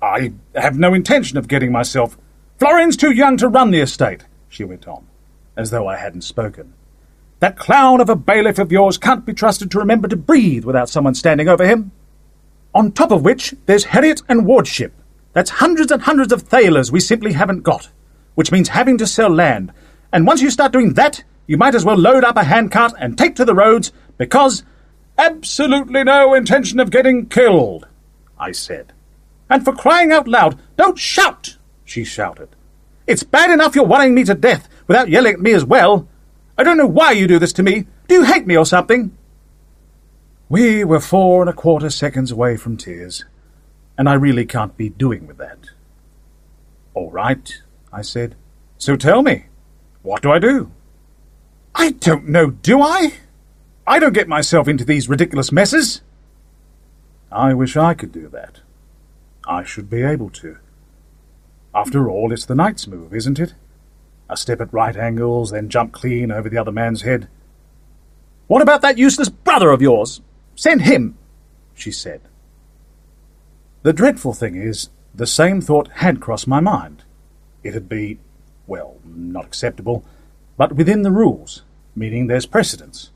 I 0.01 0.33
have 0.55 0.79
no 0.79 0.95
intention 0.95 1.39
of 1.39 1.49
getting 1.49 1.73
myself. 1.73 2.17
Florin's 2.59 2.97
too 2.97 3.11
young 3.11 3.37
to 3.39 3.49
run 3.49 3.71
the 3.71 3.81
estate, 3.81 4.27
she 4.49 4.65
went 4.65 4.87
on, 4.87 5.07
as 5.57 5.71
though 5.71 5.87
I 5.87 5.97
hadn't 5.97 6.23
spoken. 6.23 6.75
That 7.41 7.59
clown 7.59 8.01
of 8.01 8.09
a 8.09 8.17
bailiff 8.17 8.59
of 8.59 8.71
yours 8.71 8.99
can't 8.99 9.27
be 9.27 9.35
trusted 9.35 9.71
to 9.71 9.79
remember 9.79 10.09
to 10.09 10.17
breathe 10.17 10.65
without 10.65 10.89
someone 10.89 11.15
standing 11.15 11.49
over 11.49 11.67
him. 11.67 11.91
On 12.75 12.93
top 12.93 13.11
of 13.11 13.25
which, 13.25 13.55
there's 13.67 13.87
heriot 13.87 14.23
and 14.29 14.47
Wardship. 14.47 14.95
That's 15.33 15.51
hundreds 15.51 15.91
and 15.91 16.03
hundreds 16.03 16.33
of 16.33 16.43
thalers 16.43 16.93
we 16.93 17.01
simply 17.01 17.33
haven't 17.33 17.63
got, 17.63 17.91
which 18.35 18.53
means 18.53 18.69
having 18.69 18.97
to 18.99 19.07
sell 19.07 19.31
land. 19.31 19.73
And 20.13 20.27
once 20.27 20.41
you 20.41 20.51
start 20.51 20.73
doing 20.73 20.95
that, 20.95 21.25
you 21.47 21.57
might 21.57 21.75
as 21.75 21.85
well 21.85 21.97
load 21.97 22.23
up 22.23 22.37
a 22.37 22.45
handcart 22.45 22.93
and 22.99 23.19
take 23.19 23.35
to 23.37 23.45
the 23.45 23.55
roads, 23.55 23.93
because 24.19 24.63
absolutely 25.19 26.05
no 26.05 26.35
intention 26.35 26.79
of 26.81 26.91
getting 26.91 27.27
killed, 27.27 27.89
I 28.39 28.53
said. 28.53 28.93
And 29.51 29.65
for 29.65 29.75
crying 29.75 30.13
out 30.13 30.29
loud, 30.29 30.59
don't 30.77 30.99
shout, 30.99 31.57
she 31.85 32.05
shouted. 32.05 32.49
It's 33.07 33.23
bad 33.23 33.51
enough 33.51 33.75
you're 33.75 33.85
worrying 33.85 34.15
me 34.15 34.25
to 34.25 34.35
death 34.35 34.69
without 34.93 35.09
yelling 35.09 35.33
at 35.33 35.41
me 35.41 35.53
as 35.53 35.65
well. 35.65 36.07
I 36.59 36.63
don't 36.63 36.77
know 36.77 36.87
why 36.87 37.13
you 37.13 37.27
do 37.27 37.39
this 37.39 37.55
to 37.55 37.63
me. 37.63 37.87
Do 38.09 38.15
you 38.15 38.25
hate 38.25 38.47
me 38.47 38.59
or 38.59 38.67
something? 38.67 39.17
We 40.51 40.85
were 40.85 41.01
four 41.01 41.41
and 41.41 41.49
a 41.49 41.55
quarter 41.55 41.89
seconds 41.89 42.31
away 42.31 42.59
from 42.59 42.77
tears, 42.77 43.25
and 43.97 44.07
I 44.07 44.13
really 44.13 44.45
can't 44.45 44.77
be 44.77 44.91
doing 44.91 45.27
with 45.27 45.39
that. 45.39 45.71
All 46.93 47.11
right, 47.11 47.63
I 47.91 48.03
said. 48.03 48.35
So 48.77 48.95
tell 48.95 49.23
me, 49.23 49.47
what 50.03 50.21
do 50.21 50.31
I 50.31 50.39
do? 50.39 50.71
I 51.75 51.93
don't 51.93 52.29
know, 52.29 52.51
do 52.51 52.83
I? 52.83 53.15
I 53.87 53.99
don't 53.99 54.13
get 54.13 54.29
myself 54.29 54.69
into 54.69 54.85
these 54.85 55.09
ridiculous 55.09 55.51
messes. 55.51 56.03
I 57.31 57.55
wish 57.55 57.79
I 57.79 57.95
could 57.95 58.13
do 58.13 58.29
that. 58.29 58.61
I 59.49 59.65
should 59.65 59.89
be 59.89 60.03
able 60.03 60.29
to. 60.45 60.59
After 61.75 62.11
all, 62.11 62.31
it's 62.31 62.45
the 62.45 62.55
knight's 62.55 62.87
move, 62.87 63.15
isn't 63.15 63.41
it? 63.41 63.55
A 64.33 64.37
step 64.37 64.63
at 64.63 64.73
right 64.73 64.97
angles, 64.97 65.51
then 65.51 65.69
jump 65.69 65.93
clean 65.93 66.33
over 66.33 66.49
the 66.49 66.57
other 66.57 66.73
man's 66.73 67.03
head. 67.03 67.29
What 68.47 68.63
about 68.63 68.81
that 68.81 68.97
useless 68.97 69.29
brother 69.29 69.71
of 69.71 69.83
yours? 69.83 70.23
Send 70.55 70.81
him, 70.81 71.19
she 71.75 71.93
said. 71.93 72.23
The 73.83 73.93
dreadful 73.93 74.33
thing 74.33 74.57
is, 74.57 74.89
the 75.15 75.27
same 75.27 75.61
thought 75.61 75.89
had 75.97 76.23
crossed 76.23 76.49
my 76.49 76.61
mind. 76.61 77.05
It'd 77.63 77.91
be, 77.91 78.21
well, 78.67 78.97
not 79.05 79.45
acceptable, 79.45 80.03
but 80.57 80.77
within 80.77 81.03
the 81.03 81.11
rules, 81.11 81.63
meaning 81.95 82.27
there's 82.27 82.47
precedence. 82.47 83.11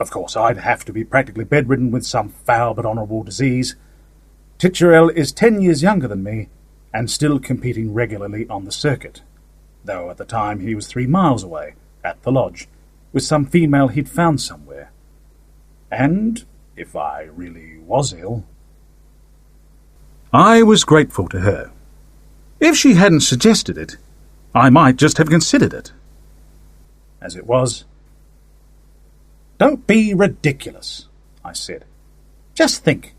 Of 0.00 0.10
course, 0.10 0.34
I'd 0.34 0.56
have 0.56 0.82
to 0.86 0.94
be 0.94 1.04
practically 1.04 1.44
bedridden 1.44 1.90
with 1.90 2.06
some 2.06 2.30
foul 2.30 2.72
but 2.72 2.86
honourable 2.86 3.22
disease. 3.22 3.76
Titurel 4.58 5.10
is 5.14 5.30
ten 5.30 5.60
years 5.60 5.82
younger 5.82 6.08
than 6.08 6.22
me, 6.22 6.48
and 6.94 7.10
still 7.10 7.38
competing 7.38 7.92
regularly 7.92 8.46
on 8.48 8.64
the 8.64 8.72
circuit, 8.72 9.20
though 9.84 10.10
at 10.10 10.16
the 10.16 10.24
time 10.24 10.60
he 10.60 10.74
was 10.74 10.86
three 10.86 11.06
miles 11.06 11.42
away, 11.42 11.74
at 12.04 12.22
the 12.22 12.32
lodge, 12.32 12.68
with 13.12 13.22
some 13.22 13.46
female 13.46 13.88
he'd 13.88 14.08
found 14.08 14.40
somewhere. 14.40 14.90
And, 15.90 16.44
if 16.76 16.96
I 16.96 17.22
really 17.22 17.78
was 17.78 18.12
ill, 18.12 18.44
I 20.32 20.62
was 20.62 20.84
grateful 20.84 21.28
to 21.28 21.40
her. 21.40 21.70
If 22.60 22.76
she 22.76 22.94
hadn't 22.94 23.20
suggested 23.20 23.76
it, 23.76 23.96
I 24.54 24.70
might 24.70 24.96
just 24.96 25.18
have 25.18 25.28
considered 25.28 25.74
it. 25.74 25.92
As 27.20 27.36
it 27.36 27.46
was, 27.46 27.84
Don't 29.58 29.86
be 29.86 30.14
ridiculous, 30.14 31.08
I 31.44 31.52
said. 31.52 31.84
Just 32.54 32.82
think. 32.84 33.14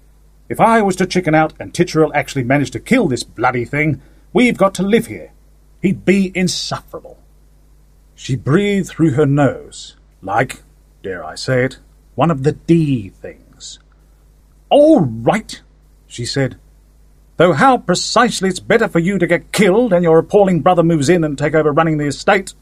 If 0.49 0.60
I 0.60 0.82
was 0.82 0.95
to 0.97 1.06
chicken 1.06 1.36
out 1.36 1.54
and 1.60 1.73
Titurel 1.73 2.12
actually 2.13 2.43
managed 2.43 2.73
to 2.73 2.80
kill 2.80 3.08
this 3.08 3.23
bloody 3.23 3.65
thing, 3.65 4.02
we've 4.34 4.58
got 4.58 4.73
to 4.76 4.84
live 4.84 5.08
here. 5.08 5.32
He'd 5.83 6.05
be 6.05 6.31
insufferable. 6.33 7.19
She 8.15 8.37
breathed 8.37 8.87
through 8.87 9.11
her 9.11 9.25
nose, 9.25 9.97
like, 10.21 10.63
dare 11.03 11.25
I 11.25 11.35
say 11.35 11.65
it, 11.65 11.79
one 12.15 12.31
of 12.31 12.43
the 12.43 12.53
D 12.53 13.09
things. 13.09 13.79
All 14.69 15.01
right, 15.01 15.61
she 16.07 16.25
said. 16.25 16.57
Though 17.35 17.51
how 17.51 17.79
precisely 17.79 18.47
it's 18.47 18.61
better 18.61 18.87
for 18.87 18.99
you 18.99 19.17
to 19.17 19.27
get 19.27 19.51
killed 19.51 19.91
and 19.91 20.03
your 20.03 20.19
appalling 20.19 20.61
brother 20.61 20.83
moves 20.83 21.09
in 21.09 21.25
and 21.25 21.37
take 21.37 21.53
over 21.53 21.73
running 21.73 21.97
the 21.97 22.07
estate. 22.07 22.53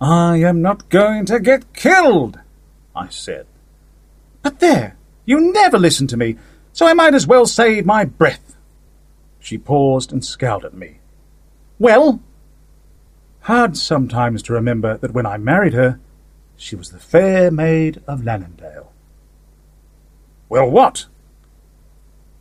I 0.00 0.36
am 0.36 0.62
not 0.62 0.90
going 0.90 1.26
to 1.26 1.40
get 1.40 1.72
killed, 1.72 2.38
I 2.94 3.08
said. 3.08 3.46
But 4.42 4.60
there, 4.60 4.96
you 5.24 5.52
never 5.52 5.76
listen 5.76 6.06
to 6.06 6.16
me, 6.16 6.36
so 6.72 6.86
I 6.86 6.92
might 6.92 7.14
as 7.14 7.26
well 7.26 7.46
save 7.46 7.84
my 7.84 8.04
breath. 8.04 8.56
She 9.40 9.58
paused 9.58 10.12
and 10.12 10.24
scowled 10.24 10.64
at 10.64 10.74
me. 10.74 11.00
Well? 11.80 12.20
Hard 13.48 13.78
sometimes 13.78 14.42
to 14.42 14.52
remember 14.52 14.98
that 14.98 15.14
when 15.14 15.24
I 15.24 15.38
married 15.38 15.72
her, 15.72 15.98
she 16.54 16.76
was 16.76 16.90
the 16.90 16.98
fair 16.98 17.50
maid 17.50 18.02
of 18.06 18.20
Lannendale. 18.20 18.88
Well, 20.50 20.70
what? 20.70 21.06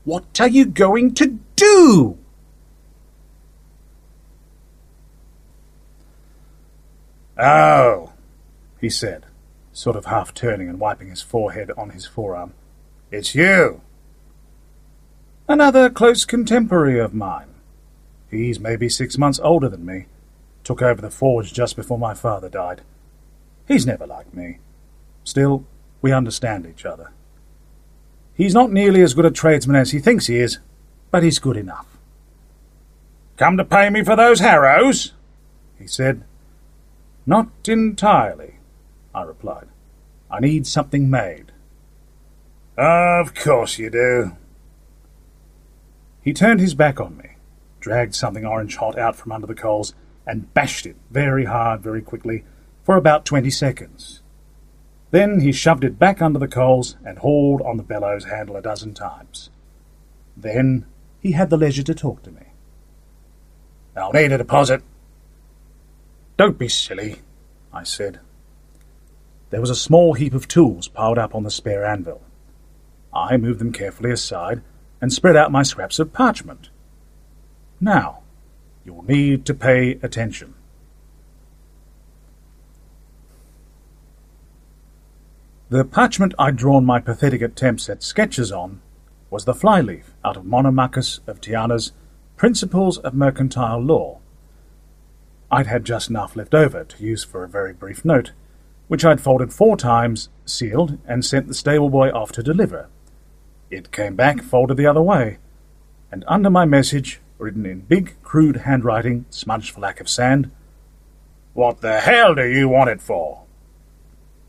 What 0.04 0.41
are 0.41 0.50
you 0.50 0.65
going 0.65 1.13
to 1.13 1.39
do? 1.56 2.17
Oh, 7.38 8.12
he 8.82 8.89
said, 8.89 9.28
sort 9.72 9.96
of 9.96 10.08
half 10.08 10.34
turning 10.34 10.67
and 10.67 10.78
wiping 10.78 11.08
his 11.08 11.22
forehead 11.22 11.72
on 11.78 11.91
his 11.91 12.06
forearm. 12.06 12.52
It's 13.12 13.34
you. 13.34 13.80
Another 15.48 15.89
close 15.89 16.26
contemporary 16.26 17.00
of 17.00 17.13
mine. 17.13 17.48
He's 18.30 18.60
maybe 18.60 18.89
six 18.89 19.17
months 19.17 19.39
older 19.41 19.70
than 19.70 19.86
me. 19.86 20.08
Took 20.67 20.82
over 20.82 21.01
the 21.01 21.10
forge 21.10 21.53
just 21.53 21.77
before 21.77 21.97
my 21.97 22.13
father 22.13 22.49
died. 22.49 22.82
He's 23.69 23.86
never 23.86 24.06
like 24.06 24.34
me. 24.34 24.58
Still, 25.23 25.63
we 26.01 26.12
understand 26.12 26.67
each 26.67 26.86
other. 26.86 27.13
He's 28.34 28.53
not 28.53 28.73
nearly 28.73 29.01
as 29.01 29.13
good 29.13 29.23
a 29.23 29.32
tradesman 29.32 29.77
as 29.77 29.91
he 29.91 29.99
thinks 29.99 30.27
he 30.27 30.39
is, 30.39 30.60
but 31.10 31.23
he's 31.23 31.39
good 31.39 31.56
enough. 31.56 31.97
Come 33.38 33.56
to 33.56 33.63
pay 33.63 33.89
me 33.89 34.03
for 34.03 34.17
those 34.17 34.41
harrows? 34.41 35.13
he 35.80 35.88
said. 35.88 36.25
Not 37.25 37.47
entirely, 37.65 38.56
I 39.15 39.21
replied. 39.21 39.69
I 40.30 40.41
need 40.41 40.67
something 40.67 41.10
made. 41.10 41.53
Of 42.77 43.34
course 43.34 43.80
you 43.80 43.89
do. 43.89 44.36
He 46.21 46.34
turned 46.34 46.60
his 46.60 46.73
back 46.73 46.99
on 46.99 47.15
me, 47.15 47.38
dragged 47.80 48.15
something 48.15 48.45
orange 48.45 48.75
hot 48.75 48.99
out 48.99 49.15
from 49.15 49.32
under 49.32 49.47
the 49.47 49.56
coals, 49.56 49.93
and 50.28 50.54
bashed 50.54 50.86
it 50.86 50.98
very 51.10 51.46
hard, 51.46 51.82
very 51.82 52.02
quickly, 52.02 52.44
for 52.84 52.96
about 52.96 53.26
twenty 53.26 53.50
seconds. 53.50 54.22
Then 55.12 55.40
he 55.40 55.52
shoved 55.52 55.84
it 55.84 55.98
back 55.98 56.22
under 56.22 56.38
the 56.38 56.48
coals 56.48 56.98
and 57.06 57.20
hauled 57.20 57.62
on 57.62 57.78
the 57.78 57.84
bellows 57.84 58.26
handle 58.26 58.58
a 58.58 58.62
dozen 58.62 58.94
times. 58.94 59.50
Then 60.36 60.86
he 61.20 61.32
had 61.32 61.50
the 61.50 61.58
leisure 61.58 61.84
to 61.84 61.96
talk 61.96 62.24
to 62.24 62.32
me. 62.32 62.42
I'll 63.96 64.12
need 64.12 64.32
a 64.32 64.38
deposit. 64.38 64.84
Don't 66.36 66.60
be 66.60 66.68
silly, 66.68 67.22
I 67.74 67.84
said. 67.84 68.20
There 69.50 69.62
was 69.62 69.70
a 69.70 69.76
small 69.76 70.13
heap 70.13 70.34
of 70.34 70.48
tools 70.48 70.88
piled 70.88 71.18
up 71.18 71.34
on 71.34 71.44
the 71.44 71.50
spare 71.50 71.86
anvil. 71.86 72.22
I 73.13 73.38
moved 73.38 73.60
them 73.60 73.72
carefully 73.72 74.12
aside 74.12 74.62
and 75.02 75.12
spread 75.12 75.36
out 75.36 75.52
my 75.52 75.63
scraps 75.63 76.00
of 76.00 76.13
parchment. 76.13 76.70
Now, 77.80 78.24
you'll 78.88 79.04
need 79.04 79.45
to 79.45 79.54
pay 79.54 80.00
attention. 80.02 80.54
The 85.69 85.84
parchment 85.84 86.34
I'd 86.39 86.56
drawn 86.56 86.86
my 86.86 87.02
pathetic 87.02 87.41
attempts 87.41 87.89
at 87.89 88.02
sketches 88.02 88.50
on 88.50 88.80
was 89.30 89.43
the 89.43 89.54
flyleaf 89.54 90.13
out 90.23 90.38
of 90.38 90.45
Monomachus 90.45 91.19
of 91.28 91.41
Tyana's 91.41 91.91
Principles 92.38 92.97
of 93.00 93.13
Mercantile 93.13 93.82
Law. 93.82 94.19
I'd 95.52 95.67
had 95.67 95.84
just 95.84 96.10
enough 96.10 96.38
left 96.38 96.54
over 96.54 96.86
to 96.86 97.04
use 97.04 97.26
for 97.26 97.43
a 97.43 97.50
very 97.50 97.73
brief 97.73 98.06
note, 98.06 98.32
which 98.88 99.04
I'd 99.04 99.19
folded 99.19 99.52
four 99.52 99.76
times, 99.76 100.30
sealed, 100.45 100.97
and 101.06 101.26
sent 101.26 101.50
the 101.50 101.54
stable 101.54 101.89
boy 101.89 102.10
off 102.12 102.32
to 102.34 102.43
deliver. 102.43 102.88
It 103.69 103.91
came 103.91 104.15
back 104.15 104.41
folded 104.41 104.78
the 104.78 104.88
other 104.88 105.02
way, 105.02 105.39
and 106.10 106.23
under 106.26 106.50
my 106.50 106.63
message, 106.63 107.19
written 107.38 107.65
in 107.65 107.82
big, 107.82 108.15
crude 108.23 108.58
handwriting, 108.58 109.26
smudged 109.30 109.71
for 109.71 109.82
lack 109.82 110.00
of 110.00 110.10
sand, 110.10 110.52
What 111.54 111.82
the 111.82 112.00
hell 112.00 112.36
do 112.36 112.47
you 112.47 112.69
want 112.69 112.89
it 112.89 113.02
for? 113.02 113.43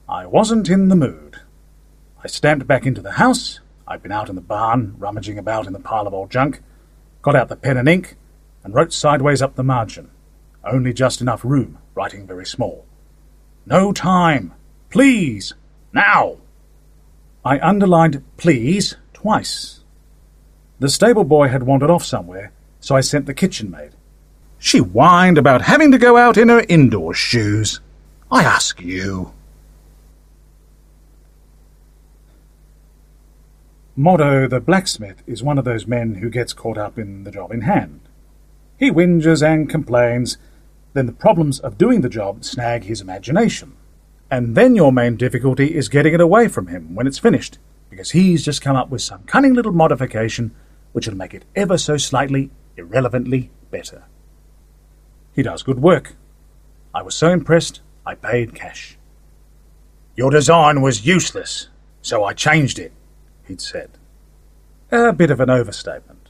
I 0.08 0.26
wasn't 0.26 0.68
in 0.68 0.88
the 0.88 0.96
mood. 0.96 1.40
I 2.22 2.26
stamped 2.26 2.66
back 2.66 2.86
into 2.86 3.02
the 3.02 3.12
house. 3.12 3.60
I'd 3.86 4.02
been 4.02 4.12
out 4.12 4.28
in 4.28 4.34
the 4.34 4.40
barn, 4.40 4.94
rummaging 4.98 5.38
about 5.38 5.66
in 5.66 5.72
the 5.72 5.78
pile 5.80 6.06
of 6.06 6.14
old 6.14 6.30
junk, 6.30 6.62
got 7.22 7.36
out 7.36 7.48
the 7.48 7.56
pen 7.56 7.76
and 7.76 7.88
ink, 7.88 8.16
and 8.64 8.74
wrote 8.74 8.92
sideways 8.92 9.40
up 9.40 9.54
the 9.54 9.62
margin. 9.62 10.10
Only 10.64 10.92
just 10.92 11.20
enough 11.20 11.44
room, 11.44 11.78
writing 11.94 12.26
very 12.26 12.44
small. 12.44 12.84
No 13.64 13.92
time. 13.92 14.54
Please. 14.90 15.54
Now. 15.92 16.36
I 17.44 17.58
underlined 17.60 18.22
please 18.36 18.96
twice. 19.12 19.80
The 20.80 20.88
stable 20.88 21.24
boy 21.24 21.48
had 21.48 21.62
wandered 21.62 21.90
off 21.90 22.04
somewhere, 22.04 22.52
so 22.80 22.96
I 22.96 23.00
sent 23.00 23.26
the 23.26 23.34
kitchen 23.34 23.70
maid. 23.70 23.92
She 24.58 24.78
whined 24.78 25.38
about 25.38 25.62
having 25.62 25.90
to 25.92 25.98
go 25.98 26.16
out 26.16 26.36
in 26.36 26.48
her 26.48 26.64
indoor 26.68 27.14
shoes. 27.14 27.80
I 28.30 28.42
ask 28.42 28.80
you. 28.80 29.32
Modo 33.96 34.46
the 34.46 34.60
blacksmith 34.60 35.22
is 35.26 35.42
one 35.42 35.58
of 35.58 35.64
those 35.64 35.86
men 35.86 36.16
who 36.16 36.30
gets 36.30 36.52
caught 36.52 36.78
up 36.78 36.98
in 36.98 37.24
the 37.24 37.32
job 37.32 37.50
in 37.50 37.62
hand. 37.62 38.00
He 38.76 38.90
whinges 38.90 39.42
and 39.42 39.68
complains, 39.68 40.38
then 40.92 41.06
the 41.06 41.12
problems 41.12 41.58
of 41.58 41.78
doing 41.78 42.00
the 42.00 42.08
job 42.08 42.44
snag 42.44 42.84
his 42.84 43.00
imagination. 43.00 43.74
And 44.30 44.54
then 44.54 44.76
your 44.76 44.92
main 44.92 45.16
difficulty 45.16 45.74
is 45.74 45.88
getting 45.88 46.14
it 46.14 46.20
away 46.20 46.48
from 46.48 46.68
him 46.68 46.94
when 46.94 47.06
it's 47.06 47.18
finished, 47.18 47.58
because 47.90 48.12
he's 48.12 48.44
just 48.44 48.62
come 48.62 48.76
up 48.76 48.88
with 48.88 49.02
some 49.02 49.24
cunning 49.24 49.54
little 49.54 49.72
modification 49.72 50.54
which 50.92 51.08
will 51.08 51.16
make 51.16 51.34
it 51.34 51.44
ever 51.56 51.76
so 51.76 51.96
slightly, 51.96 52.50
irrelevantly 52.78 53.50
better. 53.70 54.04
He 55.34 55.42
does 55.42 55.62
good 55.62 55.80
work. 55.80 56.14
I 56.94 57.02
was 57.02 57.14
so 57.14 57.28
impressed, 57.28 57.80
I 58.06 58.14
paid 58.14 58.54
cash. 58.54 58.96
Your 60.16 60.30
design 60.30 60.80
was 60.80 61.06
useless, 61.06 61.68
so 62.00 62.24
I 62.24 62.32
changed 62.32 62.78
it 62.78 62.92
he'd 63.48 63.60
said. 63.60 63.90
A 64.92 65.12
bit 65.12 65.30
of 65.30 65.40
an 65.40 65.50
overstatement. 65.50 66.28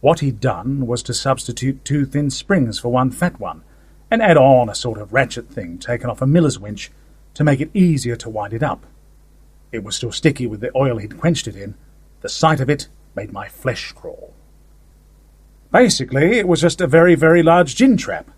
What 0.00 0.20
he'd 0.20 0.40
done 0.40 0.86
was 0.86 1.02
to 1.04 1.14
substitute 1.14 1.84
two 1.84 2.06
thin 2.06 2.30
springs 2.30 2.78
for 2.78 2.88
one 2.88 3.10
fat 3.10 3.38
one, 3.38 3.62
and 4.10 4.22
add 4.22 4.36
on 4.36 4.68
a 4.68 4.74
sort 4.74 4.98
of 4.98 5.12
ratchet 5.12 5.48
thing 5.48 5.78
taken 5.78 6.10
off 6.10 6.22
a 6.22 6.26
miller's 6.26 6.58
winch 6.58 6.90
to 7.34 7.44
make 7.44 7.60
it 7.60 7.70
easier 7.74 8.16
to 8.16 8.30
wind 8.30 8.52
it 8.52 8.62
up. 8.62 8.86
It 9.70 9.84
was 9.84 9.94
still 9.94 10.10
sticky 10.10 10.46
with 10.46 10.60
the 10.60 10.76
oil 10.76 10.96
he'd 10.96 11.18
quenched 11.18 11.46
it 11.46 11.54
in. 11.54 11.74
The 12.22 12.28
sight 12.28 12.60
of 12.60 12.68
it 12.68 12.88
made 13.14 13.32
my 13.32 13.48
flesh 13.48 13.92
crawl. 13.92 14.34
Basically, 15.72 16.38
it 16.38 16.48
was 16.48 16.60
just 16.60 16.80
a 16.80 16.86
very, 16.86 17.14
very 17.14 17.42
large 17.42 17.76
gin 17.76 17.96
trap, 17.96 18.30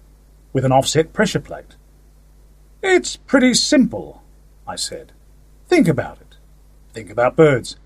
with 0.52 0.64
an 0.64 0.72
offset 0.72 1.12
pressure 1.12 1.40
plate. 1.40 1.76
It's 2.82 3.16
pretty 3.16 3.54
simple, 3.54 4.22
I 4.66 4.76
said. 4.76 5.12
Think 5.66 5.88
about 5.88 6.20
it. 6.20 6.36
Think 6.92 7.10
about 7.10 7.36
birds. 7.36 7.76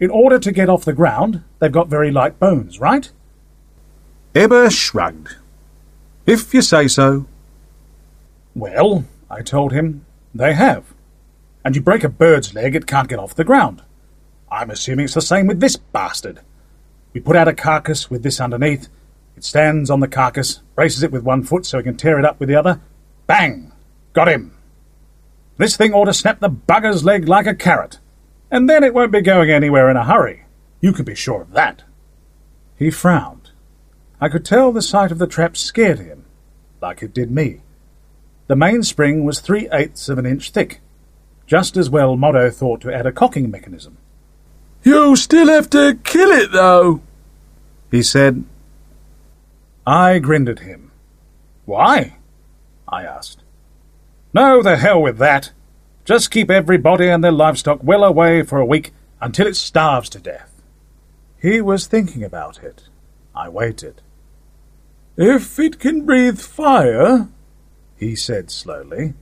In 0.00 0.10
order 0.10 0.38
to 0.40 0.50
get 0.52 0.68
off 0.68 0.84
the 0.84 0.92
ground, 0.92 1.44
they've 1.60 1.70
got 1.70 1.88
very 1.88 2.10
light 2.10 2.40
bones, 2.40 2.80
right? 2.80 3.10
Ebba 4.34 4.70
shrugged. 4.70 5.36
If 6.26 6.52
you 6.52 6.62
say 6.62 6.88
so. 6.88 7.26
Well, 8.56 9.04
I 9.30 9.42
told 9.42 9.72
him, 9.72 10.04
they 10.34 10.54
have. 10.54 10.84
And 11.64 11.76
you 11.76 11.82
break 11.82 12.02
a 12.02 12.08
bird's 12.08 12.54
leg, 12.54 12.74
it 12.74 12.86
can't 12.86 13.08
get 13.08 13.18
off 13.20 13.34
the 13.36 13.44
ground. 13.44 13.82
I'm 14.50 14.70
assuming 14.70 15.04
it's 15.04 15.14
the 15.14 15.22
same 15.22 15.46
with 15.46 15.60
this 15.60 15.76
bastard. 15.76 16.40
We 17.14 17.20
put 17.20 17.36
out 17.36 17.48
a 17.48 17.54
carcass 17.54 18.10
with 18.10 18.22
this 18.22 18.40
underneath. 18.40 18.88
It 19.36 19.44
stands 19.44 19.88
on 19.88 20.00
the 20.00 20.08
carcass, 20.08 20.60
braces 20.74 21.02
it 21.02 21.12
with 21.12 21.22
one 21.22 21.44
foot 21.44 21.64
so 21.64 21.78
he 21.78 21.84
can 21.84 21.96
tear 21.96 22.18
it 22.18 22.24
up 22.24 22.38
with 22.38 22.48
the 22.48 22.56
other. 22.56 22.80
Bang! 23.26 23.72
Got 24.12 24.28
him! 24.28 24.52
This 25.56 25.76
thing 25.76 25.94
ought 25.94 26.06
to 26.06 26.12
snap 26.14 26.40
the 26.40 26.50
bugger's 26.50 27.04
leg 27.04 27.28
like 27.28 27.46
a 27.46 27.54
carrot, 27.54 28.00
and 28.50 28.68
then 28.68 28.82
it 28.82 28.92
won't 28.92 29.12
be 29.12 29.20
going 29.20 29.50
anywhere 29.50 29.88
in 29.88 29.96
a 29.96 30.04
hurry. 30.04 30.44
You 30.80 30.92
can 30.92 31.04
be 31.04 31.14
sure 31.14 31.42
of 31.42 31.52
that. 31.52 31.84
He 32.76 32.90
frowned. 32.90 33.50
I 34.20 34.28
could 34.28 34.44
tell 34.44 34.72
the 34.72 34.82
sight 34.82 35.12
of 35.12 35.18
the 35.18 35.28
trap 35.28 35.56
scared 35.56 36.00
him, 36.00 36.24
like 36.82 37.02
it 37.02 37.14
did 37.14 37.30
me. 37.30 37.60
The 38.48 38.56
mainspring 38.56 39.24
was 39.24 39.40
three 39.40 39.68
eighths 39.72 40.08
of 40.08 40.18
an 40.18 40.26
inch 40.26 40.50
thick. 40.50 40.80
Just 41.46 41.76
as 41.76 41.88
well 41.88 42.16
Motto 42.16 42.50
thought 42.50 42.80
to 42.80 42.92
add 42.92 43.06
a 43.06 43.12
cocking 43.12 43.50
mechanism. 43.50 43.98
You'll 44.84 45.16
still 45.16 45.48
have 45.48 45.70
to 45.70 45.98
kill 46.04 46.30
it, 46.30 46.52
though, 46.52 47.00
he 47.90 48.02
said. 48.02 48.44
I 49.86 50.18
grinned 50.18 50.48
at 50.48 50.60
him. 50.60 50.90
Why? 51.64 52.16
I 52.86 53.04
asked. 53.04 53.40
No, 54.34 54.62
the 54.62 54.76
hell 54.76 55.00
with 55.00 55.16
that. 55.18 55.52
Just 56.04 56.30
keep 56.30 56.50
everybody 56.50 57.08
and 57.08 57.24
their 57.24 57.32
livestock 57.32 57.80
well 57.82 58.04
away 58.04 58.42
for 58.42 58.58
a 58.58 58.66
week 58.66 58.92
until 59.22 59.46
it 59.46 59.56
starves 59.56 60.10
to 60.10 60.18
death. 60.18 60.62
He 61.40 61.62
was 61.62 61.86
thinking 61.86 62.22
about 62.22 62.62
it. 62.62 62.84
I 63.34 63.48
waited. 63.48 64.02
If 65.16 65.58
it 65.58 65.78
can 65.78 66.04
breathe 66.04 66.40
fire, 66.40 67.28
he 67.96 68.14
said 68.16 68.50
slowly, 68.50 69.14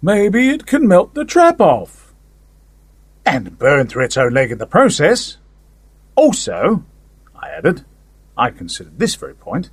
maybe 0.00 0.50
it 0.50 0.66
can 0.66 0.86
melt 0.86 1.14
the 1.14 1.24
trap 1.24 1.60
off. 1.60 2.01
And 3.24 3.58
burn 3.58 3.86
through 3.86 4.04
its 4.04 4.16
own 4.16 4.32
leg 4.32 4.50
in 4.50 4.58
the 4.58 4.66
process. 4.66 5.38
Also, 6.14 6.84
I 7.34 7.48
added, 7.48 7.84
I 8.36 8.50
considered 8.50 8.98
this 8.98 9.14
very 9.14 9.34
point, 9.34 9.70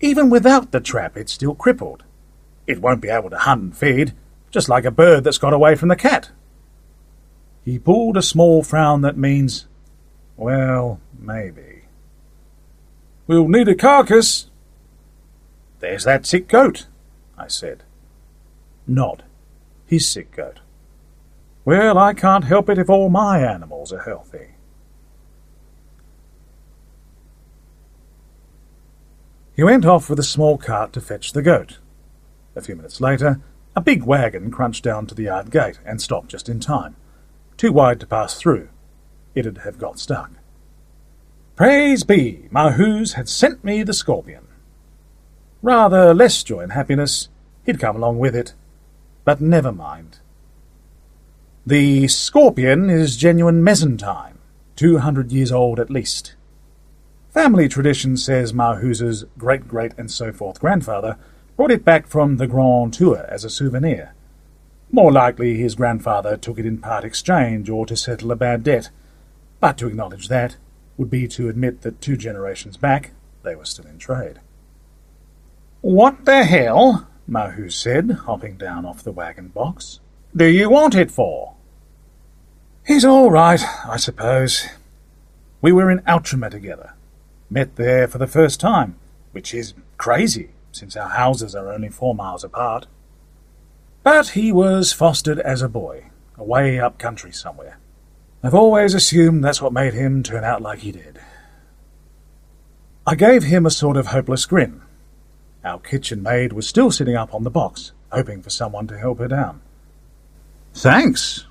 even 0.00 0.30
without 0.30 0.72
the 0.72 0.80
trap 0.80 1.16
it's 1.16 1.32
still 1.32 1.54
crippled. 1.54 2.04
It 2.66 2.80
won't 2.80 3.00
be 3.00 3.08
able 3.08 3.30
to 3.30 3.38
hunt 3.38 3.62
and 3.62 3.76
feed, 3.76 4.12
just 4.50 4.68
like 4.68 4.84
a 4.84 4.90
bird 4.90 5.24
that's 5.24 5.38
got 5.38 5.52
away 5.52 5.74
from 5.74 5.88
the 5.88 5.96
cat. 5.96 6.30
He 7.64 7.78
pulled 7.78 8.16
a 8.16 8.22
small 8.22 8.62
frown 8.62 9.02
that 9.02 9.16
means, 9.16 9.66
well, 10.36 11.00
maybe. 11.18 11.82
We'll 13.26 13.48
need 13.48 13.68
a 13.68 13.74
carcass. 13.74 14.48
There's 15.80 16.04
that 16.04 16.26
sick 16.26 16.48
goat, 16.48 16.86
I 17.36 17.48
said. 17.48 17.82
Nod. 18.86 19.24
His 19.86 20.08
sick 20.08 20.30
goat. 20.32 20.60
Well, 21.66 21.98
I 21.98 22.14
can't 22.14 22.44
help 22.44 22.68
it 22.68 22.78
if 22.78 22.88
all 22.88 23.08
my 23.08 23.40
animals 23.40 23.92
are 23.92 24.04
healthy. 24.04 24.50
He 29.56 29.64
went 29.64 29.84
off 29.84 30.08
with 30.08 30.20
a 30.20 30.22
small 30.22 30.58
cart 30.58 30.92
to 30.92 31.00
fetch 31.00 31.32
the 31.32 31.42
goat. 31.42 31.78
A 32.54 32.60
few 32.60 32.76
minutes 32.76 33.00
later, 33.00 33.40
a 33.74 33.80
big 33.80 34.04
wagon 34.04 34.52
crunched 34.52 34.84
down 34.84 35.06
to 35.08 35.14
the 35.14 35.24
yard 35.24 35.50
gate 35.50 35.80
and 35.84 36.00
stopped 36.00 36.28
just 36.28 36.48
in 36.48 36.60
time. 36.60 36.94
Too 37.56 37.72
wide 37.72 37.98
to 37.98 38.06
pass 38.06 38.38
through. 38.38 38.68
It'd 39.34 39.58
have 39.58 39.76
got 39.76 39.98
stuck. 39.98 40.30
Praise 41.56 42.04
be, 42.04 42.48
Mahus 42.52 43.14
had 43.14 43.28
sent 43.28 43.64
me 43.64 43.82
the 43.82 43.92
scorpion. 43.92 44.46
Rather 45.62 46.14
less 46.14 46.44
joy 46.44 46.60
and 46.60 46.72
happiness, 46.72 47.28
he'd 47.64 47.80
come 47.80 47.96
along 47.96 48.20
with 48.20 48.36
it. 48.36 48.54
But 49.24 49.40
never 49.40 49.72
mind. 49.72 50.20
The 51.68 52.06
scorpion 52.06 52.88
is 52.90 53.16
genuine 53.16 53.60
Mezentine, 53.60 54.36
two 54.76 54.98
hundred 54.98 55.32
years 55.32 55.50
old 55.50 55.80
at 55.80 55.90
least. 55.90 56.36
Family 57.30 57.68
tradition 57.68 58.16
says 58.16 58.52
Mahus's 58.52 59.24
great 59.36 59.66
great 59.66 59.92
and 59.98 60.08
so 60.08 60.32
forth 60.32 60.60
grandfather 60.60 61.18
brought 61.56 61.72
it 61.72 61.84
back 61.84 62.06
from 62.06 62.36
the 62.36 62.46
Grand 62.46 62.94
Tour 62.94 63.26
as 63.28 63.42
a 63.42 63.50
souvenir. 63.50 64.14
More 64.92 65.10
likely 65.10 65.56
his 65.56 65.74
grandfather 65.74 66.36
took 66.36 66.60
it 66.60 66.66
in 66.66 66.78
part 66.78 67.02
exchange 67.02 67.68
or 67.68 67.84
to 67.86 67.96
settle 67.96 68.30
a 68.30 68.36
bad 68.36 68.62
debt, 68.62 68.90
but 69.58 69.76
to 69.78 69.88
acknowledge 69.88 70.28
that 70.28 70.58
would 70.96 71.10
be 71.10 71.26
to 71.26 71.48
admit 71.48 71.82
that 71.82 72.00
two 72.00 72.16
generations 72.16 72.76
back 72.76 73.10
they 73.42 73.56
were 73.56 73.64
still 73.64 73.86
in 73.86 73.98
trade. 73.98 74.38
What 75.80 76.26
the 76.26 76.44
hell, 76.44 77.08
Mahu 77.26 77.70
said, 77.70 78.12
hopping 78.26 78.56
down 78.56 78.86
off 78.86 79.02
the 79.02 79.10
wagon 79.10 79.48
box, 79.48 79.98
do 80.36 80.44
you 80.44 80.70
want 80.70 80.94
it 80.94 81.10
for? 81.10 81.55
He's 82.86 83.04
all 83.04 83.32
right, 83.32 83.60
I 83.84 83.96
suppose. 83.96 84.68
We 85.60 85.72
were 85.72 85.90
in 85.90 86.02
Outremer 86.02 86.50
together. 86.50 86.94
Met 87.50 87.74
there 87.74 88.06
for 88.06 88.18
the 88.18 88.28
first 88.28 88.60
time, 88.60 88.94
which 89.32 89.52
is 89.52 89.74
crazy 89.98 90.50
since 90.70 90.96
our 90.96 91.08
houses 91.08 91.56
are 91.56 91.72
only 91.72 91.88
four 91.88 92.14
miles 92.14 92.44
apart. 92.44 92.86
But 94.04 94.28
he 94.30 94.52
was 94.52 94.92
fostered 94.92 95.40
as 95.40 95.62
a 95.62 95.68
boy, 95.68 96.10
away 96.38 96.78
up 96.78 96.96
country 96.96 97.32
somewhere. 97.32 97.78
I've 98.40 98.54
always 98.54 98.94
assumed 98.94 99.42
that's 99.42 99.60
what 99.60 99.72
made 99.72 99.94
him 99.94 100.22
turn 100.22 100.44
out 100.44 100.62
like 100.62 100.80
he 100.80 100.92
did. 100.92 101.18
I 103.04 103.16
gave 103.16 103.42
him 103.42 103.66
a 103.66 103.70
sort 103.70 103.96
of 103.96 104.08
hopeless 104.08 104.46
grin. 104.46 104.82
Our 105.64 105.80
kitchen 105.80 106.22
maid 106.22 106.52
was 106.52 106.68
still 106.68 106.92
sitting 106.92 107.16
up 107.16 107.34
on 107.34 107.42
the 107.42 107.50
box, 107.50 107.90
hoping 108.12 108.42
for 108.42 108.50
someone 108.50 108.86
to 108.86 108.98
help 108.98 109.18
her 109.18 109.26
down. 109.26 109.60
Thanks, 110.72 111.46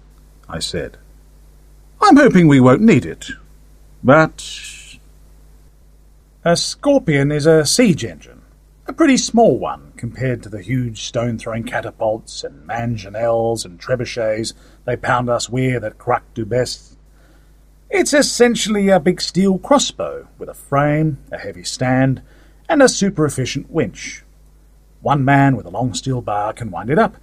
I 0.48 0.60
said. 0.60 0.98
I'm 2.08 2.18
hoping 2.18 2.48
we 2.48 2.60
won't 2.60 2.84
need 2.84 3.04
it. 3.04 3.32
But. 4.04 5.00
A 6.44 6.56
scorpion 6.56 7.32
is 7.32 7.48
a 7.48 7.66
siege 7.66 8.06
engine. 8.06 8.44
A 8.86 8.94
pretty 8.94 9.18
small 9.18 9.58
one 9.58 9.92
compared 9.98 10.44
to 10.44 10.50
the 10.50 10.62
huge 10.62 11.02
stone 11.02 11.40
throwing 11.40 11.64
catapults 11.64 12.44
and 12.44 12.70
mangonels 12.70 13.66
and 13.66 13.82
trebuchets 13.82 14.54
they 14.86 14.96
pound 14.96 15.32
us 15.32 15.50
with 15.50 15.84
at 15.84 15.98
Kruck 15.98 16.22
du 16.36 16.46
Best. 16.46 16.96
It's 17.90 18.14
essentially 18.14 18.90
a 18.90 19.00
big 19.00 19.20
steel 19.20 19.58
crossbow 19.58 20.28
with 20.38 20.48
a 20.48 20.54
frame, 20.54 21.18
a 21.32 21.40
heavy 21.40 21.64
stand, 21.64 22.22
and 22.70 22.84
a 22.84 22.88
super 22.88 23.26
efficient 23.26 23.72
winch. 23.72 24.24
One 25.02 25.26
man 25.26 25.58
with 25.58 25.66
a 25.66 25.72
long 25.72 25.96
steel 25.96 26.22
bar 26.22 26.54
can 26.54 26.70
wind 26.70 26.92
it 26.92 27.00
up, 27.00 27.18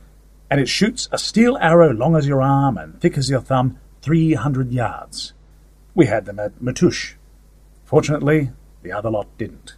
and 0.50 0.60
it 0.60 0.68
shoots 0.68 1.08
a 1.12 1.18
steel 1.18 1.56
arrow 1.58 1.92
long 1.92 2.16
as 2.16 2.26
your 2.26 2.42
arm 2.42 2.76
and 2.76 3.00
thick 3.00 3.16
as 3.16 3.30
your 3.30 3.40
thumb, 3.40 3.78
300 4.02 4.72
yards. 4.72 5.32
We 5.94 6.06
had 6.06 6.26
them 6.26 6.38
at 6.38 6.60
Matouche. 6.60 7.14
Fortunately, 7.84 8.50
the 8.82 8.92
other 8.92 9.10
lot 9.10 9.28
didn't. 9.38 9.76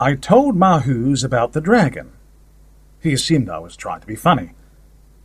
I 0.00 0.14
told 0.14 0.56
Mahus 0.56 1.24
about 1.24 1.52
the 1.52 1.60
dragon. 1.60 2.12
He 3.00 3.12
assumed 3.12 3.50
I 3.50 3.58
was 3.58 3.76
trying 3.76 4.00
to 4.00 4.06
be 4.06 4.16
funny. 4.16 4.52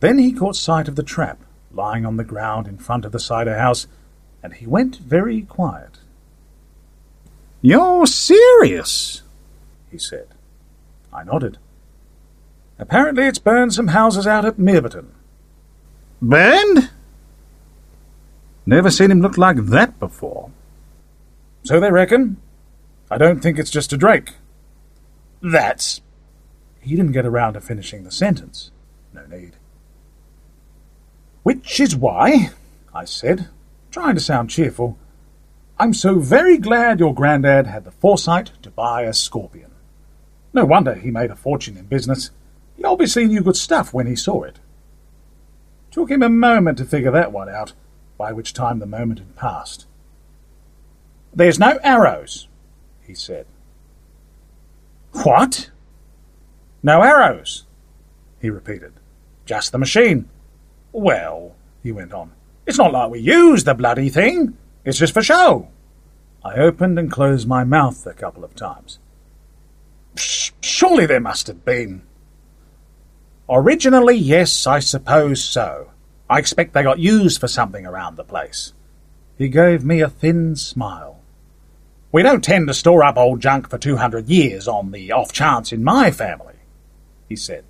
Then 0.00 0.18
he 0.18 0.32
caught 0.32 0.56
sight 0.56 0.88
of 0.88 0.96
the 0.96 1.02
trap 1.02 1.38
lying 1.72 2.04
on 2.04 2.16
the 2.16 2.24
ground 2.24 2.66
in 2.66 2.78
front 2.78 3.04
of 3.04 3.12
the 3.12 3.18
cider 3.18 3.58
house, 3.58 3.86
and 4.42 4.54
he 4.54 4.66
went 4.66 4.96
very 4.96 5.42
quiet. 5.42 5.98
You're 7.62 8.06
serious? 8.06 9.22
he 9.90 9.98
said. 9.98 10.28
I 11.12 11.24
nodded. 11.24 11.58
Apparently 12.78 13.24
it's 13.24 13.38
burned 13.38 13.72
some 13.72 13.88
houses 13.88 14.26
out 14.26 14.44
at 14.44 14.56
Merebarton. 14.56 15.06
Burned? 16.20 16.90
Never 18.66 18.90
seen 18.90 19.10
him 19.10 19.20
look 19.20 19.36
like 19.36 19.56
that 19.66 19.98
before. 19.98 20.50
So 21.64 21.80
they 21.80 21.90
reckon. 21.90 22.38
I 23.10 23.18
don't 23.18 23.40
think 23.40 23.58
it's 23.58 23.70
just 23.70 23.92
a 23.92 23.96
drake. 23.96 24.32
That's. 25.42 26.00
He 26.80 26.96
didn't 26.96 27.12
get 27.12 27.26
around 27.26 27.54
to 27.54 27.60
finishing 27.60 28.04
the 28.04 28.10
sentence. 28.10 28.70
No 29.12 29.26
need. 29.26 29.52
Which 31.42 31.78
is 31.78 31.94
why, 31.94 32.50
I 32.94 33.04
said, 33.04 33.48
trying 33.90 34.14
to 34.14 34.20
sound 34.20 34.50
cheerful, 34.50 34.98
I'm 35.78 35.92
so 35.92 36.18
very 36.18 36.56
glad 36.56 37.00
your 37.00 37.14
grandad 37.14 37.66
had 37.66 37.84
the 37.84 37.90
foresight 37.90 38.52
to 38.62 38.70
buy 38.70 39.02
a 39.02 39.12
scorpion. 39.12 39.70
No 40.52 40.64
wonder 40.64 40.94
he 40.94 41.10
made 41.10 41.30
a 41.30 41.36
fortune 41.36 41.76
in 41.76 41.86
business. 41.86 42.30
He 42.76 42.84
obviously 42.84 43.26
knew 43.26 43.42
good 43.42 43.56
stuff 43.56 43.92
when 43.92 44.06
he 44.06 44.16
saw 44.16 44.42
it. 44.44 44.58
Took 45.90 46.10
him 46.10 46.22
a 46.22 46.28
moment 46.28 46.78
to 46.78 46.84
figure 46.84 47.10
that 47.10 47.32
one 47.32 47.48
out, 47.48 47.72
by 48.16 48.32
which 48.32 48.52
time 48.52 48.78
the 48.78 48.86
moment 48.86 49.18
had 49.18 49.36
passed. 49.36 49.86
There's 51.34 51.58
no 51.58 51.78
arrows, 51.82 52.48
he 53.02 53.14
said. 53.14 53.46
What? 55.12 55.70
No 56.82 57.02
arrows, 57.02 57.64
he 58.40 58.50
repeated. 58.50 58.92
Just 59.44 59.72
the 59.72 59.78
machine. 59.78 60.28
Well, 60.92 61.54
he 61.82 61.92
went 61.92 62.12
on, 62.12 62.32
it's 62.66 62.78
not 62.78 62.92
like 62.92 63.10
we 63.10 63.20
use 63.20 63.64
the 63.64 63.74
bloody 63.74 64.08
thing. 64.08 64.56
It's 64.84 64.98
just 64.98 65.12
for 65.12 65.22
show. 65.22 65.68
I 66.44 66.54
opened 66.54 66.98
and 66.98 67.10
closed 67.10 67.46
my 67.46 67.64
mouth 67.64 68.06
a 68.06 68.14
couple 68.14 68.44
of 68.44 68.54
times. 68.54 68.98
Surely 70.16 71.06
there 71.06 71.20
must 71.20 71.46
have 71.46 71.64
been. 71.64 72.02
Originally, 73.48 74.16
yes, 74.16 74.66
I 74.66 74.78
suppose 74.78 75.42
so. 75.42 75.90
I 76.28 76.38
expect 76.38 76.72
they 76.72 76.82
got 76.82 76.98
used 76.98 77.40
for 77.40 77.48
something 77.48 77.86
around 77.86 78.16
the 78.16 78.24
place. 78.24 78.72
He 79.36 79.48
gave 79.48 79.84
me 79.84 80.00
a 80.00 80.08
thin 80.08 80.56
smile. 80.56 81.20
We 82.12 82.22
don't 82.22 82.44
tend 82.44 82.68
to 82.68 82.74
store 82.74 83.02
up 83.02 83.16
old 83.16 83.40
junk 83.40 83.68
for 83.68 83.78
two 83.78 83.96
hundred 83.96 84.28
years 84.28 84.68
on 84.68 84.92
the 84.92 85.12
off 85.12 85.32
chance 85.32 85.72
in 85.72 85.82
my 85.82 86.10
family, 86.10 86.54
he 87.28 87.36
said. 87.36 87.64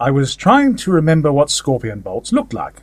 I 0.00 0.10
was 0.10 0.34
trying 0.34 0.74
to 0.76 0.90
remember 0.90 1.32
what 1.32 1.48
scorpion 1.48 2.00
bolts 2.00 2.32
looked 2.32 2.52
like. 2.52 2.82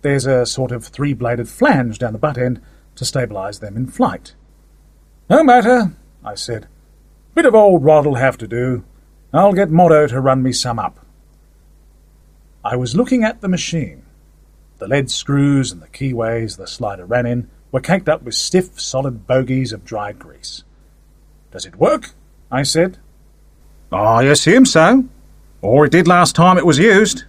There's 0.00 0.26
a 0.26 0.46
sort 0.46 0.72
of 0.72 0.86
three 0.86 1.12
bladed 1.12 1.48
flange 1.48 1.98
down 1.98 2.14
the 2.14 2.18
butt 2.18 2.38
end 2.38 2.62
to 2.96 3.04
stabilize 3.04 3.58
them 3.60 3.76
in 3.76 3.86
flight. 3.86 4.34
No 5.28 5.44
matter, 5.44 5.92
I 6.24 6.34
said. 6.34 6.66
Bit 7.34 7.44
of 7.44 7.54
old 7.54 7.84
rod'll 7.84 8.14
have 8.14 8.38
to 8.38 8.48
do. 8.48 8.84
I'll 9.32 9.52
get 9.52 9.70
Motto 9.70 10.06
to 10.06 10.20
run 10.20 10.42
me 10.42 10.52
some 10.52 10.78
up. 10.78 11.04
I 12.64 12.76
was 12.76 12.96
looking 12.96 13.24
at 13.24 13.40
the 13.40 13.48
machine. 13.48 14.02
The 14.78 14.88
lead 14.88 15.10
screws 15.10 15.72
and 15.72 15.80
the 15.80 15.88
keyways 15.88 16.56
the 16.56 16.66
slider 16.66 17.04
ran 17.04 17.26
in 17.26 17.50
were 17.70 17.80
caked 17.80 18.08
up 18.08 18.22
with 18.22 18.34
stiff, 18.34 18.80
solid 18.80 19.26
bogies 19.26 19.72
of 19.72 19.84
dried 19.84 20.18
grease. 20.18 20.64
Does 21.50 21.66
it 21.66 21.76
work? 21.76 22.10
I 22.50 22.62
said. 22.62 22.98
Ah, 23.92 24.16
I 24.16 24.24
assume 24.24 24.66
so. 24.66 25.04
Or 25.60 25.86
it 25.86 25.92
did 25.92 26.06
last 26.06 26.34
time 26.34 26.58
it 26.58 26.66
was 26.66 26.78
used. 26.78 27.24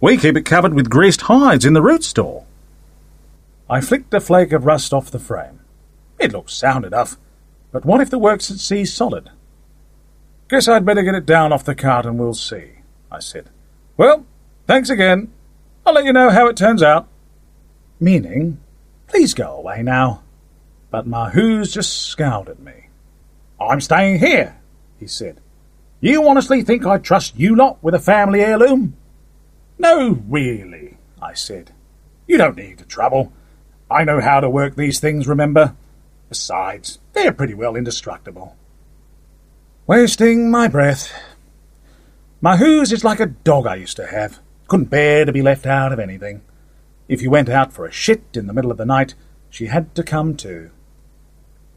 We 0.00 0.16
keep 0.16 0.36
it 0.36 0.44
covered 0.44 0.74
with 0.74 0.90
greased 0.90 1.22
hides 1.22 1.64
in 1.64 1.74
the 1.74 1.82
root 1.82 2.02
store. 2.02 2.44
I 3.70 3.80
flicked 3.80 4.12
a 4.14 4.20
flake 4.20 4.52
of 4.52 4.66
rust 4.66 4.92
off 4.92 5.10
the 5.10 5.18
frame. 5.18 5.60
It 6.18 6.32
looks 6.32 6.54
sound 6.54 6.84
enough, 6.84 7.16
but 7.70 7.84
what 7.84 8.00
if 8.00 8.10
the 8.10 8.18
works 8.18 8.50
at 8.50 8.58
sea's 8.58 8.92
solid? 8.92 9.30
Guess 10.48 10.68
I'd 10.68 10.84
better 10.84 11.02
get 11.02 11.14
it 11.14 11.24
down 11.24 11.52
off 11.52 11.64
the 11.64 11.74
cart 11.74 12.04
and 12.04 12.18
we'll 12.18 12.34
see, 12.34 12.72
I 13.10 13.20
said. 13.20 13.48
Well, 13.96 14.26
thanks 14.72 14.88
again. 14.88 15.30
I'll 15.84 15.92
let 15.92 16.06
you 16.06 16.14
know 16.14 16.30
how 16.30 16.46
it 16.46 16.56
turns 16.56 16.82
out. 16.82 17.06
Meaning, 18.00 18.58
please 19.06 19.34
go 19.34 19.54
away 19.54 19.82
now. 19.82 20.22
But 20.90 21.06
Mahoos 21.06 21.74
just 21.74 22.06
scowled 22.06 22.48
at 22.48 22.58
me. 22.58 22.88
I'm 23.60 23.82
staying 23.82 24.20
here, 24.20 24.56
he 24.98 25.06
said. 25.06 25.42
You 26.00 26.26
honestly 26.26 26.62
think 26.62 26.86
I'd 26.86 27.04
trust 27.04 27.38
you 27.38 27.54
lot 27.54 27.82
with 27.82 27.94
a 27.94 27.98
family 27.98 28.40
heirloom? 28.40 28.96
No, 29.78 30.22
really, 30.26 30.96
I 31.20 31.34
said. 31.34 31.72
You 32.26 32.38
don't 32.38 32.56
need 32.56 32.78
to 32.78 32.86
trouble. 32.86 33.30
I 33.90 34.04
know 34.04 34.22
how 34.22 34.40
to 34.40 34.48
work 34.48 34.74
these 34.74 34.98
things, 34.98 35.28
remember? 35.28 35.76
Besides, 36.30 36.98
they're 37.12 37.34
pretty 37.34 37.52
well 37.52 37.76
indestructible. 37.76 38.56
Wasting 39.86 40.50
my 40.50 40.66
breath. 40.66 41.12
Mahoos 42.42 42.90
is 42.90 43.04
like 43.04 43.20
a 43.20 43.26
dog 43.26 43.66
I 43.66 43.74
used 43.74 43.98
to 43.98 44.06
have. 44.06 44.40
Couldn't 44.72 44.88
bear 44.88 45.26
to 45.26 45.32
be 45.34 45.42
left 45.42 45.66
out 45.66 45.92
of 45.92 45.98
anything. 45.98 46.40
If 47.06 47.20
you 47.20 47.28
went 47.28 47.50
out 47.50 47.74
for 47.74 47.84
a 47.84 47.92
shit 47.92 48.24
in 48.32 48.46
the 48.46 48.54
middle 48.54 48.70
of 48.70 48.78
the 48.78 48.86
night, 48.86 49.14
she 49.50 49.66
had 49.66 49.94
to 49.96 50.02
come 50.02 50.34
too. 50.34 50.70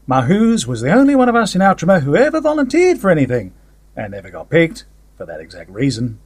Mahoos 0.08 0.66
was 0.66 0.80
the 0.80 0.94
only 0.94 1.14
one 1.14 1.28
of 1.28 1.34
us 1.34 1.54
in 1.54 1.60
Outremer 1.60 2.00
who 2.00 2.16
ever 2.16 2.40
volunteered 2.40 2.98
for 2.98 3.10
anything, 3.10 3.52
and 3.94 4.12
never 4.12 4.30
got 4.30 4.48
picked 4.48 4.86
for 5.18 5.26
that 5.26 5.40
exact 5.40 5.68
reason. 5.68 6.18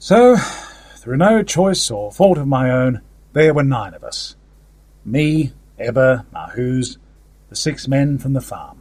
So, 0.00 0.38
through 0.96 1.18
no 1.18 1.44
choice 1.44 1.88
or 1.88 2.10
fault 2.10 2.36
of 2.36 2.48
my 2.48 2.68
own, 2.68 3.00
there 3.32 3.54
were 3.54 3.62
nine 3.62 3.94
of 3.94 4.02
us. 4.02 4.34
Me, 5.04 5.52
Ebba, 5.78 6.26
Mahoos, 6.34 6.96
the 7.48 7.54
six 7.54 7.86
men 7.86 8.18
from 8.18 8.32
the 8.32 8.40
farm. 8.40 8.79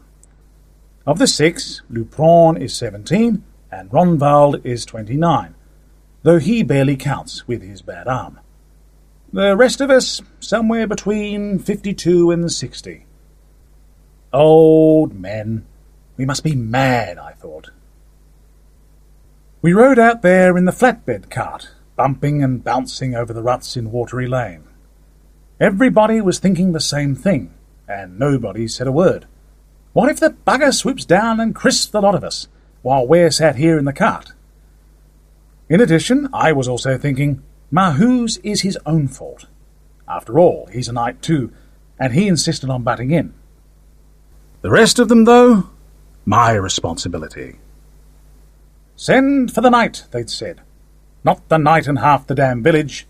Of 1.09 1.17
the 1.17 1.25
six, 1.25 1.81
Lupron 1.91 2.61
is 2.61 2.75
17 2.75 3.43
and 3.71 3.91
Ronvald 3.91 4.63
is 4.63 4.85
29, 4.85 5.55
though 6.21 6.37
he 6.37 6.61
barely 6.61 6.95
counts 6.95 7.47
with 7.47 7.63
his 7.63 7.81
bad 7.81 8.07
arm. 8.07 8.39
The 9.33 9.57
rest 9.57 9.81
of 9.81 9.89
us, 9.89 10.21
somewhere 10.39 10.85
between 10.85 11.57
52 11.57 12.29
and 12.29 12.51
60. 12.51 13.07
Old 14.31 15.15
men. 15.15 15.65
We 16.15 16.25
must 16.25 16.43
be 16.43 16.53
mad, 16.53 17.17
I 17.17 17.31
thought. 17.31 17.71
We 19.63 19.73
rode 19.73 19.97
out 19.97 20.21
there 20.21 20.59
in 20.59 20.65
the 20.65 20.71
flatbed 20.71 21.31
cart, 21.31 21.71
bumping 21.95 22.43
and 22.43 22.63
bouncing 22.63 23.15
over 23.15 23.33
the 23.33 23.41
ruts 23.41 23.75
in 23.75 23.91
Watery 23.91 24.27
Lane. 24.27 24.65
Everybody 25.59 26.21
was 26.21 26.37
thinking 26.37 26.73
the 26.73 26.79
same 26.79 27.15
thing, 27.15 27.51
and 27.87 28.19
nobody 28.19 28.67
said 28.67 28.85
a 28.85 28.91
word. 28.91 29.25
What 29.93 30.09
if 30.09 30.19
the 30.19 30.35
bugger 30.45 30.73
swoops 30.73 31.05
down 31.05 31.39
and 31.39 31.55
crisps 31.55 31.87
the 31.87 32.01
lot 32.01 32.15
of 32.15 32.23
us, 32.23 32.47
while 32.81 33.07
we're 33.07 33.31
sat 33.31 33.55
here 33.55 33.77
in 33.77 33.85
the 33.85 33.93
cart? 33.93 34.33
In 35.67 35.81
addition, 35.81 36.29
I 36.31 36.51
was 36.51 36.67
also 36.67 36.97
thinking, 36.97 37.41
Mahoos 37.71 38.39
is 38.43 38.61
his 38.61 38.77
own 38.85 39.07
fault. 39.07 39.45
After 40.07 40.39
all, 40.39 40.67
he's 40.71 40.87
a 40.87 40.93
knight 40.93 41.21
too, 41.21 41.51
and 41.99 42.13
he 42.13 42.27
insisted 42.27 42.69
on 42.69 42.83
butting 42.83 43.11
in. 43.11 43.33
The 44.61 44.71
rest 44.71 44.99
of 44.99 45.07
them, 45.07 45.25
though, 45.25 45.69
my 46.25 46.51
responsibility. 46.53 47.59
Send 48.95 49.53
for 49.53 49.61
the 49.61 49.69
knight, 49.69 50.05
they'd 50.11 50.29
said. 50.29 50.61
Not 51.23 51.47
the 51.49 51.57
knight 51.57 51.87
and 51.87 51.99
half 51.99 52.27
the 52.27 52.35
damn 52.35 52.61
village. 52.61 53.07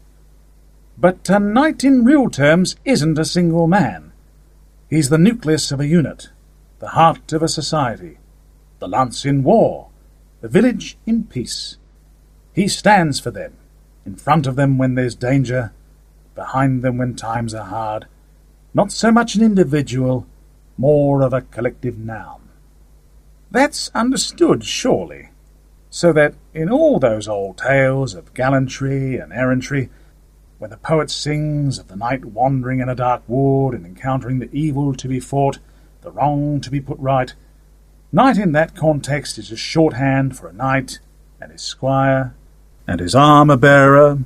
But 0.97 1.29
a 1.29 1.39
knight 1.39 1.83
in 1.83 2.05
real 2.05 2.29
terms 2.29 2.75
isn't 2.85 3.17
a 3.17 3.25
single 3.25 3.67
man. 3.67 4.11
He's 4.89 5.09
the 5.09 5.17
nucleus 5.17 5.71
of 5.71 5.79
a 5.79 5.87
unit, 5.87 6.29
the 6.79 6.89
heart 6.89 7.31
of 7.33 7.43
a 7.43 7.47
society, 7.47 8.17
the 8.79 8.87
lance 8.87 9.25
in 9.25 9.43
war, 9.43 9.89
the 10.41 10.47
village 10.47 10.97
in 11.05 11.25
peace. 11.25 11.77
He 12.53 12.67
stands 12.67 13.19
for 13.19 13.31
them, 13.31 13.53
in 14.05 14.15
front 14.15 14.47
of 14.47 14.55
them 14.55 14.77
when 14.77 14.95
there's 14.95 15.15
danger, 15.15 15.73
behind 16.35 16.81
them 16.81 16.97
when 16.97 17.15
times 17.15 17.53
are 17.53 17.65
hard. 17.65 18.07
Not 18.73 18.91
so 18.91 19.11
much 19.11 19.35
an 19.35 19.43
individual, 19.43 20.25
more 20.77 21.21
of 21.21 21.33
a 21.33 21.41
collective 21.41 21.97
noun. 21.97 22.49
That's 23.51 23.91
understood, 23.93 24.63
surely, 24.63 25.29
so 25.89 26.13
that 26.13 26.35
in 26.53 26.69
all 26.69 26.99
those 26.99 27.27
old 27.27 27.57
tales 27.57 28.13
of 28.13 28.33
gallantry 28.33 29.17
and 29.17 29.33
errantry, 29.33 29.89
when 30.59 30.69
the 30.69 30.77
poet 30.77 31.09
sings 31.09 31.79
of 31.79 31.87
the 31.87 31.95
knight 31.95 32.25
wandering 32.25 32.79
in 32.79 32.89
a 32.89 32.95
dark 32.95 33.23
wood 33.27 33.73
and 33.73 33.85
encountering 33.85 34.39
the 34.39 34.53
evil 34.53 34.93
to 34.93 35.07
be 35.07 35.19
fought, 35.19 35.59
the 36.01 36.11
wrong 36.11 36.61
to 36.61 36.71
be 36.71 36.81
put 36.81 36.97
right. 36.99 37.33
Knight 38.11 38.37
in 38.37 38.53
that 38.53 38.75
context 38.75 39.37
is 39.37 39.49
just 39.49 39.61
shorthand 39.61 40.37
for 40.37 40.47
a 40.47 40.53
knight, 40.53 40.99
and 41.39 41.51
his 41.51 41.61
squire, 41.61 42.33
and 42.87 42.99
his 42.99 43.13
armour 43.13 43.57
bearer, 43.57 44.19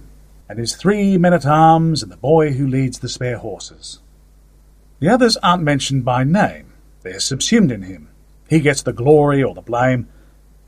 and 0.47 0.59
his 0.59 0.75
three 0.75 1.17
men 1.17 1.33
at 1.33 1.45
arms, 1.45 2.03
and 2.03 2.11
the 2.11 2.17
boy 2.17 2.53
who 2.53 2.67
leads 2.67 2.99
the 2.99 3.09
spare 3.09 3.37
horses. 3.37 3.99
The 4.99 5.09
others 5.09 5.35
aren't 5.37 5.63
mentioned 5.63 6.05
by 6.05 6.23
name, 6.23 6.73
they're 7.01 7.19
subsumed 7.19 7.71
in 7.71 7.81
him. 7.81 8.09
He 8.47 8.59
gets 8.59 8.81
the 8.81 8.93
glory 8.93 9.43
or 9.43 9.53
the 9.53 9.61
blame, 9.61 10.07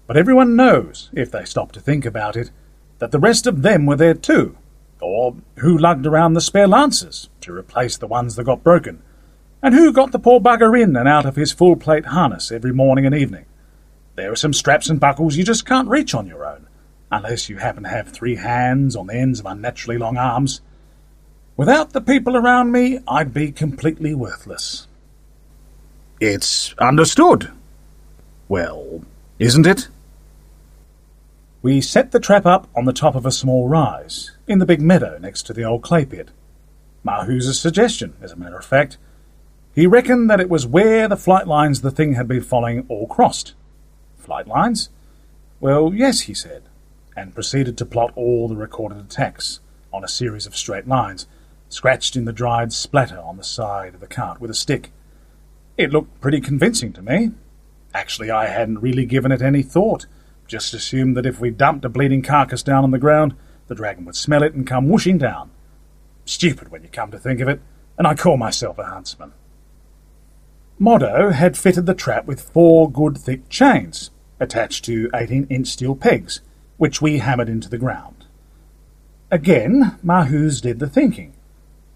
but 0.07 0.17
everyone 0.17 0.55
knows, 0.55 1.09
if 1.13 1.31
they 1.31 1.45
stop 1.45 1.71
to 1.73 1.79
think 1.79 2.05
about 2.05 2.35
it, 2.35 2.51
that 2.99 3.11
the 3.11 3.19
rest 3.19 3.47
of 3.47 3.61
them 3.61 3.85
were 3.85 3.95
there 3.95 4.13
too, 4.13 4.57
or 4.99 5.35
who 5.57 5.77
lugged 5.77 6.05
around 6.05 6.33
the 6.33 6.41
spare 6.41 6.67
lances 6.67 7.29
to 7.41 7.53
replace 7.53 7.97
the 7.97 8.07
ones 8.07 8.35
that 8.35 8.43
got 8.43 8.63
broken 8.63 9.01
and 9.65 9.73
who 9.73 9.91
got 9.91 10.11
the 10.11 10.19
poor 10.19 10.39
bugger 10.39 10.79
in 10.79 10.95
and 10.95 11.09
out 11.09 11.25
of 11.25 11.35
his 11.35 11.51
full 11.51 11.75
plate 11.75 12.05
harness 12.05 12.51
every 12.51 12.71
morning 12.71 13.03
and 13.03 13.15
evening? 13.15 13.45
There 14.13 14.31
are 14.31 14.35
some 14.35 14.53
straps 14.53 14.91
and 14.91 14.99
buckles 14.99 15.37
you 15.37 15.43
just 15.43 15.65
can't 15.65 15.89
reach 15.89 16.13
on 16.13 16.27
your 16.27 16.45
own, 16.45 16.67
unless 17.11 17.49
you 17.49 17.57
happen 17.57 17.81
to 17.81 17.89
have 17.89 18.07
three 18.07 18.35
hands 18.35 18.95
on 18.95 19.07
the 19.07 19.15
ends 19.15 19.39
of 19.39 19.47
unnaturally 19.47 19.97
long 19.97 20.17
arms. 20.17 20.61
Without 21.57 21.93
the 21.93 21.99
people 21.99 22.37
around 22.37 22.71
me, 22.71 22.99
I'd 23.07 23.33
be 23.33 23.51
completely 23.51 24.13
worthless. 24.13 24.87
It's 26.21 26.75
understood. 26.77 27.51
Well, 28.47 29.01
isn't 29.39 29.65
it? 29.65 29.87
We 31.63 31.81
set 31.81 32.11
the 32.11 32.19
trap 32.19 32.45
up 32.45 32.67
on 32.75 32.85
the 32.85 32.93
top 32.93 33.15
of 33.15 33.25
a 33.25 33.31
small 33.31 33.67
rise, 33.67 34.29
in 34.47 34.59
the 34.59 34.67
big 34.67 34.79
meadow 34.79 35.17
next 35.17 35.47
to 35.47 35.53
the 35.53 35.63
old 35.63 35.81
clay 35.81 36.05
pit. 36.05 36.29
Mahoos' 37.03 37.59
suggestion, 37.59 38.13
as 38.21 38.31
a 38.31 38.35
matter 38.35 38.59
of 38.59 38.65
fact, 38.65 38.99
he 39.75 39.85
reckoned 39.85 40.29
that 40.29 40.39
it 40.39 40.49
was 40.49 40.65
where 40.65 41.09
the 41.09 41.17
flight 41.17 41.47
lines 41.47 41.81
the 41.81 41.91
thing 41.91 42.13
had 42.13 42.29
been 42.29 42.41
following 42.41 42.85
all 42.87 43.07
crossed. 43.07 43.53
Flight 44.17 44.47
lines? 44.47 44.89
Well, 45.59 45.93
yes, 45.93 46.21
he 46.21 46.33
said, 46.33 46.63
and 47.15 47.35
proceeded 47.35 47.77
to 47.77 47.85
plot 47.85 48.13
all 48.15 48.47
the 48.47 48.55
recorded 48.55 48.99
attacks 48.99 49.59
on 49.91 50.03
a 50.03 50.07
series 50.07 50.45
of 50.45 50.55
straight 50.55 50.87
lines, 50.87 51.27
scratched 51.67 52.15
in 52.15 52.23
the 52.23 52.31
dried 52.31 52.71
splatter 52.71 53.19
on 53.19 53.35
the 53.35 53.43
side 53.43 53.93
of 53.93 53.99
the 53.99 54.07
cart 54.07 54.39
with 54.39 54.49
a 54.49 54.53
stick. 54.53 54.93
It 55.77 55.91
looked 55.91 56.21
pretty 56.21 56.39
convincing 56.39 56.93
to 56.93 57.01
me. 57.01 57.31
Actually, 57.93 58.31
I 58.31 58.45
hadn't 58.45 58.79
really 58.79 59.05
given 59.05 59.31
it 59.31 59.41
any 59.41 59.61
thought. 59.61 60.05
Just 60.47 60.73
assumed 60.73 61.17
that 61.17 61.25
if 61.25 61.41
we 61.41 61.49
dumped 61.49 61.83
a 61.83 61.89
bleeding 61.89 62.21
carcass 62.21 62.63
down 62.63 62.85
on 62.85 62.91
the 62.91 62.97
ground, 62.97 63.35
the 63.67 63.75
dragon 63.75 64.05
would 64.05 64.15
smell 64.15 64.43
it 64.43 64.53
and 64.53 64.65
come 64.65 64.87
whooshing 64.87 65.17
down. 65.17 65.51
Stupid 66.23 66.69
when 66.69 66.83
you 66.83 66.89
come 66.89 67.11
to 67.11 67.19
think 67.19 67.41
of 67.41 67.49
it, 67.49 67.59
and 67.97 68.07
I 68.07 68.15
call 68.15 68.37
myself 68.37 68.77
a 68.77 68.85
huntsman. 68.85 69.33
Modo 70.77 71.29
had 71.29 71.57
fitted 71.57 71.85
the 71.85 71.93
trap 71.93 72.25
with 72.25 72.41
four 72.41 72.91
good 72.91 73.17
thick 73.17 73.47
chains, 73.47 74.11
attached 74.39 74.83
to 74.85 75.09
18 75.13 75.47
inch 75.49 75.67
steel 75.67 75.95
pegs, 75.95 76.41
which 76.77 77.01
we 77.01 77.19
hammered 77.19 77.47
into 77.47 77.69
the 77.69 77.77
ground. 77.77 78.25
Again, 79.31 79.97
Mahus 80.03 80.61
did 80.61 80.79
the 80.79 80.89
thinking. 80.89 81.33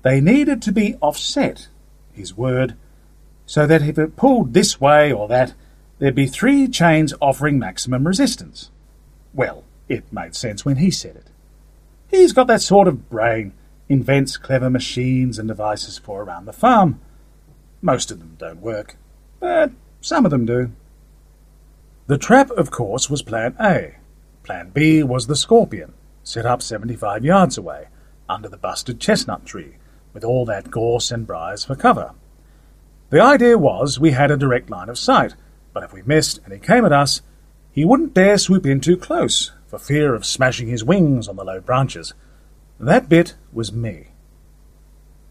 They 0.02 0.22
needed 0.22 0.62
to 0.62 0.72
be 0.72 0.96
offset, 1.02 1.68
his 2.14 2.38
word, 2.38 2.76
so 3.46 3.68
that 3.68 3.82
if 3.82 4.00
it 4.00 4.16
pulled 4.16 4.54
this 4.54 4.80
way 4.80 5.12
or 5.12 5.28
that, 5.28 5.54
there'd 5.98 6.16
be 6.16 6.28
three 6.28 6.68
chains 6.70 7.14
offering 7.20 7.60
maximum 7.60 8.08
resistance. 8.08 8.70
Well, 9.34 9.66
it 9.90 10.12
made 10.14 10.36
sense 10.36 10.64
when 10.64 10.78
he 10.78 10.90
said 10.90 11.18
it. 11.18 11.28
He's 12.08 12.32
got 12.32 12.48
that 12.48 12.62
sort 12.62 12.88
of 12.88 13.10
brain, 13.10 13.54
invents 13.90 14.38
clever 14.38 14.70
machines 14.70 15.38
and 15.38 15.50
devices 15.50 15.98
for 15.98 16.24
around 16.24 16.46
the 16.46 16.54
farm. 16.54 17.02
Most 17.82 18.12
of 18.12 18.20
them 18.20 18.36
don't 18.38 18.62
work, 18.62 18.98
but 19.40 19.72
some 20.02 20.26
of 20.26 20.32
them 20.32 20.46
do. 20.46 20.72
The 22.08 22.18
trap, 22.18 22.50
of 22.52 22.72
course, 22.72 23.10
was 23.10 23.22
Plan 23.22 23.56
A. 23.60 23.96
Plan 24.44 24.72
B 24.72 25.04
was 25.04 25.28
the 25.28 25.36
scorpion, 25.36 25.94
set 26.24 26.46
up 26.46 26.62
75 26.62 27.24
yards 27.24 27.58
away, 27.58 27.88
under 28.28 28.50
the 28.50 28.58
busted 28.58 29.00
chestnut 29.00 29.46
tree, 29.46 29.76
with 30.14 30.24
all 30.24 30.46
that 30.46 30.72
gorse 30.72 31.12
and 31.12 31.26
briars 31.26 31.64
for 31.64 31.76
cover. 31.76 32.14
The 33.12 33.22
idea 33.22 33.58
was 33.58 34.00
we 34.00 34.12
had 34.12 34.32
a 34.32 34.38
direct 34.38 34.70
line 34.70 34.90
of 34.90 34.98
sight, 34.98 35.36
but 35.74 35.84
if 35.84 35.94
we 35.94 36.02
missed 36.02 36.40
and 36.44 36.54
he 36.54 36.60
came 36.60 36.86
at 36.86 36.92
us, 36.92 37.22
he 37.72 37.86
wouldn't 37.86 38.14
dare 38.14 38.38
swoop 38.38 38.66
in 38.66 38.82
too 38.82 38.98
close, 38.98 39.52
for 39.68 39.80
fear 39.80 40.16
of 40.16 40.26
smashing 40.26 40.68
his 40.68 40.84
wings 40.84 41.28
on 41.28 41.36
the 41.36 41.46
low 41.46 41.62
branches. 41.62 42.14
That 42.80 43.08
bit 43.08 43.36
was 43.54 43.72
me. 43.72 44.08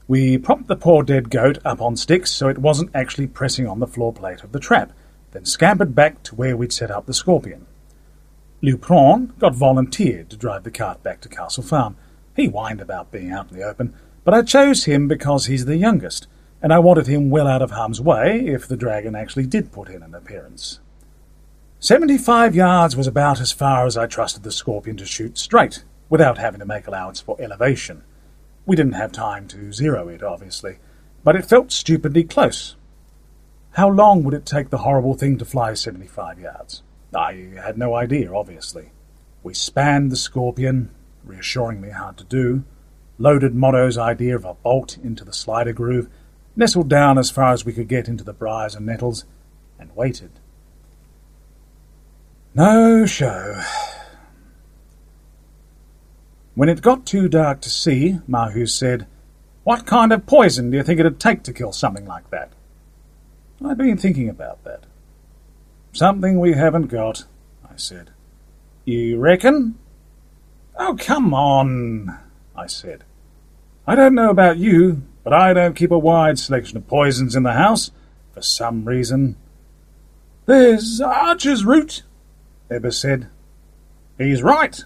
We 0.08 0.38
propped 0.38 0.68
the 0.68 0.76
poor 0.76 1.02
dead 1.02 1.28
goat 1.28 1.58
up 1.66 1.82
on 1.82 1.94
sticks 1.94 2.32
so 2.32 2.48
it 2.48 2.56
wasn't 2.56 2.90
actually 2.94 3.26
pressing 3.26 3.66
on 3.66 3.78
the 3.78 3.86
floor 3.86 4.10
plate 4.10 4.42
of 4.42 4.52
the 4.52 4.58
trap, 4.58 4.92
then 5.32 5.44
scampered 5.44 5.94
back 5.94 6.22
to 6.24 6.34
where 6.34 6.56
we'd 6.56 6.72
set 6.72 6.90
up 6.90 7.04
the 7.04 7.12
scorpion. 7.12 7.66
Lupron 8.62 9.38
got 9.38 9.54
volunteered 9.54 10.30
to 10.30 10.36
drive 10.36 10.64
the 10.64 10.70
cart 10.70 11.02
back 11.02 11.20
to 11.20 11.28
Castle 11.28 11.62
Farm. 11.62 11.96
He 12.34 12.46
whined 12.46 12.80
about 12.80 13.12
being 13.12 13.30
out 13.30 13.50
in 13.50 13.56
the 13.58 13.62
open, 13.62 13.94
but 14.24 14.32
I 14.32 14.42
chose 14.42 14.84
him 14.84 15.08
because 15.08 15.44
he's 15.44 15.66
the 15.66 15.76
youngest, 15.76 16.26
and 16.62 16.72
I 16.72 16.78
wanted 16.78 17.06
him 17.06 17.28
well 17.28 17.46
out 17.46 17.60
of 17.60 17.72
harm's 17.72 18.00
way 18.00 18.46
if 18.46 18.66
the 18.66 18.78
dragon 18.78 19.14
actually 19.14 19.46
did 19.46 19.72
put 19.72 19.90
in 19.90 20.02
an 20.02 20.14
appearance. 20.14 20.80
Seventy-five 21.80 22.54
yards 22.54 22.96
was 22.96 23.06
about 23.06 23.40
as 23.40 23.52
far 23.52 23.86
as 23.86 23.98
I 23.98 24.06
trusted 24.06 24.42
the 24.42 24.50
scorpion 24.50 24.96
to 24.96 25.06
shoot 25.06 25.36
straight, 25.36 25.84
without 26.08 26.38
having 26.38 26.60
to 26.60 26.66
make 26.66 26.86
allowance 26.86 27.20
for 27.20 27.40
elevation. 27.40 28.04
We 28.68 28.76
didn't 28.76 28.92
have 28.92 29.12
time 29.12 29.48
to 29.48 29.72
zero 29.72 30.08
it, 30.08 30.22
obviously, 30.22 30.76
but 31.24 31.34
it 31.34 31.46
felt 31.46 31.72
stupidly 31.72 32.22
close. 32.22 32.76
How 33.70 33.88
long 33.88 34.22
would 34.22 34.34
it 34.34 34.44
take 34.44 34.68
the 34.68 34.84
horrible 34.84 35.14
thing 35.14 35.38
to 35.38 35.46
fly 35.46 35.72
seventy-five 35.72 36.38
yards? 36.38 36.82
I 37.14 37.48
had 37.64 37.78
no 37.78 37.94
idea, 37.94 38.30
obviously. 38.30 38.90
We 39.42 39.54
spanned 39.54 40.12
the 40.12 40.16
scorpion, 40.16 40.90
reassuringly 41.24 41.92
hard 41.92 42.18
to 42.18 42.24
do, 42.24 42.64
loaded 43.16 43.54
Modo's 43.54 43.96
idea 43.96 44.36
of 44.36 44.44
a 44.44 44.52
bolt 44.52 44.98
into 44.98 45.24
the 45.24 45.32
slider 45.32 45.72
groove, 45.72 46.10
nestled 46.54 46.90
down 46.90 47.16
as 47.16 47.30
far 47.30 47.54
as 47.54 47.64
we 47.64 47.72
could 47.72 47.88
get 47.88 48.06
into 48.06 48.22
the 48.22 48.34
briars 48.34 48.74
and 48.74 48.84
nettles, 48.84 49.24
and 49.78 49.96
waited. 49.96 50.32
No 52.54 53.06
show. 53.06 53.62
When 56.58 56.68
it 56.68 56.82
got 56.82 57.06
too 57.06 57.28
dark 57.28 57.60
to 57.60 57.70
see, 57.70 58.18
Mahus 58.28 58.70
said, 58.70 59.06
What 59.62 59.86
kind 59.86 60.12
of 60.12 60.26
poison 60.26 60.72
do 60.72 60.76
you 60.76 60.82
think 60.82 60.98
it'd 60.98 61.20
take 61.20 61.44
to 61.44 61.52
kill 61.52 61.70
something 61.70 62.04
like 62.04 62.30
that? 62.30 62.50
I'd 63.64 63.78
been 63.78 63.96
thinking 63.96 64.28
about 64.28 64.64
that. 64.64 64.82
Something 65.92 66.40
we 66.40 66.54
haven't 66.54 66.88
got, 66.88 67.26
I 67.64 67.76
said. 67.76 68.10
You 68.84 69.20
reckon? 69.20 69.78
Oh, 70.76 70.96
come 70.98 71.32
on, 71.32 72.18
I 72.56 72.66
said. 72.66 73.04
I 73.86 73.94
don't 73.94 74.16
know 74.16 74.30
about 74.30 74.58
you, 74.58 75.02
but 75.22 75.32
I 75.32 75.52
don't 75.52 75.76
keep 75.76 75.92
a 75.92 75.98
wide 75.98 76.40
selection 76.40 76.76
of 76.76 76.88
poisons 76.88 77.36
in 77.36 77.44
the 77.44 77.52
house, 77.52 77.92
for 78.34 78.42
some 78.42 78.84
reason. 78.84 79.36
There's 80.46 81.00
Archer's 81.00 81.64
root, 81.64 82.02
Ebba 82.68 82.90
said. 82.90 83.28
He's 84.18 84.42
right, 84.42 84.82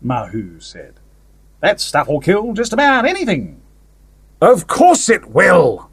Mahu 0.00 0.60
said. 0.60 0.99
That 1.60 1.80
stuff'll 1.80 2.20
kill 2.20 2.52
just 2.54 2.72
about 2.72 3.04
anything. 3.04 3.60
Of 4.40 4.66
course 4.66 5.08
it 5.08 5.30
will, 5.30 5.90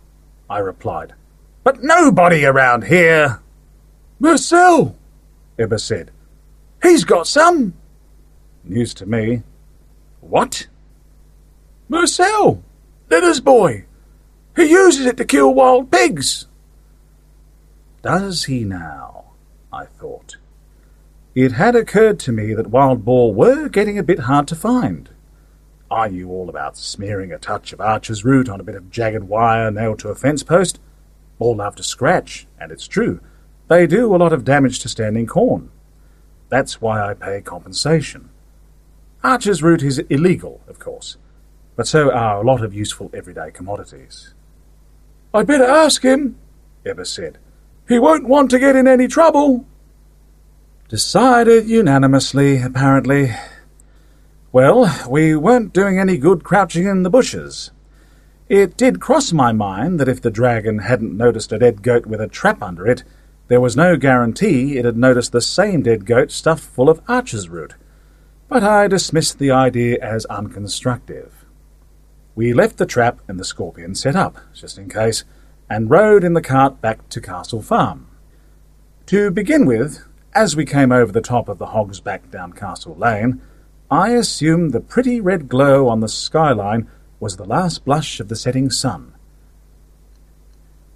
I 0.49 0.59
replied. 0.59 1.13
But 1.63 1.83
nobody 1.83 2.45
around 2.45 2.85
here. 2.85 3.41
Marcel, 4.19 4.95
Ebba 5.59 5.79
said. 5.79 6.11
He's 6.81 7.03
got 7.03 7.27
some. 7.27 7.73
News 8.63 8.93
to 8.95 9.05
me. 9.05 9.43
What? 10.21 10.67
Marcel, 11.89 12.63
Leonard's 13.09 13.41
boy. 13.41 13.85
He 14.55 14.69
uses 14.69 15.05
it 15.05 15.17
to 15.17 15.25
kill 15.25 15.53
wild 15.53 15.91
pigs. 15.91 16.47
Does 18.01 18.45
he 18.45 18.63
now? 18.63 19.25
I 19.71 19.85
thought. 19.85 20.37
It 21.35 21.51
had 21.51 21.75
occurred 21.75 22.19
to 22.21 22.31
me 22.31 22.53
that 22.53 22.67
wild 22.67 23.05
boar 23.05 23.33
were 23.33 23.67
getting 23.69 23.99
a 23.99 24.03
bit 24.03 24.21
hard 24.21 24.47
to 24.47 24.55
find. 24.55 25.09
I 25.89 26.09
knew 26.09 26.29
all 26.29 26.49
about 26.49 26.77
smearing 26.77 27.31
a 27.31 27.37
touch 27.37 27.71
of 27.71 27.79
archer's 27.79 28.25
root 28.25 28.49
on 28.49 28.59
a 28.59 28.63
bit 28.63 28.75
of 28.75 28.89
jagged 28.91 29.23
wire 29.23 29.71
nailed 29.71 29.99
to 29.99 30.09
a 30.09 30.15
fence 30.15 30.43
post. 30.43 30.79
All 31.39 31.55
love 31.55 31.75
to 31.77 31.83
scratch, 31.83 32.47
and 32.59 32.71
it's 32.71 32.87
true. 32.87 33.21
They 33.67 33.87
do 33.87 34.13
a 34.13 34.17
lot 34.17 34.33
of 34.33 34.43
damage 34.43 34.79
to 34.79 34.89
standing 34.89 35.27
corn. 35.27 35.69
That's 36.49 36.81
why 36.81 37.01
I 37.01 37.13
pay 37.13 37.41
compensation. 37.41 38.29
Archer's 39.23 39.63
root 39.63 39.83
is 39.83 39.99
illegal, 39.99 40.61
of 40.67 40.79
course, 40.79 41.17
but 41.75 41.87
so 41.87 42.11
are 42.11 42.41
a 42.41 42.45
lot 42.45 42.63
of 42.63 42.73
useful 42.73 43.09
everyday 43.13 43.51
commodities. 43.51 44.33
I'd 45.33 45.47
better 45.47 45.65
ask 45.65 46.03
him, 46.03 46.37
Ebba 46.85 47.05
said. 47.05 47.37
He 47.87 47.99
won't 47.99 48.27
want 48.27 48.51
to 48.51 48.59
get 48.59 48.75
in 48.75 48.87
any 48.87 49.07
trouble. 49.07 49.65
Decided 50.89 51.67
unanimously, 51.67 52.61
apparently. 52.61 53.33
Well, 54.57 54.91
we 55.07 55.35
weren't 55.35 55.71
doing 55.71 55.99
any 55.99 56.17
good 56.17 56.43
crouching 56.43 56.87
in 56.87 57.03
the 57.03 57.11
bushes. 57.11 57.69
It 58.49 58.75
did 58.75 58.99
cross 58.99 59.31
my 59.31 59.51
mind 59.51 59.99
that 59.99 60.07
if 60.07 60.19
the 60.19 60.31
dragon 60.31 60.79
hadn't 60.79 61.15
noticed 61.15 61.51
a 61.51 61.59
dead 61.59 61.83
goat 61.83 62.07
with 62.07 62.19
a 62.19 62.27
trap 62.27 62.63
under 62.63 62.87
it, 62.87 63.03
there 63.49 63.61
was 63.61 63.77
no 63.77 63.97
guarantee 63.97 64.79
it 64.79 64.83
had 64.83 64.97
noticed 64.97 65.31
the 65.31 65.41
same 65.41 65.83
dead 65.83 66.07
goat 66.07 66.31
stuffed 66.31 66.63
full 66.63 66.89
of 66.89 67.03
archer's 67.07 67.49
root. 67.49 67.75
But 68.47 68.63
I 68.63 68.87
dismissed 68.87 69.37
the 69.37 69.51
idea 69.51 69.99
as 70.01 70.25
unconstructive. 70.27 71.29
We 72.33 72.51
left 72.51 72.77
the 72.77 72.87
trap 72.87 73.19
and 73.27 73.39
the 73.39 73.45
scorpion 73.45 73.93
set 73.93 74.15
up, 74.15 74.39
just 74.55 74.79
in 74.79 74.89
case, 74.89 75.23
and 75.69 75.91
rode 75.91 76.23
in 76.23 76.33
the 76.33 76.41
cart 76.41 76.81
back 76.81 77.07
to 77.09 77.21
Castle 77.21 77.61
Farm. 77.61 78.07
To 79.05 79.29
begin 79.29 79.67
with, 79.67 80.03
as 80.33 80.55
we 80.55 80.65
came 80.65 80.91
over 80.91 81.11
the 81.11 81.21
top 81.21 81.47
of 81.47 81.59
the 81.59 81.67
Hog's 81.67 81.99
Back 81.99 82.31
down 82.31 82.53
Castle 82.53 82.95
Lane, 82.95 83.39
I 83.89 84.09
assumed 84.11 84.73
the 84.73 84.81
pretty 84.81 85.21
red 85.21 85.47
glow 85.47 85.87
on 85.87 86.01
the 86.01 86.09
skyline 86.09 86.89
was 87.21 87.37
the 87.37 87.45
last 87.45 87.85
blush 87.85 88.19
of 88.19 88.27
the 88.27 88.35
setting 88.35 88.69
sun. 88.69 89.13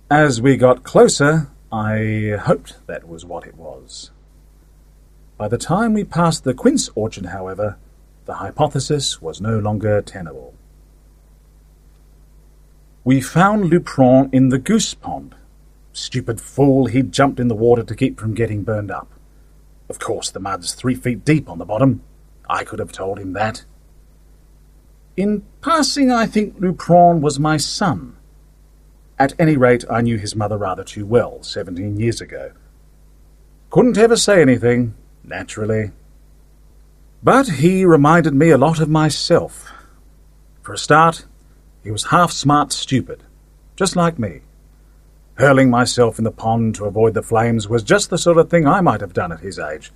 As 0.09 0.41
we 0.41 0.57
got 0.57 0.83
closer, 0.83 1.49
I 1.71 2.35
hoped 2.37 2.85
that 2.87 3.07
was 3.07 3.23
what 3.23 3.47
it 3.47 3.55
was. 3.55 4.11
By 5.37 5.47
the 5.47 5.57
time 5.57 5.93
we 5.93 6.03
passed 6.03 6.43
the 6.43 6.53
quince 6.53 6.89
orchard, 6.93 7.27
however, 7.27 7.77
the 8.25 8.35
hypothesis 8.35 9.21
was 9.21 9.39
no 9.39 9.57
longer 9.57 10.01
tenable. 10.01 10.53
We 13.05 13.21
found 13.21 13.71
Lupron 13.71 14.33
in 14.33 14.49
the 14.49 14.59
goose 14.59 14.93
pond. 14.93 15.33
Stupid 15.93 16.41
fool, 16.41 16.87
he'd 16.87 17.13
jumped 17.13 17.39
in 17.39 17.47
the 17.47 17.55
water 17.55 17.83
to 17.83 17.95
keep 17.95 18.19
from 18.19 18.33
getting 18.33 18.63
burned 18.63 18.91
up. 18.91 19.09
Of 19.89 19.97
course, 19.97 20.29
the 20.29 20.39
mud's 20.41 20.73
three 20.73 20.95
feet 20.95 21.23
deep 21.23 21.49
on 21.49 21.57
the 21.57 21.65
bottom. 21.65 22.03
I 22.51 22.65
could 22.65 22.79
have 22.79 22.91
told 22.91 23.17
him 23.17 23.31
that. 23.33 23.63
In 25.15 25.43
passing, 25.61 26.11
I 26.11 26.25
think 26.25 26.59
Lupron 26.59 27.21
was 27.21 27.39
my 27.39 27.55
son. 27.55 28.17
At 29.17 29.33
any 29.39 29.55
rate, 29.55 29.85
I 29.89 30.01
knew 30.01 30.17
his 30.17 30.35
mother 30.35 30.57
rather 30.57 30.83
too 30.83 31.05
well, 31.05 31.41
seventeen 31.43 31.97
years 31.97 32.19
ago. 32.19 32.51
Couldn't 33.69 33.97
ever 33.97 34.17
say 34.17 34.41
anything, 34.41 34.95
naturally. 35.23 35.91
But 37.23 37.47
he 37.47 37.85
reminded 37.85 38.33
me 38.33 38.49
a 38.49 38.57
lot 38.57 38.81
of 38.81 38.89
myself. 38.89 39.71
For 40.61 40.73
a 40.73 40.77
start, 40.77 41.25
he 41.83 41.91
was 41.91 42.05
half 42.05 42.31
smart 42.31 42.73
stupid, 42.73 43.23
just 43.77 43.95
like 43.95 44.19
me. 44.19 44.41
Hurling 45.35 45.69
myself 45.69 46.17
in 46.17 46.25
the 46.25 46.31
pond 46.31 46.75
to 46.75 46.85
avoid 46.85 47.13
the 47.13 47.23
flames 47.23 47.69
was 47.69 47.83
just 47.83 48.09
the 48.09 48.17
sort 48.17 48.37
of 48.37 48.49
thing 48.49 48.67
I 48.67 48.81
might 48.81 49.01
have 49.01 49.13
done 49.13 49.31
at 49.31 49.39
his 49.39 49.57
age. 49.57 49.93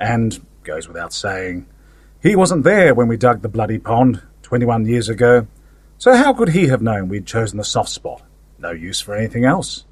And, 0.00 0.40
goes 0.64 0.88
without 0.88 1.12
saying, 1.12 1.66
he 2.22 2.36
wasn't 2.36 2.64
there 2.64 2.94
when 2.94 3.08
we 3.08 3.16
dug 3.16 3.42
the 3.42 3.48
bloody 3.48 3.78
pond 3.78 4.22
21 4.42 4.86
years 4.86 5.08
ago, 5.08 5.46
so 5.98 6.14
how 6.14 6.32
could 6.32 6.50
he 6.50 6.68
have 6.68 6.82
known 6.82 7.08
we'd 7.08 7.26
chosen 7.26 7.58
the 7.58 7.64
soft 7.64 7.90
spot? 7.90 8.22
No 8.58 8.70
use 8.70 9.00
for 9.00 9.14
anything 9.14 9.44
else. 9.44 9.84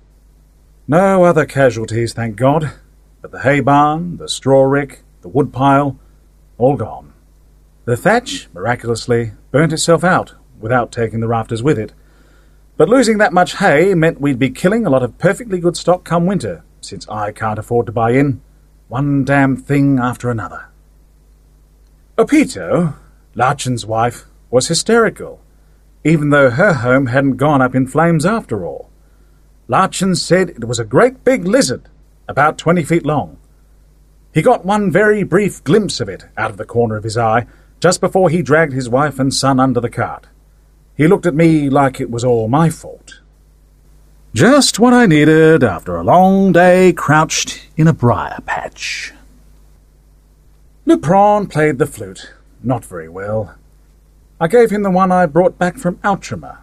No 0.87 1.25
other 1.25 1.47
casualties, 1.47 2.13
thank 2.13 2.37
God, 2.37 2.73
but 3.21 3.31
the 3.31 3.41
hay 3.41 3.61
barn, 3.61 4.17
the 4.17 4.29
straw 4.29 4.63
rick, 4.63 5.03
the 5.21 5.29
wood 5.29 5.53
pile, 5.53 5.99
all 6.57 6.77
gone. 6.77 7.13
The 7.85 7.97
thatch, 7.97 8.49
miraculously, 8.53 9.33
burnt 9.51 9.73
itself 9.73 10.05
out 10.05 10.35
without 10.59 10.93
taking 10.93 11.21
the 11.21 11.29
rafters 11.29 11.63
with 11.63 11.79
it. 11.79 11.93
But 12.77 12.89
losing 12.89 13.19
that 13.19 13.33
much 13.33 13.57
hay 13.57 13.95
meant 13.95 14.21
we'd 14.21 14.39
be 14.39 14.51
killing 14.51 14.87
a 14.87 14.91
lot 14.91 15.03
of 15.03 15.19
perfectly 15.19 15.59
good 15.59 15.77
stock 15.77 16.05
come 16.05 16.27
winter, 16.27 16.65
since 16.81 17.09
I 17.09 17.33
can't 17.33 17.59
afford 17.59 17.87
to 17.87 17.93
buy 17.93 18.13
in. 18.13 18.41
One 18.89 19.25
damn 19.25 19.57
thing 19.57 19.99
after 19.99 20.31
another. 20.31 20.67
Uh, 22.19 22.25
Opito, 22.25 22.95
Larchen's 23.37 23.87
wife, 23.87 24.25
was 24.51 24.67
hysterical, 24.67 25.41
even 26.05 26.31
though 26.31 26.51
her 26.51 26.75
home 26.75 27.07
hadn't 27.07 27.37
gone 27.37 27.63
up 27.63 27.75
in 27.75 27.87
flames 27.87 28.27
after 28.27 28.67
all. 28.67 28.91
Larchen 29.69 30.17
said 30.17 30.51
it 30.51 30.65
was 30.65 30.81
a 30.81 30.85
great 30.85 31.23
big 31.23 31.47
lizard, 31.47 31.83
about 32.27 32.59
twenty 32.59 32.83
feet 32.83 33.07
long. 33.07 33.39
He 34.35 34.43
got 34.43 34.65
one 34.65 34.91
very 34.91 35.23
brief 35.23 35.63
glimpse 35.63 36.01
of 36.01 36.09
it 36.09 36.25
out 36.37 36.51
of 36.51 36.57
the 36.57 36.65
corner 36.65 36.97
of 36.97 37.05
his 37.05 37.17
eye 37.17 37.47
just 37.81 38.01
before 38.01 38.31
he 38.31 38.43
dragged 38.43 38.73
his 38.73 38.89
wife 38.89 39.19
and 39.19 39.33
son 39.33 39.61
under 39.61 39.81
the 39.81 39.91
cart. 39.91 40.27
He 40.97 41.07
looked 41.07 41.27
at 41.27 41.35
me 41.35 41.71
like 41.71 42.01
it 42.01 42.11
was 42.11 42.25
all 42.25 42.49
my 42.49 42.69
fault. 42.71 43.21
Just 44.35 44.79
what 44.79 44.93
I 44.93 45.07
needed 45.07 45.63
after 45.63 45.97
a 45.97 46.05
long 46.05 46.53
day 46.53 46.93
crouched 46.93 47.69
in 47.77 47.87
a 47.87 47.93
briar 47.93 48.41
patch. 48.45 49.13
Lupron 50.89 51.51
played 51.51 51.77
the 51.77 51.85
flute, 51.85 52.33
not 52.63 52.83
very 52.83 53.11
well. 53.11 53.55
I 54.41 54.49
gave 54.49 54.71
him 54.71 54.85
the 54.85 54.91
one 54.91 55.13
I 55.13 55.27
brought 55.27 55.59
back 55.59 55.77
from 55.77 55.97
Outremer. 55.97 56.61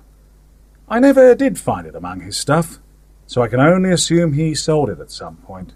I 0.90 1.00
never 1.00 1.36
did 1.36 1.60
find 1.60 1.86
it 1.86 1.94
among 1.94 2.22
his 2.22 2.36
stuff, 2.36 2.80
so 3.28 3.44
I 3.44 3.48
can 3.48 3.60
only 3.60 3.92
assume 3.92 4.34
he 4.34 4.56
sold 4.56 4.90
it 4.90 5.00
at 5.00 5.12
some 5.12 5.36
point. 5.36 5.74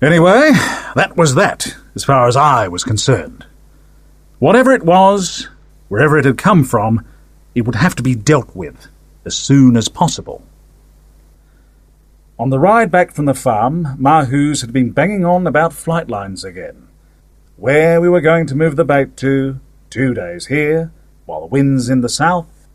Anyway, 0.00 0.50
that 0.94 1.16
was 1.16 1.34
that, 1.34 1.74
as 1.96 2.04
far 2.04 2.28
as 2.28 2.36
I 2.36 2.68
was 2.68 2.84
concerned. 2.84 3.44
Whatever 4.38 4.70
it 4.70 4.84
was, 4.84 5.48
wherever 5.88 6.16
it 6.18 6.24
had 6.24 6.38
come 6.38 6.62
from, 6.62 7.04
it 7.52 7.62
would 7.62 7.74
have 7.74 7.96
to 7.96 8.02
be 8.04 8.14
dealt 8.14 8.54
with 8.54 8.86
as 9.24 9.36
soon 9.36 9.76
as 9.76 9.88
possible. 9.88 10.44
On 12.38 12.50
the 12.50 12.60
ride 12.60 12.92
back 12.92 13.10
from 13.10 13.24
the 13.24 13.34
farm, 13.34 13.96
Mahus 13.98 14.60
had 14.60 14.72
been 14.72 14.92
banging 14.92 15.24
on 15.24 15.48
about 15.48 15.72
flight 15.72 16.08
lines 16.08 16.44
again. 16.44 16.87
Where 17.58 18.00
we 18.00 18.08
were 18.08 18.20
going 18.20 18.46
to 18.46 18.54
move 18.54 18.76
the 18.76 18.84
bait 18.84 19.16
to, 19.16 19.58
two 19.90 20.14
days 20.14 20.46
here, 20.46 20.92
while 21.26 21.40
the 21.40 21.46
wind's 21.46 21.88
in 21.88 22.02
the 22.02 22.08
south. 22.08 22.68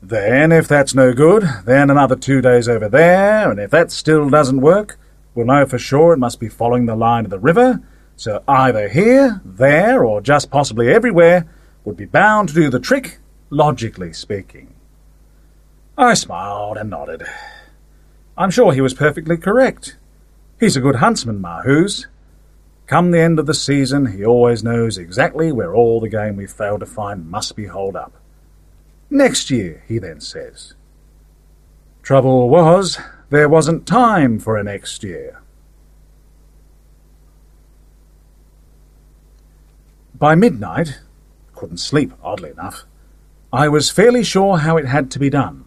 Then, 0.00 0.52
if 0.52 0.68
that's 0.68 0.94
no 0.94 1.12
good, 1.12 1.42
then 1.64 1.90
another 1.90 2.14
two 2.14 2.40
days 2.40 2.68
over 2.68 2.88
there, 2.88 3.50
and 3.50 3.58
if 3.58 3.72
that 3.72 3.90
still 3.90 4.30
doesn't 4.30 4.60
work, 4.60 4.96
we'll 5.34 5.46
know 5.46 5.66
for 5.66 5.76
sure 5.76 6.12
it 6.12 6.18
must 6.18 6.38
be 6.38 6.48
following 6.48 6.86
the 6.86 6.94
line 6.94 7.24
of 7.24 7.32
the 7.32 7.38
river, 7.40 7.82
so 8.14 8.44
either 8.46 8.88
here, 8.88 9.40
there, 9.44 10.04
or 10.04 10.20
just 10.20 10.52
possibly 10.52 10.88
everywhere 10.88 11.48
would 11.84 11.96
be 11.96 12.06
bound 12.06 12.50
to 12.50 12.54
do 12.54 12.70
the 12.70 12.78
trick, 12.78 13.18
logically 13.50 14.12
speaking. 14.12 14.72
I 15.98 16.14
smiled 16.14 16.76
and 16.76 16.90
nodded. 16.90 17.24
I'm 18.38 18.52
sure 18.52 18.72
he 18.72 18.80
was 18.80 18.94
perfectly 18.94 19.36
correct. 19.36 19.96
He's 20.60 20.76
a 20.76 20.80
good 20.80 20.96
huntsman, 20.96 21.42
Mahus. 21.42 22.06
Come 22.86 23.10
the 23.10 23.20
end 23.20 23.38
of 23.38 23.46
the 23.46 23.54
season, 23.54 24.06
he 24.06 24.24
always 24.24 24.62
knows 24.62 24.98
exactly 24.98 25.52
where 25.52 25.74
all 25.74 26.00
the 26.00 26.08
game 26.08 26.36
we 26.36 26.46
failed 26.46 26.80
to 26.80 26.86
find 26.86 27.30
must 27.30 27.56
be 27.56 27.66
holed 27.66 27.96
up. 27.96 28.12
Next 29.08 29.50
year, 29.50 29.82
he 29.86 29.98
then 29.98 30.20
says. 30.20 30.74
Trouble 32.02 32.48
was, 32.48 32.98
there 33.30 33.48
wasn't 33.48 33.86
time 33.86 34.38
for 34.38 34.56
a 34.56 34.64
next 34.64 35.02
year. 35.04 35.40
By 40.14 40.34
midnight, 40.34 41.00
couldn't 41.54 41.78
sleep, 41.78 42.12
oddly 42.22 42.50
enough, 42.50 42.84
I 43.52 43.68
was 43.68 43.90
fairly 43.90 44.24
sure 44.24 44.58
how 44.58 44.76
it 44.76 44.86
had 44.86 45.10
to 45.12 45.18
be 45.18 45.30
done. 45.30 45.64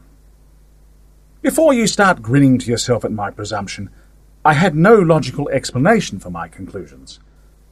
Before 1.42 1.74
you 1.74 1.88
start 1.88 2.22
grinning 2.22 2.58
to 2.60 2.72
yourself 2.72 3.06
at 3.06 3.12
my 3.12 3.30
presumption, 3.30 3.90
I 4.46 4.54
had 4.54 4.76
no 4.76 4.94
logical 4.94 5.50
explanation 5.50 6.20
for 6.20 6.30
my 6.30 6.48
conclusions. 6.48 7.20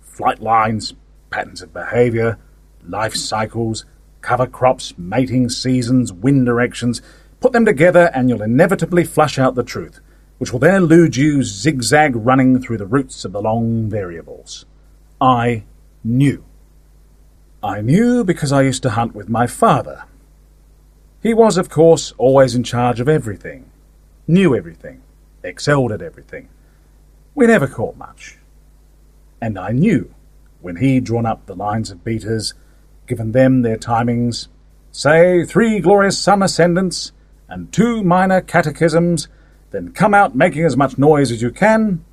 Flight 0.02 0.42
lines, 0.42 0.96
patterns 1.30 1.62
of 1.62 1.72
behavior, 1.72 2.40
life 2.84 3.14
cycles, 3.14 3.86
cover 4.22 4.48
crops, 4.48 4.98
mating 4.98 5.50
seasons, 5.50 6.12
wind 6.12 6.48
directions, 6.48 7.00
put 7.40 7.52
them 7.52 7.64
together 7.64 8.10
and 8.16 8.28
you'll 8.28 8.42
inevitably 8.42 9.04
flush 9.04 9.38
out 9.38 9.54
the 9.54 9.62
truth, 9.62 10.00
which 10.40 10.52
will 10.52 10.60
then 10.60 10.74
elude 10.74 11.16
you 11.16 11.44
zigzag 11.44 12.16
running 12.16 12.60
through 12.60 12.80
the 12.80 12.88
roots 12.88 13.24
of 13.24 13.34
the 13.34 13.42
long 13.42 13.88
variables. 13.88 14.66
I 15.22 15.66
knew. 16.04 16.44
I 17.62 17.82
knew 17.82 18.24
because 18.24 18.52
I 18.52 18.64
used 18.64 18.82
to 18.82 18.90
hunt 18.90 19.14
with 19.14 19.30
my 19.30 19.46
father. 19.46 20.06
He 21.22 21.36
was, 21.36 21.56
of 21.56 21.70
course, 21.70 22.14
always 22.18 22.56
in 22.56 22.64
charge 22.64 23.00
of 23.00 23.08
everything, 23.08 23.70
knew 24.28 24.56
everything, 24.56 25.04
excelled 25.44 25.92
at 25.92 26.02
everything. 26.02 26.50
We 27.36 27.48
never 27.48 27.68
caught 27.68 27.98
much. 27.98 28.38
And 29.42 29.58
I 29.58 29.72
knew 29.72 30.14
when 30.62 30.78
he'd 30.78 31.04
drawn 31.04 31.26
up 31.26 31.46
the 31.46 31.56
lines 31.56 31.90
of 31.90 32.04
beaters, 32.04 32.54
given 33.08 33.32
them 33.32 33.62
their 33.62 33.78
timings, 33.78 34.48
say 34.92 35.44
three 35.44 35.80
glorious 35.80 36.18
sun 36.18 36.44
ascendants 36.44 37.12
and 37.50 37.72
two 37.74 38.04
minor 38.04 38.40
catechisms, 38.40 39.28
then 39.72 39.92
come 39.92 40.14
out 40.14 40.36
making 40.36 40.64
as 40.64 40.78
much 40.78 40.98
noise 40.98 41.32
as 41.32 41.42
you 41.42 41.52
can, 41.52 42.06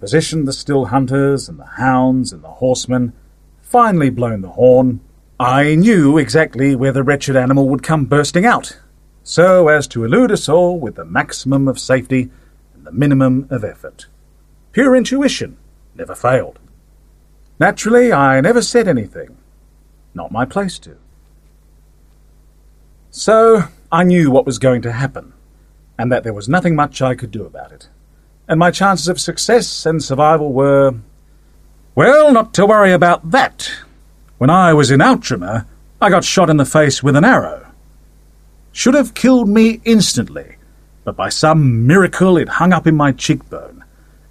positioned 0.00 0.46
the 0.46 0.52
still 0.52 0.86
hunters 0.86 1.48
and 1.48 1.58
the 1.58 1.66
hounds 1.76 2.32
and 2.32 2.44
the 2.44 2.48
horsemen, 2.48 3.12
finally 3.60 4.10
blown 4.10 4.42
the 4.42 4.50
horn, 4.50 5.00
I 5.40 5.74
knew 5.74 6.18
exactly 6.18 6.76
where 6.76 6.92
the 6.92 7.02
wretched 7.02 7.34
animal 7.34 7.68
would 7.70 7.82
come 7.82 8.04
bursting 8.04 8.46
out, 8.46 8.78
so 9.24 9.68
as 9.68 9.88
to 9.88 10.04
elude 10.04 10.30
us 10.30 10.48
all 10.48 10.78
with 10.78 10.94
the 10.94 11.04
maximum 11.04 11.66
of 11.66 11.80
safety 11.80 12.30
and 12.74 12.86
the 12.86 12.92
minimum 12.92 13.48
of 13.50 13.64
effort. 13.64 14.06
Pure 14.72 14.96
intuition 14.96 15.58
never 15.94 16.14
failed. 16.14 16.58
Naturally, 17.60 18.12
I 18.12 18.40
never 18.40 18.62
said 18.62 18.88
anything. 18.88 19.36
Not 20.14 20.32
my 20.32 20.44
place 20.44 20.78
to. 20.80 20.96
So, 23.10 23.64
I 23.90 24.04
knew 24.04 24.30
what 24.30 24.46
was 24.46 24.58
going 24.58 24.80
to 24.82 24.92
happen, 24.92 25.34
and 25.98 26.10
that 26.10 26.24
there 26.24 26.32
was 26.32 26.48
nothing 26.48 26.74
much 26.74 27.02
I 27.02 27.14
could 27.14 27.30
do 27.30 27.44
about 27.44 27.70
it. 27.70 27.88
And 28.48 28.58
my 28.58 28.70
chances 28.70 29.08
of 29.08 29.20
success 29.20 29.84
and 29.84 30.02
survival 30.02 30.52
were. 30.52 30.94
Well, 31.94 32.32
not 32.32 32.54
to 32.54 32.64
worry 32.64 32.92
about 32.92 33.30
that, 33.30 33.70
when 34.38 34.48
I 34.48 34.72
was 34.72 34.90
in 34.90 35.00
Outremer, 35.00 35.66
I 36.00 36.08
got 36.08 36.24
shot 36.24 36.48
in 36.48 36.56
the 36.56 36.64
face 36.64 37.02
with 37.02 37.14
an 37.14 37.24
arrow. 37.24 37.70
Should 38.72 38.94
have 38.94 39.12
killed 39.12 39.48
me 39.48 39.82
instantly, 39.84 40.56
but 41.04 41.14
by 41.14 41.28
some 41.28 41.86
miracle 41.86 42.38
it 42.38 42.48
hung 42.48 42.72
up 42.72 42.86
in 42.86 42.96
my 42.96 43.12
cheekbone, 43.12 43.81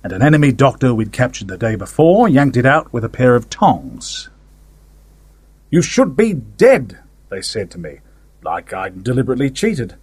and 0.03 0.11
an 0.11 0.21
enemy 0.21 0.51
doctor 0.51 0.93
we'd 0.93 1.11
captured 1.11 1.47
the 1.47 1.57
day 1.57 1.75
before 1.75 2.27
yanked 2.27 2.57
it 2.57 2.65
out 2.65 2.91
with 2.91 3.03
a 3.03 3.09
pair 3.09 3.35
of 3.35 3.49
tongs. 3.49 4.29
You 5.69 5.81
should 5.81 6.15
be 6.15 6.33
dead, 6.33 6.99
they 7.29 7.41
said 7.41 7.71
to 7.71 7.77
me, 7.77 7.99
like 8.43 8.73
I'd 8.73 9.03
deliberately 9.03 9.49
cheated. 9.49 9.95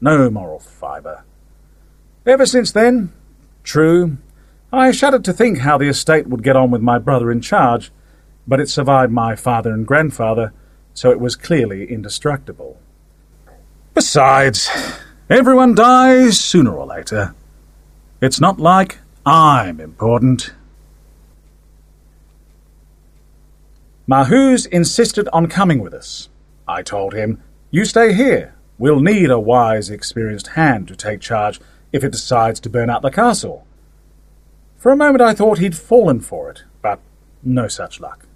No 0.00 0.28
moral 0.28 0.58
fibre. 0.58 1.24
Ever 2.26 2.44
since 2.44 2.72
then, 2.72 3.12
true, 3.62 4.18
I 4.72 4.90
shuddered 4.90 5.24
to 5.24 5.32
think 5.32 5.58
how 5.58 5.78
the 5.78 5.88
estate 5.88 6.26
would 6.26 6.42
get 6.42 6.56
on 6.56 6.70
with 6.70 6.82
my 6.82 6.98
brother 6.98 7.30
in 7.30 7.40
charge, 7.40 7.92
but 8.46 8.60
it 8.60 8.68
survived 8.68 9.12
my 9.12 9.36
father 9.36 9.72
and 9.72 9.86
grandfather, 9.86 10.52
so 10.92 11.10
it 11.10 11.20
was 11.20 11.36
clearly 11.36 11.90
indestructible. 11.90 12.78
Besides, 13.94 14.68
everyone 15.30 15.74
dies 15.74 16.38
sooner 16.38 16.74
or 16.74 16.86
later. 16.86 17.34
It's 18.20 18.40
not 18.40 18.58
like 18.58 18.98
I'm 19.26 19.80
important. 19.80 20.52
Mahus 24.08 24.66
insisted 24.68 25.28
on 25.32 25.48
coming 25.48 25.80
with 25.80 25.92
us. 25.92 26.28
I 26.68 26.82
told 26.82 27.12
him, 27.12 27.42
You 27.72 27.84
stay 27.84 28.12
here. 28.12 28.54
We'll 28.78 29.00
need 29.00 29.30
a 29.30 29.40
wise, 29.40 29.90
experienced 29.90 30.48
hand 30.48 30.86
to 30.86 30.94
take 30.94 31.20
charge 31.20 31.60
if 31.92 32.04
it 32.04 32.12
decides 32.12 32.60
to 32.60 32.70
burn 32.70 32.88
out 32.88 33.02
the 33.02 33.10
castle. 33.10 33.66
For 34.76 34.92
a 34.92 34.96
moment 34.96 35.22
I 35.22 35.34
thought 35.34 35.58
he'd 35.58 35.76
fallen 35.76 36.20
for 36.20 36.48
it, 36.48 36.62
but 36.80 37.00
no 37.42 37.66
such 37.66 37.98
luck. 37.98 38.26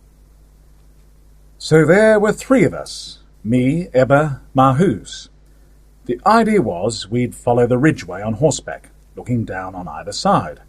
So 1.57 1.87
there 1.87 2.19
were 2.19 2.33
three 2.33 2.65
of 2.65 2.75
us 2.75 3.21
me, 3.45 3.89
Ebba, 3.95 4.43
Mahus. 4.57 5.29
The 6.07 6.21
idea 6.27 6.61
was 6.61 7.09
we'd 7.09 7.37
follow 7.37 7.69
the 7.69 7.79
ridgeway 7.79 8.23
on 8.23 8.35
horseback, 8.35 8.91
looking 9.15 9.45
down 9.45 9.77
on 9.77 9.87
either 9.87 10.13
side. 10.13 10.63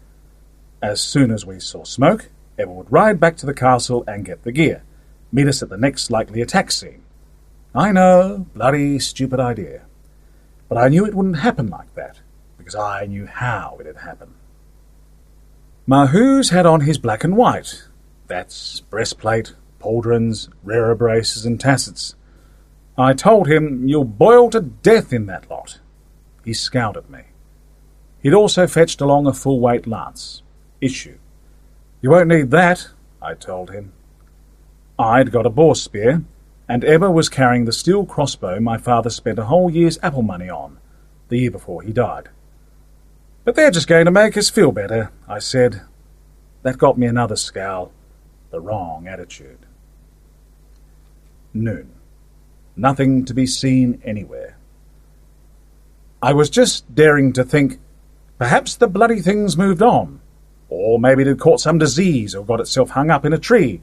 As 0.82 1.00
soon 1.00 1.30
as 1.30 1.46
we 1.46 1.60
saw 1.60 1.84
smoke, 1.84 2.28
Ebba 2.58 2.72
would 2.72 2.92
ride 2.92 3.20
back 3.20 3.36
to 3.36 3.46
the 3.46 3.54
castle 3.54 4.02
and 4.08 4.24
get 4.24 4.42
the 4.42 4.50
gear, 4.50 4.82
meet 5.30 5.46
us 5.46 5.62
at 5.62 5.68
the 5.68 5.76
next 5.76 6.10
likely 6.10 6.40
attack 6.42 6.72
scene. 6.72 7.04
I 7.72 7.92
know, 7.92 8.46
bloody 8.52 8.98
stupid 8.98 9.38
idea. 9.38 9.82
But 10.68 10.78
I 10.78 10.88
knew 10.88 11.06
it 11.06 11.14
wouldn't 11.14 11.38
happen 11.38 11.68
like 11.68 11.94
that, 11.94 12.18
because 12.58 12.74
I 12.74 13.06
knew 13.06 13.26
how 13.26 13.76
it 13.78 13.86
had 13.86 13.98
happened. 13.98 14.34
Mahuz 15.88 16.50
had 16.50 16.66
on 16.66 16.80
his 16.80 16.98
black 16.98 17.22
and 17.22 17.36
white. 17.36 17.84
That's 18.26 18.80
breastplate, 18.80 19.54
pauldrons, 19.80 20.48
rerebraces, 20.66 21.46
and 21.46 21.60
tassets. 21.60 22.16
I 22.98 23.12
told 23.12 23.46
him, 23.46 23.86
You'll 23.86 24.04
boil 24.04 24.50
to 24.50 24.60
death 24.60 25.12
in 25.12 25.26
that 25.26 25.48
lot. 25.48 25.78
He 26.44 26.52
scowled 26.52 26.96
at 26.96 27.08
me. 27.08 27.20
He'd 28.20 28.34
also 28.34 28.66
fetched 28.66 29.00
along 29.00 29.26
a 29.26 29.32
full 29.32 29.60
weight 29.60 29.86
lance. 29.86 30.42
Issue. 30.82 31.16
You 32.02 32.10
won't 32.10 32.28
need 32.28 32.50
that, 32.50 32.88
I 33.22 33.34
told 33.34 33.70
him. 33.70 33.92
I'd 34.98 35.30
got 35.30 35.46
a 35.46 35.50
boar 35.50 35.76
spear, 35.76 36.24
and 36.68 36.84
Ebba 36.84 37.08
was 37.08 37.28
carrying 37.28 37.64
the 37.64 37.72
steel 37.72 38.04
crossbow 38.04 38.58
my 38.58 38.78
father 38.78 39.08
spent 39.08 39.38
a 39.38 39.44
whole 39.44 39.70
year's 39.70 40.00
apple 40.02 40.22
money 40.22 40.50
on, 40.50 40.78
the 41.28 41.38
year 41.38 41.52
before 41.52 41.82
he 41.82 41.92
died. 41.92 42.30
But 43.44 43.54
they're 43.54 43.70
just 43.70 43.86
going 43.86 44.06
to 44.06 44.10
make 44.10 44.36
us 44.36 44.50
feel 44.50 44.72
better, 44.72 45.12
I 45.28 45.38
said. 45.38 45.82
That 46.62 46.78
got 46.78 46.98
me 46.98 47.06
another 47.06 47.36
scowl. 47.36 47.92
The 48.50 48.60
wrong 48.60 49.06
attitude. 49.06 49.58
Noon. 51.54 51.92
Nothing 52.76 53.24
to 53.26 53.34
be 53.34 53.46
seen 53.46 54.02
anywhere. 54.04 54.56
I 56.20 56.32
was 56.32 56.50
just 56.50 56.92
daring 56.92 57.32
to 57.34 57.44
think, 57.44 57.78
perhaps 58.38 58.74
the 58.74 58.88
bloody 58.88 59.20
thing's 59.20 59.56
moved 59.56 59.82
on, 59.82 60.20
or 60.72 60.98
maybe 60.98 61.22
it 61.22 61.28
had 61.28 61.40
caught 61.40 61.60
some 61.60 61.78
disease 61.78 62.34
or 62.34 62.44
got 62.44 62.60
itself 62.60 62.90
hung 62.90 63.10
up 63.10 63.24
in 63.24 63.32
a 63.32 63.38
tree. 63.38 63.80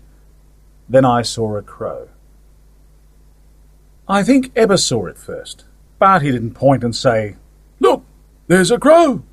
Then 0.87 1.05
I 1.05 1.21
saw 1.21 1.55
a 1.55 1.61
crow. 1.61 2.09
I 4.07 4.23
think 4.23 4.51
Ebba 4.55 4.77
saw 4.79 5.05
it 5.05 5.17
first, 5.17 5.65
but 5.99 6.23
he 6.23 6.31
didn't 6.31 6.55
point 6.55 6.83
and 6.83 6.95
say, 6.95 7.35
Look, 7.79 8.03
there's 8.47 8.71
a 8.71 8.79
crow. 8.79 9.23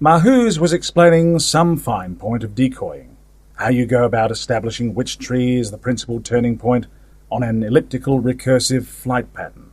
Mahuz 0.00 0.58
was 0.58 0.72
explaining 0.72 1.38
some 1.38 1.76
fine 1.76 2.16
point 2.16 2.42
of 2.42 2.54
decoying, 2.54 3.16
how 3.54 3.68
you 3.68 3.86
go 3.86 4.04
about 4.04 4.30
establishing 4.30 4.94
which 4.94 5.18
tree 5.18 5.58
is 5.58 5.70
the 5.70 5.78
principal 5.78 6.20
turning 6.20 6.58
point 6.58 6.86
on 7.30 7.42
an 7.42 7.62
elliptical 7.62 8.20
recursive 8.20 8.86
flight 8.86 9.32
pattern. 9.32 9.70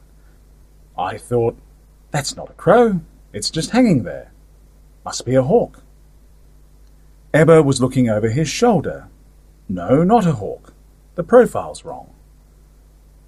I 0.98 1.18
thought, 1.18 1.58
that's 2.12 2.36
not 2.36 2.50
a 2.50 2.54
crow, 2.54 3.02
it's 3.34 3.50
just 3.50 3.72
hanging 3.72 4.04
there. 4.04 4.32
Must 5.04 5.26
be 5.26 5.36
a 5.36 5.44
hawk. 5.44 5.82
Ebba 7.36 7.62
was 7.64 7.82
looking 7.82 8.08
over 8.10 8.30
his 8.30 8.48
shoulder. 8.48 9.10
No, 9.68 10.06
not 10.06 10.26
a 10.26 10.32
hawk. 10.32 10.74
The 11.16 11.24
profile's 11.24 11.84
wrong. 11.84 12.16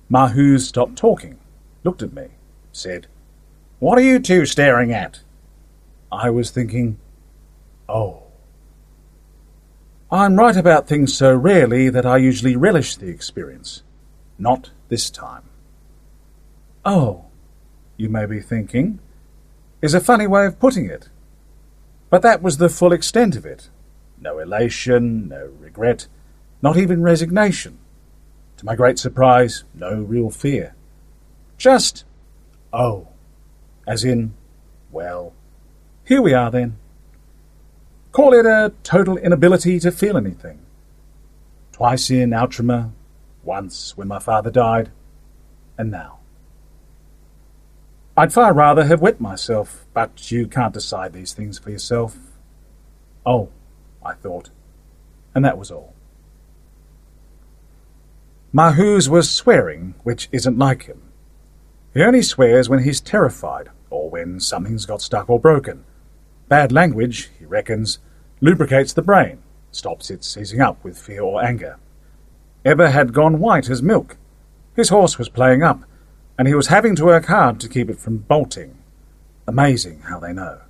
Mahuz 0.10 0.62
stopped 0.62 0.96
talking, 0.96 1.38
looked 1.84 2.02
at 2.02 2.14
me, 2.14 2.28
said, 2.72 3.08
What 3.80 3.98
are 3.98 4.04
you 4.04 4.20
two 4.20 4.46
staring 4.46 4.94
at? 4.94 5.20
I 6.10 6.30
was 6.30 6.52
thinking, 6.52 6.98
oh. 7.90 8.24
I'm 10.10 10.38
right 10.38 10.56
about 10.56 10.88
things 10.88 11.14
so 11.14 11.36
rarely 11.36 11.90
that 11.90 12.06
I 12.06 12.16
usually 12.16 12.56
relish 12.56 12.96
the 12.96 13.10
experience. 13.10 13.84
Not 14.40 14.72
this 14.88 15.10
time. 15.10 15.44
Oh, 16.86 17.26
you 17.98 18.08
may 18.08 18.26
be 18.26 18.40
thinking, 18.40 19.00
is 19.82 19.94
a 19.94 20.00
funny 20.00 20.28
way 20.28 20.46
of 20.46 20.62
putting 20.62 20.86
it. 20.86 21.10
But 22.10 22.22
that 22.22 22.42
was 22.42 22.56
the 22.56 22.70
full 22.70 22.94
extent 22.94 23.36
of 23.36 23.46
it. 23.46 23.68
No 24.20 24.40
elation, 24.40 25.28
no 25.28 25.52
regret, 25.60 26.08
not 26.62 26.78
even 26.78 27.02
resignation. 27.02 27.78
To 28.58 28.66
my 28.66 28.76
great 28.76 28.98
surprise, 28.98 29.64
no 29.74 30.02
real 30.02 30.30
fear. 30.30 30.76
Just, 31.58 32.06
oh, 32.74 33.08
as 33.88 34.04
in, 34.04 34.34
well, 34.92 35.34
here 36.04 36.22
we 36.22 36.34
are 36.34 36.50
then. 36.50 36.78
Call 38.12 38.34
it 38.34 38.46
a 38.46 38.74
total 38.84 39.18
inability 39.18 39.80
to 39.82 39.92
feel 39.92 40.18
anything. 40.18 40.60
Twice 41.72 42.10
in 42.10 42.32
Outremer, 42.32 42.92
once 43.44 43.96
when 43.96 44.08
my 44.08 44.20
father 44.20 44.50
died, 44.50 44.92
and 45.78 45.92
now. 45.92 46.20
I'd 48.16 48.34
far 48.34 48.52
rather 48.52 48.86
have 48.86 49.00
wet 49.00 49.22
myself, 49.22 49.86
but 49.94 50.32
you 50.32 50.48
can't 50.48 50.74
decide 50.74 51.14
these 51.14 51.34
things 51.34 51.60
for 51.60 51.70
yourself. 51.70 52.18
Oh, 53.24 53.50
I 54.08 54.14
thought, 54.14 54.50
and 55.36 55.44
that 55.44 55.58
was 55.58 55.70
all. 55.70 55.94
Mahuz 58.54 59.10
was 59.10 59.30
swearing, 59.30 59.96
which 60.04 60.30
isn't 60.32 60.58
like 60.58 60.84
him. 60.84 61.02
He 61.94 62.02
only 62.02 62.22
swears 62.22 62.70
when 62.70 62.84
he's 62.84 63.02
terrified, 63.02 63.68
or 63.90 64.10
when 64.10 64.40
something's 64.40 64.86
got 64.86 65.02
stuck 65.02 65.30
or 65.30 65.42
broken. 65.42 65.84
Bad 66.48 66.72
language, 66.72 67.30
he 67.38 67.46
reckons, 67.46 68.00
lubricates 68.40 68.94
the 68.94 69.02
brain, 69.02 69.40
stops 69.72 70.10
it 70.10 70.24
seizing 70.24 70.62
up 70.62 70.82
with 70.86 70.98
fear 70.98 71.22
or 71.22 71.44
anger. 71.44 71.78
Ebba 72.64 72.92
had 72.92 73.14
gone 73.14 73.40
white 73.40 73.70
as 73.70 73.84
milk. 73.84 74.16
His 74.74 74.90
horse 74.90 75.18
was 75.18 75.28
playing 75.28 75.64
up, 75.64 75.84
and 76.40 76.48
he 76.48 76.54
was 76.54 76.68
having 76.68 76.96
to 76.96 77.06
work 77.06 77.26
hard 77.26 77.60
to 77.60 77.68
keep 77.68 77.90
it 77.90 78.00
from 78.00 78.20
bolting. 78.20 78.78
Amazing 79.46 80.04
how 80.04 80.20
they 80.20 80.32
know. 80.32 80.62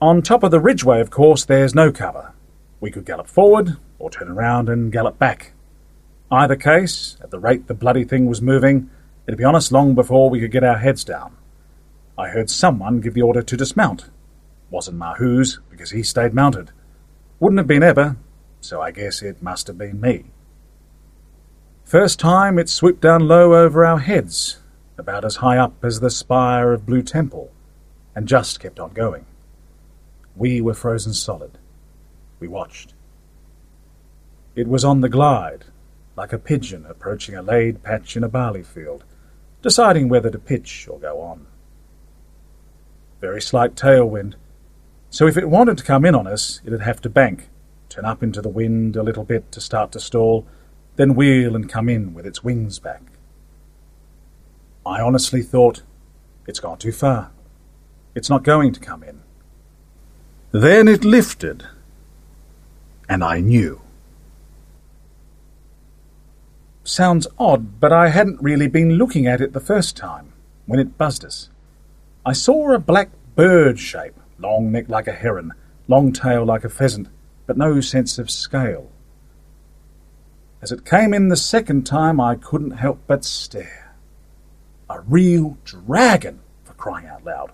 On 0.00 0.20
top 0.20 0.42
of 0.42 0.50
the 0.50 0.60
ridgeway, 0.60 1.00
of 1.00 1.08
course, 1.08 1.46
there's 1.46 1.74
no 1.74 1.90
cover. 1.90 2.34
We 2.80 2.90
could 2.90 3.06
gallop 3.06 3.28
forward, 3.28 3.78
or 3.98 4.10
turn 4.10 4.28
around 4.28 4.68
and 4.68 4.92
gallop 4.92 5.18
back. 5.18 5.54
Either 6.30 6.54
case, 6.54 7.16
at 7.22 7.30
the 7.30 7.38
rate 7.38 7.66
the 7.66 7.72
bloody 7.72 8.04
thing 8.04 8.26
was 8.26 8.42
moving, 8.42 8.90
it'd 9.26 9.38
be 9.38 9.44
on 9.44 9.56
us 9.56 9.72
long 9.72 9.94
before 9.94 10.28
we 10.28 10.38
could 10.38 10.50
get 10.52 10.64
our 10.64 10.76
heads 10.76 11.02
down. 11.02 11.34
I 12.18 12.28
heard 12.28 12.50
someone 12.50 13.00
give 13.00 13.14
the 13.14 13.22
order 13.22 13.40
to 13.40 13.56
dismount. 13.56 14.10
Wasn't 14.68 14.98
Mahuz, 14.98 15.60
because 15.70 15.92
he 15.92 16.02
stayed 16.02 16.34
mounted. 16.34 16.72
Wouldn't 17.40 17.58
have 17.58 17.66
been 17.66 17.82
Ebba, 17.82 18.16
so 18.60 18.82
I 18.82 18.90
guess 18.90 19.22
it 19.22 19.42
must 19.42 19.66
have 19.66 19.78
been 19.78 19.98
me. 19.98 20.26
First 21.84 22.18
time 22.18 22.58
it 22.58 22.68
swooped 22.68 23.00
down 23.00 23.28
low 23.28 23.54
over 23.54 23.82
our 23.82 24.00
heads, 24.00 24.58
about 24.98 25.24
as 25.24 25.36
high 25.36 25.56
up 25.56 25.82
as 25.82 26.00
the 26.00 26.10
spire 26.10 26.74
of 26.74 26.84
Blue 26.84 27.02
Temple, 27.02 27.50
and 28.14 28.28
just 28.28 28.60
kept 28.60 28.78
on 28.78 28.92
going. 28.92 29.24
We 30.36 30.60
were 30.60 30.74
frozen 30.74 31.14
solid. 31.14 31.58
We 32.38 32.48
watched. 32.48 32.94
It 34.54 34.68
was 34.68 34.84
on 34.84 35.00
the 35.00 35.08
glide, 35.08 35.64
like 36.16 36.32
a 36.32 36.38
pigeon 36.38 36.86
approaching 36.88 37.34
a 37.34 37.42
laid 37.42 37.82
patch 37.82 38.16
in 38.16 38.24
a 38.24 38.28
barley 38.28 38.62
field, 38.62 39.04
deciding 39.62 40.08
whether 40.08 40.30
to 40.30 40.38
pitch 40.38 40.86
or 40.88 40.98
go 40.98 41.20
on 41.20 41.46
very 43.20 43.40
slight 43.40 43.74
tailwind. 43.74 44.34
So 45.10 45.26
if 45.26 45.36
it 45.36 45.48
wanted 45.48 45.78
to 45.78 45.84
come 45.84 46.04
in 46.04 46.14
on 46.14 46.26
us, 46.26 46.60
it'd 46.64 46.82
have 46.82 47.00
to 47.02 47.10
bank, 47.10 47.48
turn 47.88 48.04
up 48.04 48.22
into 48.22 48.42
the 48.42 48.48
wind 48.48 48.96
a 48.96 49.02
little 49.02 49.24
bit 49.24 49.50
to 49.52 49.60
start 49.60 49.92
to 49.92 50.00
stall, 50.00 50.46
then 50.96 51.14
wheel 51.14 51.56
and 51.56 51.68
come 51.68 51.88
in 51.88 52.14
with 52.14 52.26
its 52.26 52.44
wings 52.44 52.78
back. 52.78 53.02
I 54.84 55.00
honestly 55.00 55.42
thought, 55.42 55.82
it's 56.46 56.60
gone 56.60 56.78
too 56.78 56.92
far. 56.92 57.32
It's 58.14 58.30
not 58.30 58.44
going 58.44 58.72
to 58.72 58.80
come 58.80 59.02
in. 59.02 59.22
Then 60.52 60.88
it 60.88 61.04
lifted, 61.04 61.66
and 63.08 63.22
I 63.22 63.40
knew. 63.40 63.80
Sounds 66.84 67.26
odd, 67.38 67.80
but 67.80 67.92
I 67.92 68.08
hadn't 68.08 68.42
really 68.42 68.68
been 68.68 68.92
looking 68.92 69.26
at 69.26 69.40
it 69.40 69.52
the 69.52 69.60
first 69.60 69.96
time, 69.96 70.32
when 70.66 70.80
it 70.80 70.96
buzzed 70.96 71.24
us. 71.24 71.50
I 72.24 72.32
saw 72.32 72.72
a 72.72 72.78
black 72.78 73.10
bird 73.34 73.78
shape, 73.78 74.14
long 74.38 74.72
neck 74.72 74.88
like 74.88 75.06
a 75.06 75.12
heron, 75.12 75.52
long 75.88 76.12
tail 76.12 76.44
like 76.44 76.64
a 76.64 76.68
pheasant, 76.68 77.08
but 77.46 77.56
no 77.56 77.80
sense 77.80 78.18
of 78.18 78.30
scale. 78.30 78.90
As 80.62 80.72
it 80.72 80.84
came 80.84 81.14
in 81.14 81.28
the 81.28 81.36
second 81.36 81.86
time, 81.86 82.20
I 82.20 82.34
couldn't 82.34 82.72
help 82.72 83.00
but 83.06 83.24
stare. 83.24 83.94
A 84.90 85.00
real 85.02 85.58
dragon, 85.64 86.40
for 86.64 86.74
crying 86.74 87.06
out 87.06 87.24
loud. 87.24 87.52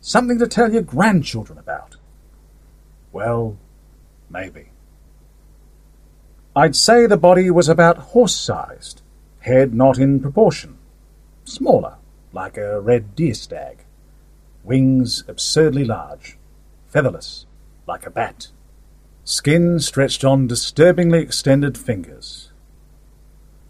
Something 0.00 0.38
to 0.38 0.46
tell 0.46 0.72
your 0.72 0.82
grandchildren 0.82 1.58
about. 1.58 1.97
Well, 3.18 3.58
maybe. 4.30 4.66
I'd 6.54 6.76
say 6.76 7.04
the 7.04 7.16
body 7.16 7.50
was 7.50 7.68
about 7.68 8.12
horse 8.14 8.36
sized, 8.36 9.02
head 9.40 9.74
not 9.74 9.98
in 9.98 10.20
proportion. 10.20 10.78
Smaller, 11.42 11.96
like 12.32 12.56
a 12.56 12.80
red 12.80 13.16
deer 13.16 13.34
stag 13.34 13.78
wings 14.62 15.24
absurdly 15.26 15.84
large, 15.84 16.38
featherless, 16.86 17.46
like 17.88 18.06
a 18.06 18.10
bat, 18.10 18.52
skin 19.24 19.80
stretched 19.80 20.24
on 20.24 20.46
disturbingly 20.46 21.18
extended 21.18 21.76
fingers. 21.76 22.52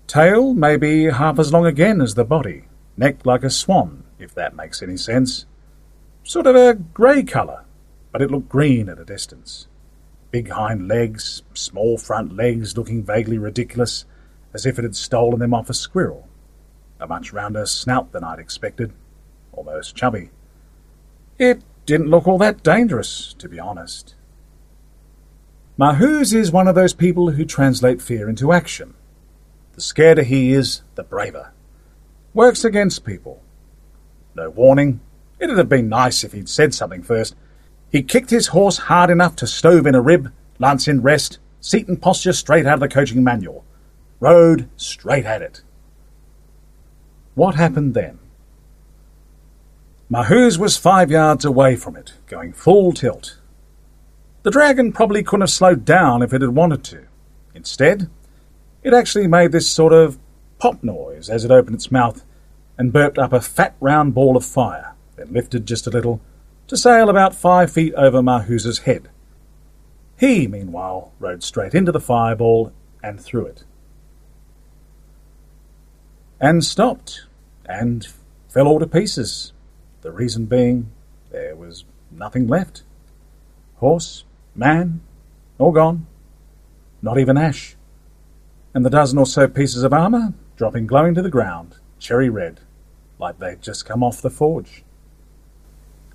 Tail 0.07 0.53
maybe 0.53 1.05
half 1.05 1.39
as 1.39 1.55
long 1.55 1.65
again 1.65 2.03
as 2.03 2.17
the 2.17 2.25
body, 2.25 2.65
neck 2.99 3.25
like 3.25 3.45
a 3.45 3.49
swan, 3.49 4.05
if 4.19 4.35
that 4.35 4.55
makes 4.55 4.83
any 4.83 4.99
sense. 4.99 5.47
Sort 6.23 6.47
of 6.47 6.55
a 6.55 6.75
grey 6.75 7.23
colour, 7.23 7.65
but 8.13 8.23
it 8.23 8.31
looked 8.31 8.49
green 8.49 8.89
at 8.89 8.99
a 8.99 9.05
distance. 9.05 9.67
Big 10.31 10.49
hind 10.51 10.89
legs, 10.89 11.43
small 11.55 11.97
front 11.99 12.37
legs 12.37 12.77
looking 12.77 13.03
vaguely 13.03 13.39
ridiculous, 13.39 14.05
as 14.53 14.67
if 14.67 14.79
it 14.79 14.83
had 14.83 14.97
stolen 14.97 15.41
them 15.41 15.55
off 15.55 15.71
a 15.71 15.75
squirrel. 15.75 16.29
A 17.01 17.07
much 17.07 17.33
rounder 17.33 17.65
snout 17.67 18.13
than 18.13 18.25
I'd 18.25 18.39
expected, 18.39 18.93
almost 19.53 19.95
chubby. 19.95 20.31
It 21.39 21.63
didn't 21.87 22.11
look 22.11 22.27
all 22.27 22.39
that 22.39 22.63
dangerous, 22.63 23.35
to 23.39 23.49
be 23.49 23.59
honest. 23.59 24.15
Mahoos 25.79 26.35
is 26.35 26.51
one 26.51 26.67
of 26.67 26.75
those 26.75 26.93
people 26.93 27.31
who 27.31 27.45
translate 27.45 28.03
fear 28.03 28.29
into 28.29 28.53
action. 28.53 28.95
The 29.75 29.81
scareder 29.81 30.25
he 30.25 30.53
is, 30.53 30.83
the 30.97 31.05
braver. 31.05 31.53
Works 32.35 32.65
against 32.65 33.05
people. 33.05 33.41
No 34.35 34.51
warning. 34.51 35.01
It'd 35.39 35.57
have 35.57 35.69
been 35.69 35.89
nice 35.89 36.25
if 36.25 36.33
he'd 36.33 36.49
said 36.49 36.75
something 36.75 37.03
first. 37.03 37.37
He 37.91 38.03
kicked 38.03 38.31
his 38.31 38.49
horse 38.49 38.79
hard 38.79 39.11
enough 39.11 39.37
to 39.37 39.47
stove 39.47 39.87
in 39.87 39.95
a 39.95 40.01
rib, 40.01 40.33
lance 40.59 40.89
in 40.89 41.03
rest, 41.03 41.39
seat 41.61 41.89
and 41.89 42.01
posture 42.01 42.33
straight 42.33 42.67
out 42.67 42.75
of 42.75 42.81
the 42.81 42.89
coaching 42.89 43.25
manual. 43.25 43.65
Rode 44.21 44.69
straight 44.77 45.25
at 45.25 45.43
it. 45.43 45.63
What 47.35 47.55
happened 47.55 47.95
then? 47.95 48.19
Mahoos 50.11 50.59
was 50.59 50.77
five 50.77 51.11
yards 51.11 51.45
away 51.45 51.77
from 51.77 51.97
it, 51.97 52.15
going 52.27 52.53
full 52.53 52.93
tilt. 52.93 53.39
The 54.43 54.51
dragon 54.51 54.93
probably 54.93 55.23
couldn't 55.23 55.43
have 55.43 55.51
slowed 55.51 55.85
down 55.85 56.23
if 56.23 56.33
it 56.33 56.41
had 56.41 56.51
wanted 56.51 56.83
to. 56.85 57.07
Instead, 57.55 58.09
it 58.83 58.95
actually 58.95 59.27
made 59.27 59.53
this 59.53 59.69
sort 59.69 59.93
of 59.93 60.19
pop 60.59 60.83
noise 60.83 61.29
as 61.29 61.45
it 61.45 61.51
opened 61.51 61.77
its 61.77 61.91
mouth 61.91 62.25
and 62.77 62.93
burped 62.93 63.19
up 63.19 63.33
a 63.33 63.41
fat 63.41 63.77
round 63.81 64.15
ball 64.15 64.37
of 64.37 64.45
fire, 64.45 64.95
then 65.17 65.33
lifted 65.33 65.67
just 65.67 65.87
a 65.87 65.91
little 65.91 66.21
to 66.69 66.77
sail 66.77 67.09
about 67.09 67.35
five 67.35 67.73
feet 67.73 67.95
over 67.95 68.23
Mahoos's 68.23 68.81
head. 68.81 69.09
He, 70.19 70.47
meanwhile, 70.47 71.13
rode 71.19 71.43
straight 71.43 71.75
into 71.75 71.93
the 71.93 72.01
fireball 72.01 72.73
and 73.03 73.21
through 73.21 73.47
it. 73.47 73.65
And 76.41 76.65
stopped, 76.65 77.27
and 77.67 78.07
fell 78.49 78.69
all 78.69 78.79
to 78.79 78.87
pieces. 78.87 79.53
The 80.03 80.13
reason 80.13 80.45
being, 80.45 80.91
there 81.31 81.57
was 81.57 81.85
nothing 82.11 82.47
left. 82.47 82.83
Horse, 83.77 84.25
man, 84.55 85.01
all 85.59 85.73
gone. 85.73 86.07
Not 87.03 87.19
even 87.19 87.37
ash. 87.37 87.77
And 88.75 88.85
the 88.85 88.91
dozen 88.91 89.19
or 89.19 89.27
so 89.27 89.49
pieces 89.49 89.83
of 89.83 89.93
armour 89.93 90.35
dropping 90.57 90.87
glowing 90.87 91.15
to 91.15 91.23
the 91.23 91.31
ground, 91.31 91.77
cherry 92.01 92.29
red, 92.29 92.61
like 93.21 93.39
they'd 93.39 93.63
just 93.63 93.87
come 93.87 94.03
off 94.03 94.21
the 94.21 94.31
forge. 94.31 94.83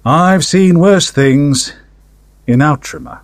I've 0.05 0.43
seen 0.43 0.79
worse 0.79 1.09
things 1.09 1.71
in 2.45 2.59
Outremer, 2.59 3.21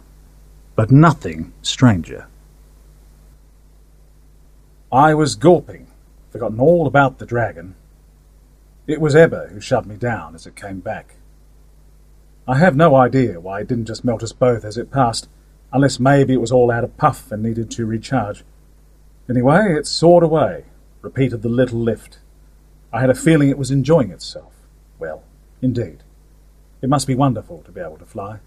but 0.78 0.90
nothing 0.90 1.52
stranger. 1.62 2.28
I 4.90 5.14
was 5.14 5.36
gulping, 5.36 5.88
forgotten 6.32 6.62
all 6.62 6.88
about 6.88 7.20
the 7.20 7.26
dragon. 7.26 7.76
It 8.88 9.02
was 9.02 9.14
Ebba 9.14 9.50
who 9.52 9.60
shoved 9.60 9.88
me 9.88 9.98
down 9.98 10.36
as 10.36 10.48
it 10.48 10.56
came 10.56 10.80
back. 10.80 11.16
I 12.48 12.58
have 12.60 12.78
no 12.78 12.96
idea 12.96 13.42
why 13.42 13.60
it 13.60 13.68
didn't 13.68 13.88
just 13.88 14.06
melt 14.06 14.24
us 14.24 14.32
both 14.32 14.64
as 14.64 14.78
it 14.78 14.90
passed, 14.90 15.28
unless 15.74 16.00
maybe 16.00 16.34
it 16.34 16.42
was 16.42 16.52
all 16.52 16.72
out 16.72 16.86
of 16.86 16.96
puff 16.96 17.30
and 17.30 17.44
needed 17.44 17.70
to 17.72 17.86
recharge. 17.86 18.46
Anyway, 19.30 19.76
it 19.78 19.86
soared 19.86 20.24
away, 20.24 20.64
repeated 21.02 21.42
the 21.42 21.50
little 21.50 21.82
lift. 21.82 22.20
I 22.94 23.02
had 23.02 23.10
a 23.10 23.16
feeling 23.16 23.50
it 23.50 23.58
was 23.58 23.70
enjoying 23.70 24.12
itself. 24.12 24.54
Well, 24.98 25.24
indeed. 25.62 26.04
It 26.82 26.90
must 26.90 27.08
be 27.08 27.16
wonderful 27.16 27.62
to 27.64 27.72
be 27.72 27.82
able 27.82 27.98
to 27.98 28.06
fly. 28.06 28.40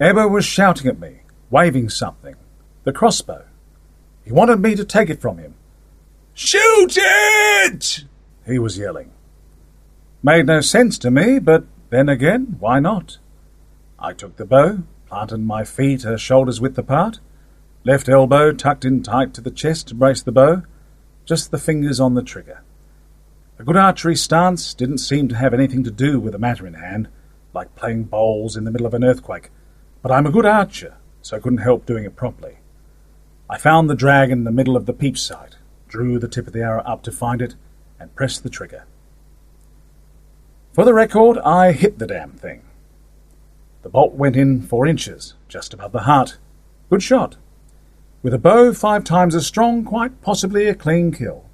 Ebba 0.00 0.28
was 0.28 0.44
shouting 0.44 0.88
at 0.88 0.98
me, 0.98 1.20
waving 1.50 1.88
something. 1.88 2.36
The 2.84 2.92
crossbow. 2.92 3.44
He 4.24 4.32
wanted 4.32 4.60
me 4.60 4.74
to 4.74 4.84
take 4.84 5.10
it 5.10 5.20
from 5.20 5.38
him. 5.38 5.54
Shoot 6.34 6.96
it! 6.96 8.04
He 8.46 8.58
was 8.58 8.78
yelling. 8.78 9.10
Made 10.22 10.46
no 10.46 10.60
sense 10.60 10.98
to 10.98 11.10
me, 11.10 11.38
but 11.38 11.64
then 11.90 12.08
again, 12.08 12.56
why 12.58 12.80
not? 12.80 13.18
I 13.98 14.12
took 14.12 14.36
the 14.36 14.44
bow, 14.44 14.78
planted 15.06 15.38
my 15.38 15.64
feet 15.64 16.02
her 16.02 16.18
shoulders 16.18 16.60
width 16.60 16.78
apart, 16.78 17.20
left 17.84 18.08
elbow 18.08 18.52
tucked 18.52 18.84
in 18.84 19.02
tight 19.02 19.34
to 19.34 19.40
the 19.40 19.50
chest 19.50 19.88
to 19.88 19.94
brace 19.94 20.22
the 20.22 20.32
bow, 20.32 20.62
just 21.24 21.50
the 21.50 21.58
fingers 21.58 22.00
on 22.00 22.14
the 22.14 22.22
trigger. 22.22 22.62
A 23.62 23.64
good 23.64 23.76
archery 23.76 24.16
stance 24.16 24.74
didn't 24.74 24.98
seem 24.98 25.28
to 25.28 25.36
have 25.36 25.54
anything 25.54 25.84
to 25.84 25.90
do 25.92 26.18
with 26.18 26.32
the 26.32 26.38
matter 26.40 26.66
in 26.66 26.74
hand, 26.74 27.06
like 27.54 27.76
playing 27.76 28.02
bowls 28.02 28.56
in 28.56 28.64
the 28.64 28.72
middle 28.72 28.88
of 28.88 28.92
an 28.92 29.04
earthquake, 29.04 29.50
but 30.02 30.10
I'm 30.10 30.26
a 30.26 30.32
good 30.32 30.44
archer, 30.44 30.96
so 31.20 31.36
I 31.36 31.38
couldn't 31.38 31.58
help 31.58 31.86
doing 31.86 32.04
it 32.04 32.16
properly. 32.16 32.56
I 33.48 33.58
found 33.58 33.88
the 33.88 33.94
dragon 33.94 34.38
in 34.38 34.44
the 34.44 34.50
middle 34.50 34.76
of 34.76 34.86
the 34.86 34.92
peep 34.92 35.16
sight, 35.16 35.58
drew 35.86 36.18
the 36.18 36.26
tip 36.26 36.48
of 36.48 36.52
the 36.52 36.58
arrow 36.58 36.82
up 36.82 37.04
to 37.04 37.12
find 37.12 37.40
it, 37.40 37.54
and 38.00 38.12
pressed 38.16 38.42
the 38.42 38.50
trigger. 38.50 38.84
For 40.72 40.84
the 40.84 40.92
record, 40.92 41.38
I 41.38 41.70
hit 41.70 42.00
the 42.00 42.08
damn 42.08 42.32
thing. 42.32 42.62
The 43.82 43.90
bolt 43.90 44.14
went 44.14 44.34
in 44.34 44.62
four 44.62 44.88
inches, 44.88 45.34
just 45.46 45.72
above 45.72 45.92
the 45.92 46.00
heart. 46.00 46.36
Good 46.90 47.04
shot. 47.04 47.36
With 48.24 48.34
a 48.34 48.38
bow 48.38 48.72
five 48.72 49.04
times 49.04 49.36
as 49.36 49.46
strong, 49.46 49.84
quite 49.84 50.20
possibly 50.20 50.66
a 50.66 50.74
clean 50.74 51.12
kill. 51.12 51.44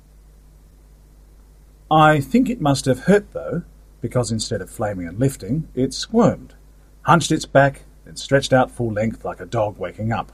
I 1.90 2.20
think 2.20 2.50
it 2.50 2.60
must 2.60 2.84
have 2.84 3.00
hurt, 3.00 3.32
though, 3.32 3.62
because 4.00 4.30
instead 4.30 4.60
of 4.60 4.70
flaming 4.70 5.08
and 5.08 5.18
lifting, 5.18 5.68
it 5.74 5.94
squirmed, 5.94 6.54
hunched 7.02 7.32
its 7.32 7.46
back, 7.46 7.82
then 8.04 8.16
stretched 8.16 8.52
out 8.52 8.70
full 8.70 8.92
length 8.92 9.24
like 9.24 9.40
a 9.40 9.46
dog 9.46 9.78
waking 9.78 10.12
up, 10.12 10.32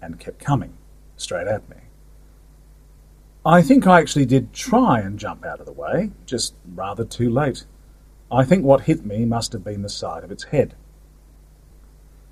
and 0.00 0.20
kept 0.20 0.38
coming, 0.38 0.74
straight 1.16 1.46
at 1.46 1.68
me. 1.70 1.76
I 3.44 3.62
think 3.62 3.86
I 3.86 4.00
actually 4.00 4.26
did 4.26 4.52
try 4.52 5.00
and 5.00 5.18
jump 5.18 5.44
out 5.44 5.60
of 5.60 5.66
the 5.66 5.72
way, 5.72 6.12
just 6.26 6.54
rather 6.74 7.04
too 7.04 7.30
late. 7.30 7.64
I 8.30 8.44
think 8.44 8.64
what 8.64 8.82
hit 8.82 9.04
me 9.04 9.24
must 9.24 9.52
have 9.52 9.64
been 9.64 9.82
the 9.82 9.88
side 9.88 10.24
of 10.24 10.30
its 10.30 10.44
head. 10.44 10.74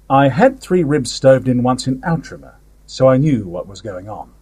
I 0.09 0.29
had 0.29 0.61
three 0.61 0.85
ribs 0.85 1.11
stoved 1.11 1.49
in 1.49 1.63
once 1.63 1.87
in 1.87 2.01
Outremer, 2.03 2.55
so 2.87 3.09
I 3.09 3.17
knew 3.17 3.47
what 3.47 3.67
was 3.67 3.81
going 3.81 4.09
on. 4.09 4.33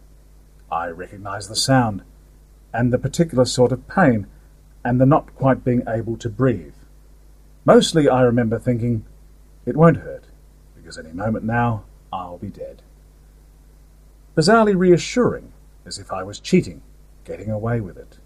I 0.71 0.87
recognized 0.87 1.49
the 1.49 1.55
sound, 1.55 2.03
and 2.73 2.91
the 2.91 2.97
particular 2.97 3.45
sort 3.45 3.71
of 3.71 3.87
pain, 3.87 4.27
and 4.83 4.99
the 4.99 5.05
not 5.05 5.35
quite 5.35 5.63
being 5.63 5.83
able 5.87 6.17
to 6.17 6.29
breathe. 6.29 6.73
Mostly 7.65 8.07
I 8.07 8.21
remember 8.21 8.57
thinking, 8.57 9.05
it 9.65 9.75
won't 9.75 9.97
hurt, 9.97 10.25
because 10.75 10.97
any 10.97 11.11
moment 11.11 11.45
now 11.45 11.83
I'll 12.11 12.37
be 12.37 12.49
dead. 12.49 12.81
Bizarrely 14.35 14.77
reassuring, 14.77 15.51
as 15.85 15.97
if 15.99 16.11
I 16.11 16.23
was 16.23 16.39
cheating, 16.39 16.81
getting 17.25 17.49
away 17.49 17.81
with 17.81 17.97
it. 17.97 18.17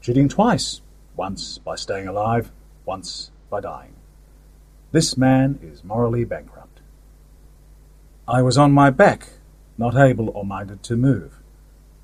Cheating 0.00 0.28
twice, 0.28 0.80
once 1.16 1.58
by 1.58 1.76
staying 1.76 2.08
alive, 2.08 2.50
once 2.84 3.30
by 3.48 3.60
dying. 3.60 3.94
This 4.90 5.16
man 5.16 5.58
is 5.62 5.84
morally 5.84 6.24
bankrupt. 6.24 6.80
I 8.28 8.42
was 8.42 8.58
on 8.58 8.72
my 8.72 8.90
back, 8.90 9.28
not 9.78 9.96
able 9.96 10.30
or 10.30 10.44
minded 10.44 10.82
to 10.84 10.96
move. 10.96 11.38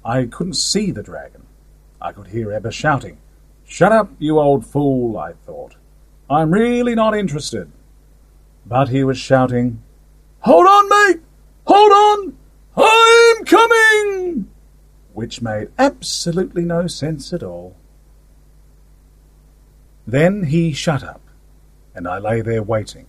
I 0.05 0.25
couldn't 0.25 0.55
see 0.55 0.91
the 0.91 1.03
dragon. 1.03 1.43
I 2.01 2.13
could 2.13 2.29
hear 2.29 2.53
Ebba 2.53 2.71
shouting. 2.71 3.19
Shut 3.65 3.93
up, 3.93 4.11
you 4.19 4.39
old 4.39 4.65
fool, 4.65 5.19
I 5.19 5.33
thought. 5.33 5.77
I'm 6.31 6.53
really 6.53 6.95
not 6.95 7.17
interested. 7.17 7.71
But 8.65 8.89
he 8.89 9.03
was 9.05 9.19
shouting, 9.19 9.83
Hold 10.41 10.67
on, 10.67 10.89
mate! 10.89 11.21
Hold 11.65 11.93
on! 11.93 12.39
I'm 12.77 13.45
coming! 13.45 14.51
Which 15.13 15.43
made 15.43 15.69
absolutely 15.79 16.63
no 16.63 16.87
sense 16.87 17.33
at 17.33 17.43
all. 17.43 17.77
Then 20.07 20.45
he 20.45 20.73
shut 20.73 21.03
up, 21.03 21.21
and 21.95 22.07
I 22.07 22.19
lay 22.19 22.41
there 22.41 22.63
waiting. 22.63 23.07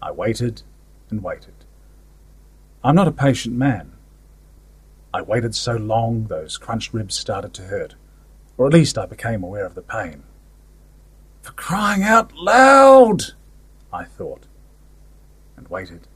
I 0.00 0.10
waited 0.10 0.62
and 1.10 1.22
waited. 1.22 1.54
I'm 2.82 2.94
not 2.94 3.08
a 3.08 3.12
patient 3.12 3.54
man. 3.56 3.92
I 5.12 5.22
waited 5.22 5.54
so 5.54 5.74
long 5.74 6.24
those 6.24 6.58
crunched 6.58 6.92
ribs 6.92 7.14
started 7.14 7.54
to 7.54 7.62
hurt, 7.62 7.94
or 8.58 8.66
at 8.66 8.74
least 8.74 8.98
I 8.98 9.06
became 9.06 9.42
aware 9.42 9.64
of 9.64 9.74
the 9.74 9.82
pain. 9.82 10.22
For 11.40 11.52
crying 11.52 12.02
out 12.02 12.34
loud, 12.34 13.32
I 13.90 14.04
thought, 14.04 14.46
and 15.56 15.66
waited, 15.68 16.06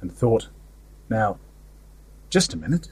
and 0.00 0.10
thought, 0.10 0.48
now, 1.10 1.38
just 2.30 2.54
a 2.54 2.56
minute. 2.56 2.90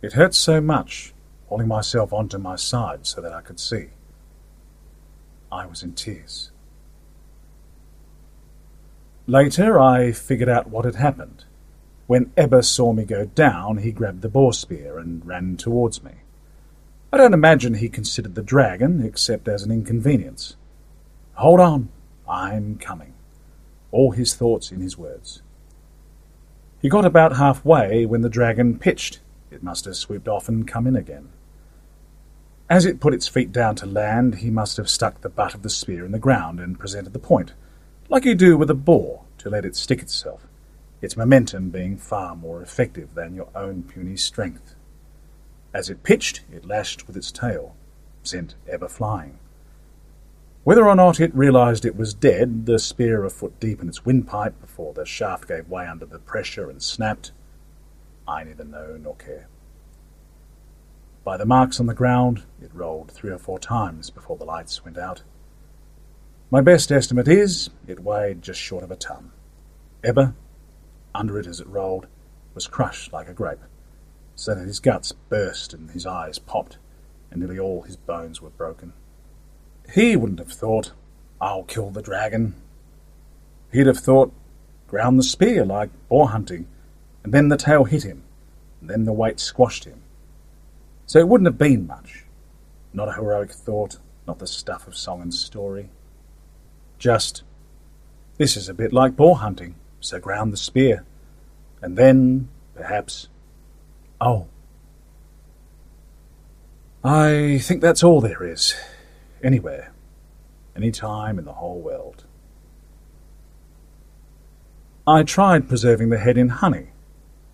It 0.00 0.14
hurt 0.14 0.34
so 0.34 0.62
much, 0.62 1.12
holding 1.48 1.68
myself 1.68 2.10
onto 2.10 2.38
my 2.38 2.56
side 2.56 3.06
so 3.06 3.20
that 3.20 3.34
I 3.34 3.42
could 3.42 3.60
see. 3.60 3.88
I 5.52 5.66
was 5.66 5.82
in 5.82 5.92
tears. 5.92 6.50
Later, 9.26 9.78
I 9.78 10.12
figured 10.12 10.48
out 10.48 10.70
what 10.70 10.86
had 10.86 10.94
happened 10.94 11.44
When 12.10 12.32
Ebba 12.36 12.64
saw 12.64 12.92
me 12.92 13.04
go 13.04 13.26
down, 13.26 13.76
he 13.76 13.92
grabbed 13.92 14.22
the 14.22 14.28
boar 14.28 14.52
spear 14.52 14.98
and 14.98 15.24
ran 15.24 15.56
towards 15.56 16.02
me. 16.02 16.10
I 17.12 17.16
don't 17.16 17.32
imagine 17.32 17.74
he 17.74 17.88
considered 17.88 18.34
the 18.34 18.42
dragon 18.42 19.00
except 19.00 19.46
as 19.46 19.62
an 19.62 19.70
inconvenience. 19.70 20.56
Hold 21.34 21.60
on, 21.60 21.88
I'm 22.28 22.78
coming. 22.78 23.14
All 23.92 24.10
his 24.10 24.34
thoughts 24.34 24.72
in 24.72 24.80
his 24.80 24.98
words. 24.98 25.42
He 26.82 26.88
got 26.88 27.04
about 27.04 27.36
halfway 27.36 28.04
when 28.06 28.22
the 28.22 28.28
dragon 28.28 28.76
pitched. 28.76 29.20
It 29.52 29.62
must 29.62 29.84
have 29.84 29.94
swooped 29.94 30.26
off 30.26 30.48
and 30.48 30.66
come 30.66 30.88
in 30.88 30.96
again. 30.96 31.28
As 32.68 32.86
it 32.86 32.98
put 32.98 33.14
its 33.14 33.28
feet 33.28 33.52
down 33.52 33.76
to 33.76 33.86
land, 33.86 34.38
he 34.38 34.50
must 34.50 34.78
have 34.78 34.90
stuck 34.90 35.20
the 35.20 35.28
butt 35.28 35.54
of 35.54 35.62
the 35.62 35.70
spear 35.70 36.04
in 36.04 36.10
the 36.10 36.18
ground 36.18 36.58
and 36.58 36.76
presented 36.76 37.12
the 37.12 37.20
point, 37.20 37.52
like 38.08 38.24
you 38.24 38.34
do 38.34 38.58
with 38.58 38.68
a 38.68 38.74
boar, 38.74 39.22
to 39.38 39.48
let 39.48 39.64
it 39.64 39.76
stick 39.76 40.02
itself, 40.02 40.48
its 41.00 41.16
momentum 41.16 41.70
being 41.70 41.96
far 41.96 42.36
more 42.36 42.62
effective 42.62 43.14
than 43.14 43.34
your 43.34 43.48
own 43.54 43.82
puny 43.82 44.16
strength. 44.16 44.74
As 45.72 45.88
it 45.88 46.02
pitched, 46.02 46.42
it 46.52 46.64
lashed 46.64 47.06
with 47.06 47.16
its 47.16 47.30
tail, 47.30 47.76
sent 48.22 48.54
Ebba 48.68 48.88
flying. 48.88 49.38
Whether 50.62 50.86
or 50.86 50.94
not 50.94 51.20
it 51.20 51.34
realized 51.34 51.84
it 51.84 51.96
was 51.96 52.12
dead, 52.12 52.66
the 52.66 52.78
spear 52.78 53.24
a 53.24 53.30
foot 53.30 53.58
deep 53.58 53.80
in 53.80 53.88
its 53.88 54.04
windpipe 54.04 54.60
before 54.60 54.92
the 54.92 55.06
shaft 55.06 55.48
gave 55.48 55.68
way 55.68 55.86
under 55.86 56.04
the 56.04 56.18
pressure 56.18 56.68
and 56.68 56.82
snapped, 56.82 57.32
I 58.28 58.44
neither 58.44 58.64
know 58.64 58.98
nor 59.00 59.16
care. 59.16 59.48
By 61.24 61.36
the 61.36 61.46
marks 61.46 61.80
on 61.80 61.86
the 61.86 61.94
ground, 61.94 62.44
it 62.62 62.74
rolled 62.74 63.10
three 63.10 63.30
or 63.30 63.38
four 63.38 63.58
times 63.58 64.10
before 64.10 64.36
the 64.36 64.44
lights 64.44 64.84
went 64.84 64.98
out. 64.98 65.22
My 66.50 66.60
best 66.60 66.90
estimate 66.90 67.28
is 67.28 67.70
it 67.86 68.00
weighed 68.00 68.42
just 68.42 68.60
short 68.60 68.84
of 68.84 68.90
a 68.90 68.96
ton. 68.96 69.32
Ebba, 70.02 70.34
under 71.14 71.38
it 71.38 71.46
as 71.46 71.60
it 71.60 71.66
rolled, 71.66 72.06
was 72.54 72.66
crushed 72.66 73.12
like 73.12 73.28
a 73.28 73.32
grape, 73.32 73.60
so 74.34 74.54
that 74.54 74.66
his 74.66 74.80
guts 74.80 75.12
burst 75.12 75.72
and 75.72 75.90
his 75.90 76.06
eyes 76.06 76.38
popped, 76.38 76.78
and 77.30 77.40
nearly 77.40 77.58
all 77.58 77.82
his 77.82 77.96
bones 77.96 78.40
were 78.40 78.50
broken. 78.50 78.92
He 79.92 80.16
wouldn't 80.16 80.38
have 80.40 80.52
thought, 80.52 80.92
I'll 81.40 81.64
kill 81.64 81.90
the 81.90 82.02
dragon. 82.02 82.54
He'd 83.72 83.86
have 83.86 83.98
thought, 83.98 84.32
ground 84.88 85.18
the 85.18 85.22
spear 85.22 85.64
like 85.64 85.90
boar 86.08 86.28
hunting, 86.30 86.66
and 87.22 87.32
then 87.32 87.48
the 87.48 87.56
tail 87.56 87.84
hit 87.84 88.02
him, 88.02 88.24
and 88.80 88.90
then 88.90 89.04
the 89.04 89.12
weight 89.12 89.40
squashed 89.40 89.84
him 89.84 90.02
so 91.10 91.18
it 91.18 91.26
wouldn't 91.26 91.48
have 91.48 91.58
been 91.58 91.88
much. 91.88 92.22
Not 92.92 93.08
a 93.08 93.14
heroic 93.14 93.50
thought, 93.50 93.98
not 94.28 94.38
the 94.38 94.46
stuff 94.46 94.86
of 94.86 94.96
song 94.96 95.20
and 95.20 95.34
story. 95.34 95.90
Just, 97.00 97.42
this 98.38 98.56
is 98.56 98.68
a 98.68 98.74
bit 98.74 98.92
like 98.92 99.16
boar 99.16 99.38
hunting, 99.38 99.74
so 100.00 100.18
ground 100.18 100.52
the 100.52 100.56
spear. 100.56 101.04
And 101.82 101.96
then, 101.96 102.48
perhaps, 102.74 103.28
oh. 104.20 104.48
I 107.02 107.58
think 107.62 107.80
that's 107.80 108.02
all 108.02 108.20
there 108.20 108.42
is. 108.42 108.74
Anywhere. 109.42 109.92
Any 110.76 110.90
time 110.90 111.38
in 111.38 111.44
the 111.44 111.54
whole 111.54 111.80
world. 111.80 112.24
I 115.06 115.22
tried 115.22 115.68
preserving 115.68 116.10
the 116.10 116.18
head 116.18 116.36
in 116.36 116.48
honey. 116.48 116.88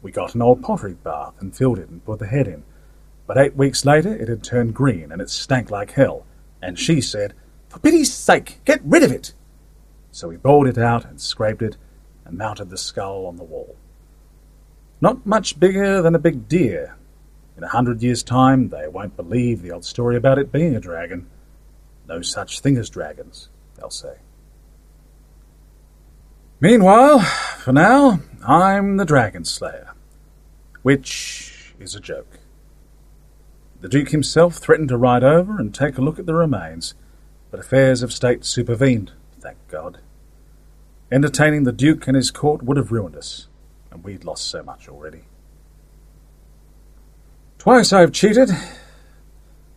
We 0.03 0.11
got 0.11 0.35
an 0.35 0.43
old 0.43 0.63
pottery 0.63 0.95
bath 0.95 1.35
and 1.41 1.57
filled 1.57 1.79
it 1.79 1.89
and 1.89 2.05
put 2.05 2.19
the 2.19 2.27
head 2.27 2.49
in. 2.49 2.65
But 3.27 3.39
eight 3.39 3.57
weeks 3.57 3.85
later 3.85 4.15
it 4.15 4.29
had 4.29 4.43
turned 4.43 4.75
green 4.75 5.11
and 5.11 5.21
it 5.21 5.31
stank 5.31 5.71
like 5.71 5.93
hell, 5.93 6.27
and 6.61 6.79
she 6.79 7.01
said, 7.01 7.35
For 7.69 7.79
pity's 7.79 8.13
sake, 8.13 8.61
get 8.65 8.81
rid 8.85 9.03
of 9.03 9.11
it! 9.11 9.33
So 10.11 10.29
we 10.29 10.37
bowled 10.37 10.69
it 10.69 10.79
out 10.79 11.05
and 11.05 11.21
scraped 11.21 11.63
it 11.63 11.77
and 12.27 12.37
mounted 12.37 12.71
the 12.71 12.77
skull 12.77 13.27
on 13.27 13.37
the 13.37 13.45
wall. 13.45 13.77
Not 15.01 15.25
much 15.25 15.61
bigger 15.61 16.03
than 16.03 16.15
a 16.15 16.19
big 16.19 16.49
deer. 16.49 16.97
In 17.57 17.65
a 17.65 17.69
hundred 17.69 18.03
years' 18.03 18.23
time, 18.23 18.69
they 18.69 18.89
won't 18.89 19.17
believe 19.17 19.63
the 19.63 19.71
old 19.71 19.85
story 19.85 20.17
about 20.17 20.39
it 20.39 20.53
being 20.53 20.75
a 20.75 20.81
dragon. 20.81 21.27
No 22.09 22.23
such 22.23 22.61
thing 22.61 22.77
as 22.77 22.91
dragons, 22.91 23.49
they'll 23.77 23.91
say. 23.91 24.17
Meanwhile, 26.61 27.21
for 27.21 27.73
now, 27.73 28.21
I'm 28.47 28.97
the 28.97 29.05
Dragon 29.05 29.45
Slayer, 29.45 29.93
which 30.83 31.75
is 31.79 31.95
a 31.95 32.01
joke. 32.01 32.41
The 33.81 33.89
Duke 33.89 34.09
himself 34.09 34.57
threatened 34.57 34.89
to 34.89 34.97
ride 34.97 35.23
over 35.23 35.59
and 35.59 35.75
take 35.75 35.99
a 35.99 36.03
look 36.03 36.19
at 36.19 36.25
the 36.27 36.35
remains, 36.35 36.95
but 37.51 37.61
affairs 37.61 38.03
of 38.03 38.13
state 38.13 38.45
supervened, 38.45 39.13
thank 39.39 39.59
God. 39.69 39.99
Entertaining 41.11 41.63
the 41.63 41.73
Duke 41.73 42.09
and 42.09 42.17
his 42.17 42.33
court 42.33 42.63
would 42.63 42.77
have 42.77 42.91
ruined 42.91 43.15
us, 43.15 43.47
and 43.93 44.03
we'd 44.03 44.25
lost 44.25 44.47
so 44.49 44.63
much 44.63 44.89
already. 44.89 45.23
Twice 47.59 47.93
I've 47.93 48.13
cheated. 48.13 48.51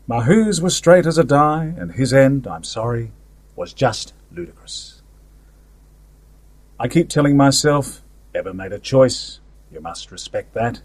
Mahu's 0.08 0.60
was 0.60 0.76
straight 0.76 1.06
as 1.06 1.20
a 1.20 1.24
die, 1.24 1.74
and 1.78 1.92
his 1.92 2.14
end, 2.14 2.48
I'm 2.48 2.64
sorry, 2.64 3.12
was 3.56 3.74
just 3.74 4.14
ludicrous. 4.32 5.04
I 6.80 6.88
keep 6.88 7.10
telling 7.10 7.38
myself, 7.38 8.02
ever 8.34 8.54
made 8.54 8.74
a 8.74 8.80
choice, 8.80 9.40
you 9.72 9.82
must 9.82 10.12
respect 10.12 10.54
that. 10.56 10.82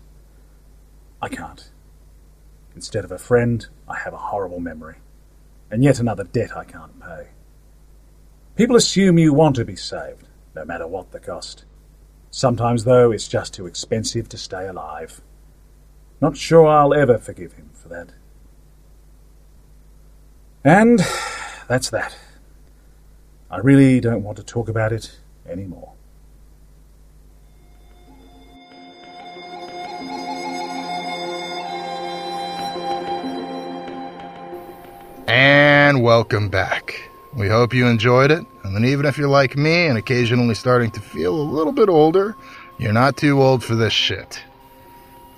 I 1.23 1.29
can't. 1.29 1.71
Instead 2.75 3.05
of 3.05 3.13
a 3.13 3.19
friend, 3.19 3.67
I 3.89 3.97
have 3.97 4.13
a 4.13 4.19
horrible 4.19 4.61
memory, 4.61 4.97
and 5.71 5.83
yet 5.83 6.01
another 6.01 6.25
debt 6.25 6.55
I 6.55 6.65
can't 6.65 7.01
pay. 7.01 7.29
People 8.57 8.77
assume 8.77 9.19
you 9.19 9.33
want 9.33 9.57
to 9.57 9.65
be 9.65 9.77
saved, 9.77 10.24
no 10.55 10.65
matter 10.65 10.87
what 10.87 11.11
the 11.13 11.21
cost. 11.21 11.65
Sometimes, 12.31 12.85
though, 12.85 13.11
it's 13.11 13.29
just 13.29 13.55
too 13.55 13.67
expensive 13.67 14.29
to 14.31 14.39
stay 14.39 14.67
alive. 14.67 15.21
Not 16.21 16.37
sure 16.37 16.67
I'll 16.67 16.95
ever 16.95 17.19
forgive 17.19 17.55
him 17.55 17.71
for 17.73 17.89
that. 17.89 18.09
And 20.65 21.01
that's 21.69 21.91
that. 21.91 22.17
I 23.51 23.59
really 23.59 24.01
don't 24.01 24.23
want 24.23 24.37
to 24.39 24.43
talk 24.43 24.69
about 24.69 24.93
it 24.93 25.19
anymore. 25.47 25.93
And 35.27 36.03
welcome 36.03 36.49
back. 36.49 37.11
We 37.37 37.49
hope 37.49 37.75
you 37.75 37.87
enjoyed 37.87 38.31
it, 38.31 38.47
and 38.63 38.77
then 38.77 38.85
even 38.85 39.07
if 39.07 39.19
you're 39.19 39.29
like 39.29 39.57
me 39.57 39.87
and 39.87 39.99
occasionally 39.99 40.55
starting 40.55 40.93
to 40.93 41.01
feel 41.01 41.35
a 41.35 41.43
little 41.43 41.73
bit 41.73 41.89
older, 41.89 42.37
you're 42.79 42.93
not 42.93 43.17
too 43.17 43.43
old 43.43 43.65
for 43.65 43.75
this 43.75 43.93
shit. 43.93 44.41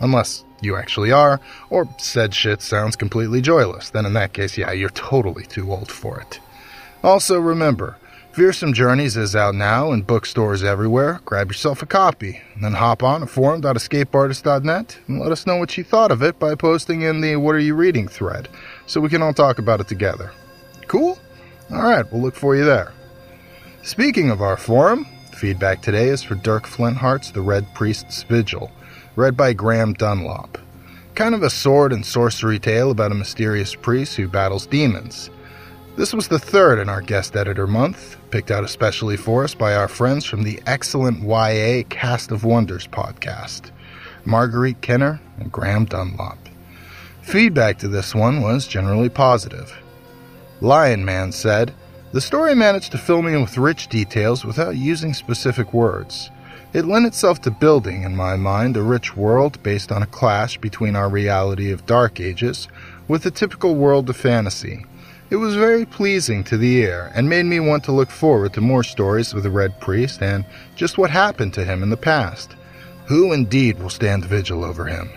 Unless 0.01 0.45
you 0.61 0.77
actually 0.77 1.11
are, 1.11 1.41
or 1.71 1.89
said 1.99 2.35
shit 2.35 2.61
sounds 2.61 2.97
completely 2.97 3.41
joyless, 3.41 3.89
then 3.91 4.05
in 4.05 4.13
that 4.13 4.35
case, 4.35 4.59
yeah, 4.59 4.73
you're 4.73 4.91
totally 4.91 5.45
too 5.47 5.73
old 5.73 5.91
for 5.91 6.21
it. 6.21 6.39
Also, 7.03 7.41
remember, 7.41 7.97
Fearsome 8.33 8.75
Journeys 8.75 9.17
is 9.17 9.35
out 9.35 9.55
now 9.55 9.93
in 9.93 10.03
bookstores 10.03 10.63
everywhere. 10.63 11.23
Grab 11.25 11.49
yourself 11.49 11.81
a 11.81 11.87
copy, 11.87 12.43
and 12.53 12.63
then 12.63 12.75
hop 12.75 13.03
on 13.03 13.21
to 13.21 13.27
forum.escapeartist.net 13.27 14.99
and 15.09 15.19
let 15.19 15.33
us 15.33 15.47
know 15.47 15.57
what 15.57 15.79
you 15.79 15.85
thought 15.85 16.11
of 16.11 16.23
it 16.23 16.39
by 16.39 16.55
posting 16.55 17.01
in 17.01 17.23
the 17.23 17.37
What 17.37 17.55
Are 17.55 17.59
You 17.59 17.75
Reading 17.75 18.07
thread 18.07 18.51
so 18.85 19.01
we 19.01 19.09
can 19.09 19.23
all 19.23 19.33
talk 19.33 19.59
about 19.59 19.81
it 19.81 19.89
together. 19.89 20.33
Cool? 20.87 21.19
Alright, 21.71 22.13
we'll 22.13 22.23
look 22.23 22.37
for 22.37 22.55
you 22.55 22.65
there. 22.65 22.93
Speaking 23.83 24.31
of 24.31 24.41
our 24.41 24.57
forum, 24.57 25.05
feedback 25.33 25.83
today 25.83 26.09
is 26.09 26.23
for 26.23 26.37
Dirk 26.37 26.65
Flinthart's 26.65 27.33
The 27.33 27.41
Red 27.41 27.67
Priest's 27.75 28.23
Vigil, 28.23 28.71
read 29.17 29.37
by 29.37 29.53
Graeme 29.53 29.93
Dunlop. 29.93 30.59
Kind 31.17 31.35
of 31.35 31.43
a 31.43 31.51
sword 31.51 31.93
and 31.93 32.07
sorcery 32.07 32.61
tale 32.61 32.93
about 32.93 33.11
a 33.11 33.17
mysterious 33.17 33.75
priest 33.75 34.15
who 34.15 34.29
battles 34.29 34.67
demons. 34.67 35.29
This 35.97 36.13
was 36.13 36.29
the 36.29 36.39
third 36.39 36.79
in 36.79 36.89
our 36.89 37.01
guest 37.01 37.35
editor 37.35 37.67
month, 37.67 38.17
picked 38.31 38.53
out 38.53 38.63
especially 38.63 39.17
for 39.17 39.43
us 39.43 39.55
by 39.55 39.75
our 39.75 39.89
friends 39.89 40.25
from 40.25 40.45
the 40.45 40.63
excellent 40.67 41.23
YA 41.23 41.83
Cast 41.89 42.31
of 42.31 42.45
Wonders 42.45 42.87
podcast 42.87 43.73
Marguerite 44.25 44.83
Kenner 44.83 45.21
and 45.39 45.51
Graeme 45.51 45.87
Dunlop. 45.87 46.39
Feedback 47.23 47.79
to 47.79 47.89
this 47.89 48.15
one 48.15 48.41
was 48.41 48.69
generally 48.69 49.09
positive. 49.09 49.77
Lion 50.61 51.05
Man 51.05 51.33
said, 51.33 51.75
The 52.13 52.21
story 52.21 52.55
managed 52.55 52.93
to 52.93 52.99
fill 52.99 53.21
me 53.21 53.37
with 53.37 53.59
rich 53.59 53.89
details 53.89 54.45
without 54.45 54.77
using 54.77 55.13
specific 55.13 55.75
words. 55.75 56.31
It 56.73 56.87
lent 56.87 57.07
itself 57.07 57.41
to 57.43 57.51
building, 57.51 58.03
in 58.03 58.17
my 58.17 58.37
mind, 58.37 58.77
a 58.77 58.83
rich 58.83 59.17
world 59.17 59.63
based 59.63 59.93
on 59.93 60.03
a 60.03 60.07
clash 60.07 60.59
between 60.59 60.97
our 60.97 61.09
reality 61.09 61.71
of 61.71 61.87
Dark 61.87 62.21
Ages 62.21 62.69
with 63.07 63.23
the 63.23 63.31
typical 63.31 63.75
world 63.75 64.09
of 64.09 64.17
fantasy. 64.17 64.87
It 65.29 65.37
was 65.37 65.57
very 65.57 65.85
pleasing 65.85 66.45
to 66.45 66.57
the 66.57 66.77
ear 66.77 67.13
and 67.15 67.29
made 67.29 67.47
me 67.47 67.61
want 67.61 67.85
to 67.85 67.93
look 67.93 68.11
forward 68.11 68.55
to 68.55 68.61
more 68.61 68.85
stories 68.85 69.33
of 69.33 69.43
the 69.43 69.51
Red 69.51 69.81
Priest 69.81 70.23
and 70.23 70.47
just 70.75 70.99
what 70.99 71.11
happened 71.11 71.53
to 71.55 71.65
him 71.65 71.83
in 71.83 71.91
the 71.91 71.97
past. 71.97 72.55
Who 73.07 73.33
indeed 73.33 73.79
will 73.79 73.91
stand 73.91 74.25
vigil 74.25 74.65
over 74.65 74.87
him? 74.87 75.11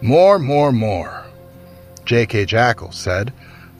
More, 0.00 0.38
more, 0.38 0.72
more. 0.72 1.24
J.K. 2.04 2.46
Jackal 2.46 2.92
said, 2.92 3.32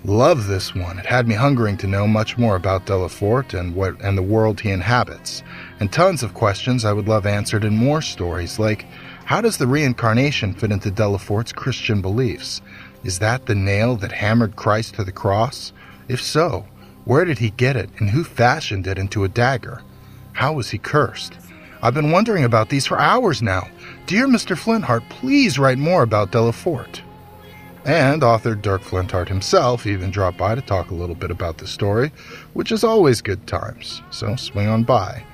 Love 0.05 0.49
this 0.49 0.75
one. 0.75 0.99
It 0.99 1.07
had 1.07 1.29
me 1.29 1.37
hungering 1.37 1.77
to 1.77 1.87
know 1.87 2.09
much 2.09 2.37
more 2.37 2.57
about 2.57 2.87
Delafort 2.87 3.57
and 3.57 3.73
what 3.73 4.01
and 4.01 4.19
the 4.19 4.23
world 4.23 4.61
he 4.61 4.71
inhabits, 4.71 5.45
and 5.79 5.93
tons 5.93 6.25
of 6.25 6.35
questions 6.35 6.85
I 6.85 6.93
would 6.93 7.07
love 7.07 7.25
answered 7.25 7.65
in 7.65 7.77
more 7.77 8.03
stories 8.03 8.59
like 8.59 8.85
how 9.25 9.41
does 9.41 9.59
the 9.59 9.69
reincarnation 9.69 10.55
fit 10.55 10.73
into 10.73 10.91
Delafort's 10.91 11.53
Christian 11.53 12.03
beliefs? 12.03 12.61
Is 13.05 13.21
that 13.21 13.47
the 13.47 13.55
nail 13.55 13.95
that 13.97 14.11
hammered 14.11 14.57
Christ 14.57 14.97
to 14.97 15.05
the 15.05 15.13
cross? 15.13 15.73
If 16.09 16.21
so, 16.21 16.67
where 17.05 17.25
did 17.25 17.39
he 17.39 17.51
get 17.51 17.77
it 17.77 17.89
and 17.99 18.11
who 18.11 18.25
fashioned 18.25 18.89
it 18.89 18.99
into 18.99 19.23
a 19.23 19.29
dagger? 19.29 19.83
How 20.33 20.53
was 20.53 20.71
he 20.71 20.79
cursed? 20.79 21.35
I've 21.81 21.95
been 21.95 22.11
wondering 22.11 22.43
about 22.43 22.71
these 22.71 22.87
for 22.87 22.99
hours 22.99 23.41
now. 23.41 23.69
Dear 24.07 24.27
Mr. 24.27 24.57
Flinthart, 24.57 25.09
please 25.09 25.61
write 25.61 25.79
more 25.79 26.03
about 26.03 26.33
Delafort. 26.33 27.01
And 27.85 28.23
author 28.23 28.55
Dirk 28.55 28.83
Flinthart 28.83 29.29
himself 29.29 29.87
even 29.87 30.11
dropped 30.11 30.39
by 30.39 30.55
to 30.55 30.61
talk 30.61 30.91
a 30.91 30.95
little 30.95 31.17
bit 31.17 31.33
about 31.33 31.59
the 31.59 31.67
story, 31.67 32.13
which 32.53 32.71
is 32.71 32.85
always 32.85 33.21
good 33.21 33.47
times, 33.47 34.03
so 34.11 34.37
swing 34.37 34.69
on 34.69 34.85
by. 34.85 35.25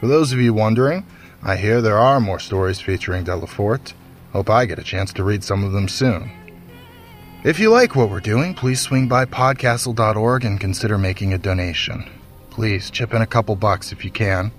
For 0.00 0.06
those 0.06 0.32
of 0.32 0.40
you 0.40 0.52
wondering, 0.52 1.06
I 1.42 1.56
hear 1.56 1.80
there 1.80 1.98
are 1.98 2.20
more 2.20 2.38
stories 2.38 2.80
featuring 2.80 3.24
Delafort. 3.24 3.94
Hope 4.32 4.50
I 4.50 4.66
get 4.66 4.78
a 4.78 4.84
chance 4.84 5.12
to 5.14 5.24
read 5.24 5.42
some 5.42 5.64
of 5.64 5.72
them 5.72 5.88
soon. 5.88 6.30
If 7.44 7.58
you 7.58 7.70
like 7.70 7.96
what 7.96 8.10
we're 8.10 8.20
doing, 8.20 8.52
please 8.54 8.80
swing 8.80 9.08
by 9.08 9.24
podcastle.org 9.24 10.44
and 10.44 10.60
consider 10.60 10.98
making 10.98 11.32
a 11.32 11.38
donation. 11.38 12.10
Please 12.50 12.90
chip 12.90 13.14
in 13.14 13.22
a 13.22 13.26
couple 13.26 13.56
bucks 13.56 13.92
if 13.92 14.04
you 14.04 14.10
can. 14.10 14.52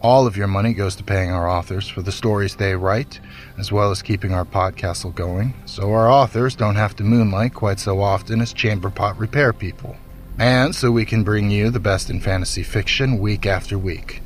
All 0.00 0.26
of 0.26 0.36
your 0.36 0.46
money 0.46 0.74
goes 0.74 0.94
to 0.96 1.02
paying 1.02 1.32
our 1.32 1.48
authors 1.48 1.88
for 1.88 2.02
the 2.02 2.12
stories 2.12 2.56
they 2.56 2.76
write, 2.76 3.18
as 3.58 3.70
well 3.70 3.90
as 3.90 4.02
keeping 4.02 4.32
our 4.32 4.44
podcastle 4.44 5.14
going, 5.14 5.54
so 5.66 5.92
our 5.92 6.10
authors 6.10 6.56
don't 6.56 6.76
have 6.76 6.96
to 6.96 7.04
moonlight 7.04 7.54
quite 7.54 7.78
so 7.80 8.00
often 8.00 8.40
as 8.40 8.52
chamber 8.52 8.90
pot 8.90 9.18
repair 9.18 9.52
people. 9.52 9.96
And 10.38 10.74
so 10.74 10.90
we 10.90 11.04
can 11.04 11.22
bring 11.22 11.50
you 11.50 11.70
the 11.70 11.80
best 11.80 12.10
in 12.10 12.20
fantasy 12.20 12.62
fiction 12.62 13.18
week 13.18 13.46
after 13.46 13.78
week. 13.78 14.22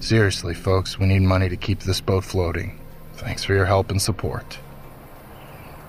Seriously, 0.00 0.54
folks, 0.54 0.98
we 0.98 1.06
need 1.06 1.22
money 1.22 1.48
to 1.48 1.56
keep 1.56 1.80
this 1.80 2.00
boat 2.00 2.24
floating. 2.24 2.78
Thanks 3.14 3.44
for 3.44 3.54
your 3.54 3.66
help 3.66 3.90
and 3.90 4.00
support. 4.00 4.58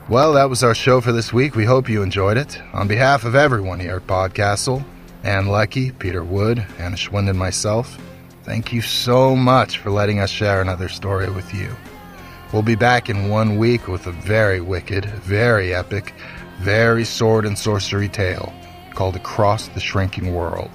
Well, 0.09 0.34
that 0.34 0.49
was 0.49 0.63
our 0.63 0.76
show 0.76 1.01
for 1.01 1.11
this 1.11 1.32
week. 1.32 1.55
We 1.55 1.65
hope 1.65 1.89
you 1.89 2.01
enjoyed 2.01 2.38
it. 2.38 2.61
On 2.74 2.88
behalf 2.88 3.24
of 3.24 3.36
everyone 3.36 3.80
here 3.80 3.97
at 3.97 4.07
Podcastle, 4.07 4.84
Ann 5.24 5.47
Leckie, 5.47 5.91
Peter 5.91 6.24
Wood, 6.24 6.65
Anna 6.78 6.95
Schwind, 6.95 7.30
and 7.30 7.38
myself, 7.38 7.97
Thank 8.43 8.74
you 8.74 8.82
so 8.82 9.36
much 9.36 9.78
for 9.78 9.91
letting 9.91 10.19
us 10.19 10.32
share 10.32 10.61
another 10.61 10.89
story 10.89 11.30
with 11.30 11.53
you. 11.53 11.76
We'll 12.54 12.64
be 12.64 12.76
back 12.76 13.10
in 13.10 13.30
one 13.30 13.58
week 13.58 13.88
with 13.88 14.08
a 14.08 14.12
very 14.12 14.60
wicked, 14.60 15.06
very 15.06 15.74
epic, 15.74 16.14
very 16.60 17.06
sword 17.06 17.45
and 17.45 17.58
sorcery 17.58 18.10
tale 18.10 18.52
called 18.93 19.16
Across 19.16 19.70
the 19.70 19.80
Shrinking 19.80 20.34
World. 20.34 20.70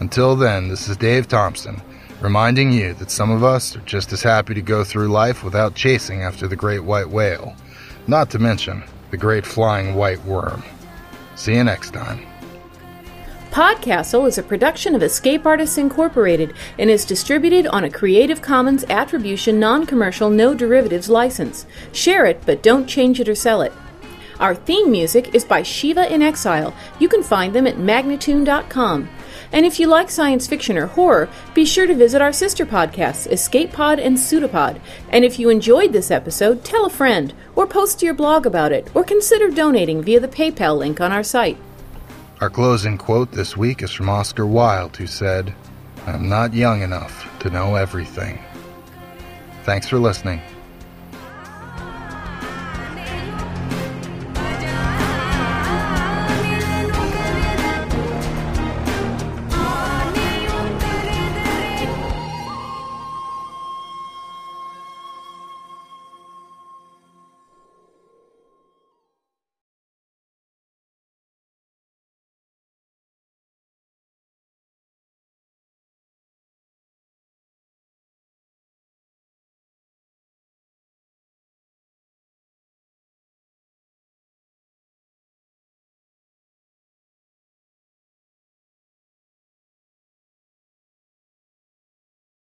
Until 0.00 0.34
then, 0.34 0.66
this 0.66 0.88
is 0.88 0.96
Dave 0.96 1.28
Thompson, 1.28 1.80
reminding 2.20 2.72
you 2.72 2.94
that 2.94 3.12
some 3.12 3.30
of 3.30 3.44
us 3.44 3.76
are 3.76 3.80
just 3.82 4.12
as 4.12 4.22
happy 4.22 4.54
to 4.54 4.62
go 4.62 4.82
through 4.82 5.06
life 5.06 5.44
without 5.44 5.76
chasing 5.76 6.22
after 6.22 6.48
the 6.48 6.56
great 6.56 6.82
white 6.82 7.10
whale, 7.10 7.54
not 8.08 8.28
to 8.30 8.40
mention 8.40 8.82
the 9.12 9.16
great 9.16 9.46
flying 9.46 9.94
white 9.94 10.24
worm. 10.24 10.64
See 11.36 11.54
you 11.54 11.62
next 11.62 11.92
time. 11.94 12.26
Podcastle 13.54 14.26
is 14.26 14.36
a 14.36 14.42
production 14.42 14.96
of 14.96 15.02
Escape 15.04 15.46
Artists 15.46 15.78
Incorporated 15.78 16.54
and 16.76 16.90
is 16.90 17.04
distributed 17.04 17.68
on 17.68 17.84
a 17.84 17.88
Creative 17.88 18.42
Commons 18.42 18.82
Attribution 18.90 19.60
Non 19.60 19.86
Commercial 19.86 20.28
No 20.28 20.54
Derivatives 20.54 21.08
license. 21.08 21.64
Share 21.92 22.24
it, 22.24 22.42
but 22.46 22.64
don't 22.64 22.88
change 22.88 23.20
it 23.20 23.28
or 23.28 23.36
sell 23.36 23.62
it. 23.62 23.72
Our 24.40 24.56
theme 24.56 24.90
music 24.90 25.36
is 25.36 25.44
by 25.44 25.62
Shiva 25.62 26.12
in 26.12 26.20
Exile. 26.20 26.74
You 26.98 27.08
can 27.08 27.22
find 27.22 27.54
them 27.54 27.68
at 27.68 27.76
magnatune.com. 27.76 29.08
And 29.52 29.64
if 29.64 29.78
you 29.78 29.86
like 29.86 30.10
science 30.10 30.48
fiction 30.48 30.76
or 30.76 30.86
horror, 30.86 31.28
be 31.54 31.64
sure 31.64 31.86
to 31.86 31.94
visit 31.94 32.20
our 32.20 32.32
sister 32.32 32.66
podcasts, 32.66 33.30
Escape 33.30 33.72
Pod 33.72 34.00
and 34.00 34.18
Pseudopod. 34.18 34.80
And 35.10 35.24
if 35.24 35.38
you 35.38 35.48
enjoyed 35.48 35.92
this 35.92 36.10
episode, 36.10 36.64
tell 36.64 36.86
a 36.86 36.90
friend, 36.90 37.32
or 37.54 37.68
post 37.68 38.00
to 38.00 38.04
your 38.04 38.16
blog 38.16 38.46
about 38.46 38.72
it, 38.72 38.90
or 38.96 39.04
consider 39.04 39.48
donating 39.48 40.02
via 40.02 40.18
the 40.18 40.26
PayPal 40.26 40.76
link 40.76 41.00
on 41.00 41.12
our 41.12 41.22
site. 41.22 41.56
Our 42.40 42.50
closing 42.50 42.98
quote 42.98 43.30
this 43.30 43.56
week 43.56 43.80
is 43.80 43.92
from 43.92 44.08
Oscar 44.08 44.44
Wilde, 44.44 44.96
who 44.96 45.06
said, 45.06 45.54
I'm 46.04 46.28
not 46.28 46.52
young 46.52 46.82
enough 46.82 47.38
to 47.40 47.48
know 47.48 47.76
everything. 47.76 48.40
Thanks 49.62 49.88
for 49.88 49.98
listening. 49.98 50.42